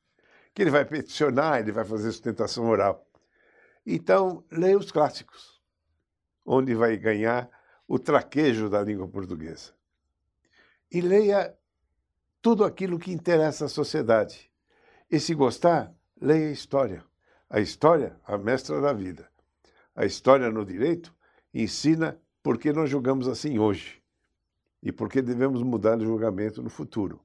Que 0.54 0.62
ele 0.62 0.70
vai 0.70 0.84
peticionar, 0.84 1.58
ele 1.58 1.72
vai 1.72 1.84
fazer 1.84 2.12
sustentação 2.12 2.68
oral. 2.68 3.04
Então, 3.87 4.45
leia 4.51 4.78
os 4.78 4.91
clássicos, 4.91 5.61
onde 6.45 6.74
vai 6.74 6.97
ganhar 6.97 7.51
o 7.87 7.99
traquejo 7.99 8.70
da 8.70 8.82
língua 8.82 9.07
portuguesa. 9.07 9.72
E 10.91 11.01
leia 11.01 11.57
tudo 12.41 12.64
aquilo 12.64 12.99
que 12.99 13.12
interessa 13.12 13.66
à 13.66 13.68
sociedade. 13.68 14.51
E 15.11 15.20
se 15.20 15.35
gostar, 15.35 15.95
leia 16.20 16.51
história. 16.51 17.05
A 17.49 17.61
história, 17.61 18.18
a 18.24 18.39
mestra 18.39 18.80
da 18.80 18.93
vida. 18.93 19.28
A 19.95 20.05
história 20.05 20.51
no 20.51 20.64
direito 20.64 21.14
ensina 21.53 22.20
por 22.43 22.59
que 22.59 22.72
nós 22.72 22.91
julgamos 22.91 23.28
assim 23.28 23.59
hoje 23.59 24.03
e 24.82 24.93
por 24.93 25.09
que 25.09 25.22
devemos 25.22 25.62
mudar 25.62 25.99
o 25.99 26.05
julgamento 26.05 26.62
no 26.62 26.68
futuro. 26.68 27.24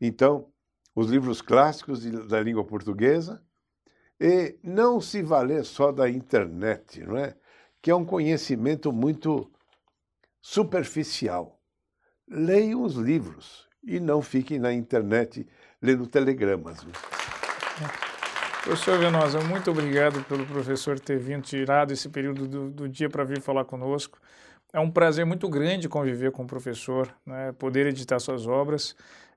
Então, 0.00 0.52
os 0.94 1.08
livros 1.08 1.40
clássicos 1.40 2.04
da 2.26 2.40
língua 2.40 2.64
portuguesa 2.64 3.42
e 4.22 4.56
não 4.62 5.00
se 5.00 5.20
valer 5.20 5.64
só 5.64 5.90
da 5.90 6.08
internet, 6.08 7.00
não 7.00 7.18
é? 7.18 7.34
Que 7.82 7.90
é 7.90 7.94
um 7.94 8.04
conhecimento 8.04 8.92
muito 8.92 9.50
superficial. 10.40 11.58
Leiam 12.28 12.84
os 12.84 12.94
livros 12.94 13.68
e 13.82 13.98
não 13.98 14.22
fiquem 14.22 14.60
na 14.60 14.72
internet 14.72 15.44
lendo 15.82 16.06
telegramas. 16.06 16.86
Professor 18.62 18.96
Venosa, 18.96 19.40
muito 19.40 19.72
obrigado 19.72 20.22
pelo 20.26 20.46
professor 20.46 21.00
ter 21.00 21.18
vindo, 21.18 21.42
tirado 21.42 21.92
esse 21.92 22.08
período 22.08 22.46
do, 22.46 22.70
do 22.70 22.88
dia 22.88 23.10
para 23.10 23.24
vir 23.24 23.40
falar 23.40 23.64
conosco. 23.64 24.20
É 24.72 24.78
um 24.78 24.88
prazer 24.88 25.26
muito 25.26 25.48
grande 25.48 25.88
conviver 25.88 26.30
com 26.30 26.44
o 26.44 26.46
professor, 26.46 27.12
né, 27.26 27.50
poder 27.58 27.88
editar 27.88 28.20
suas 28.20 28.46
obras. 28.46 28.94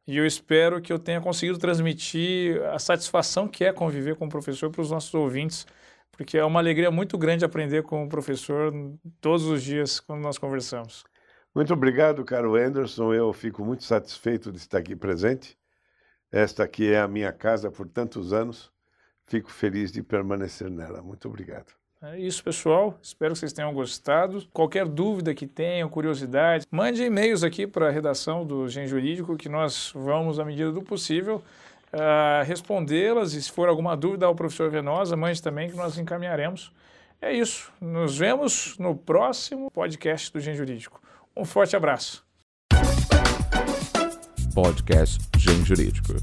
E 0.07 0.17
eu 0.17 0.25
espero 0.25 0.81
que 0.81 0.93
eu 0.93 0.99
tenha 0.99 1.19
conseguido 1.19 1.57
transmitir 1.57 2.61
a 2.65 2.77
satisfação 2.79 3.47
que 3.47 3.65
é 3.65 3.73
conviver 3.73 4.15
com 4.15 4.25
o 4.27 4.29
professor 4.29 4.69
para 4.69 4.81
os 4.81 4.91
nossos 4.91 5.13
ouvintes, 5.13 5.65
porque 6.11 6.37
é 6.37 6.45
uma 6.45 6.59
alegria 6.59 6.91
muito 6.91 7.17
grande 7.17 7.43
aprender 7.43 7.83
com 7.83 8.03
o 8.05 8.09
professor 8.09 8.71
todos 9.19 9.45
os 9.45 9.63
dias 9.63 9.99
quando 9.99 10.21
nós 10.21 10.37
conversamos. 10.37 11.03
Muito 11.53 11.73
obrigado, 11.73 12.23
caro 12.23 12.55
Anderson. 12.55 13.13
Eu 13.13 13.33
fico 13.33 13.63
muito 13.65 13.83
satisfeito 13.83 14.51
de 14.51 14.57
estar 14.59 14.77
aqui 14.79 14.95
presente. 14.95 15.57
Esta 16.31 16.63
aqui 16.63 16.91
é 16.91 16.99
a 16.99 17.07
minha 17.07 17.31
casa 17.31 17.71
por 17.71 17.87
tantos 17.87 18.33
anos. 18.33 18.71
Fico 19.25 19.51
feliz 19.51 19.91
de 19.91 20.03
permanecer 20.03 20.69
nela. 20.69 21.01
Muito 21.01 21.27
obrigado. 21.27 21.84
É 22.07 22.19
isso, 22.19 22.43
pessoal. 22.43 22.97
Espero 23.01 23.33
que 23.33 23.39
vocês 23.39 23.51
tenham 23.51 23.73
gostado. 23.73 24.45
Qualquer 24.53 24.85
dúvida 24.87 25.33
que 25.33 25.47
tenham, 25.47 25.89
curiosidade, 25.89 26.65
mande 26.69 27.01
e-mails 27.01 27.43
aqui 27.43 27.65
para 27.65 27.87
a 27.87 27.91
redação 27.91 28.45
do 28.45 28.69
Gen 28.69 28.85
Jurídico 28.85 29.35
que 29.35 29.49
nós 29.49 29.91
vamos, 29.95 30.39
à 30.39 30.45
medida 30.45 30.71
do 30.71 30.83
possível, 30.83 31.41
uh, 31.91 32.45
respondê-las. 32.45 33.33
E 33.33 33.41
se 33.41 33.51
for 33.51 33.67
alguma 33.67 33.97
dúvida 33.97 34.27
ao 34.27 34.35
professor 34.35 34.69
Venosa, 34.69 35.15
mande 35.15 35.41
também 35.41 35.67
que 35.67 35.75
nós 35.75 35.97
encaminharemos. 35.97 36.71
É 37.19 37.33
isso. 37.33 37.71
Nos 37.81 38.15
vemos 38.19 38.77
no 38.77 38.95
próximo 38.95 39.71
podcast 39.71 40.31
do 40.31 40.39
Gen 40.39 40.53
Jurídico. 40.53 41.01
Um 41.35 41.43
forte 41.43 41.75
abraço. 41.75 42.23
Podcast 44.53 45.19
Gen 45.37 45.65
Jurídico. 45.65 46.13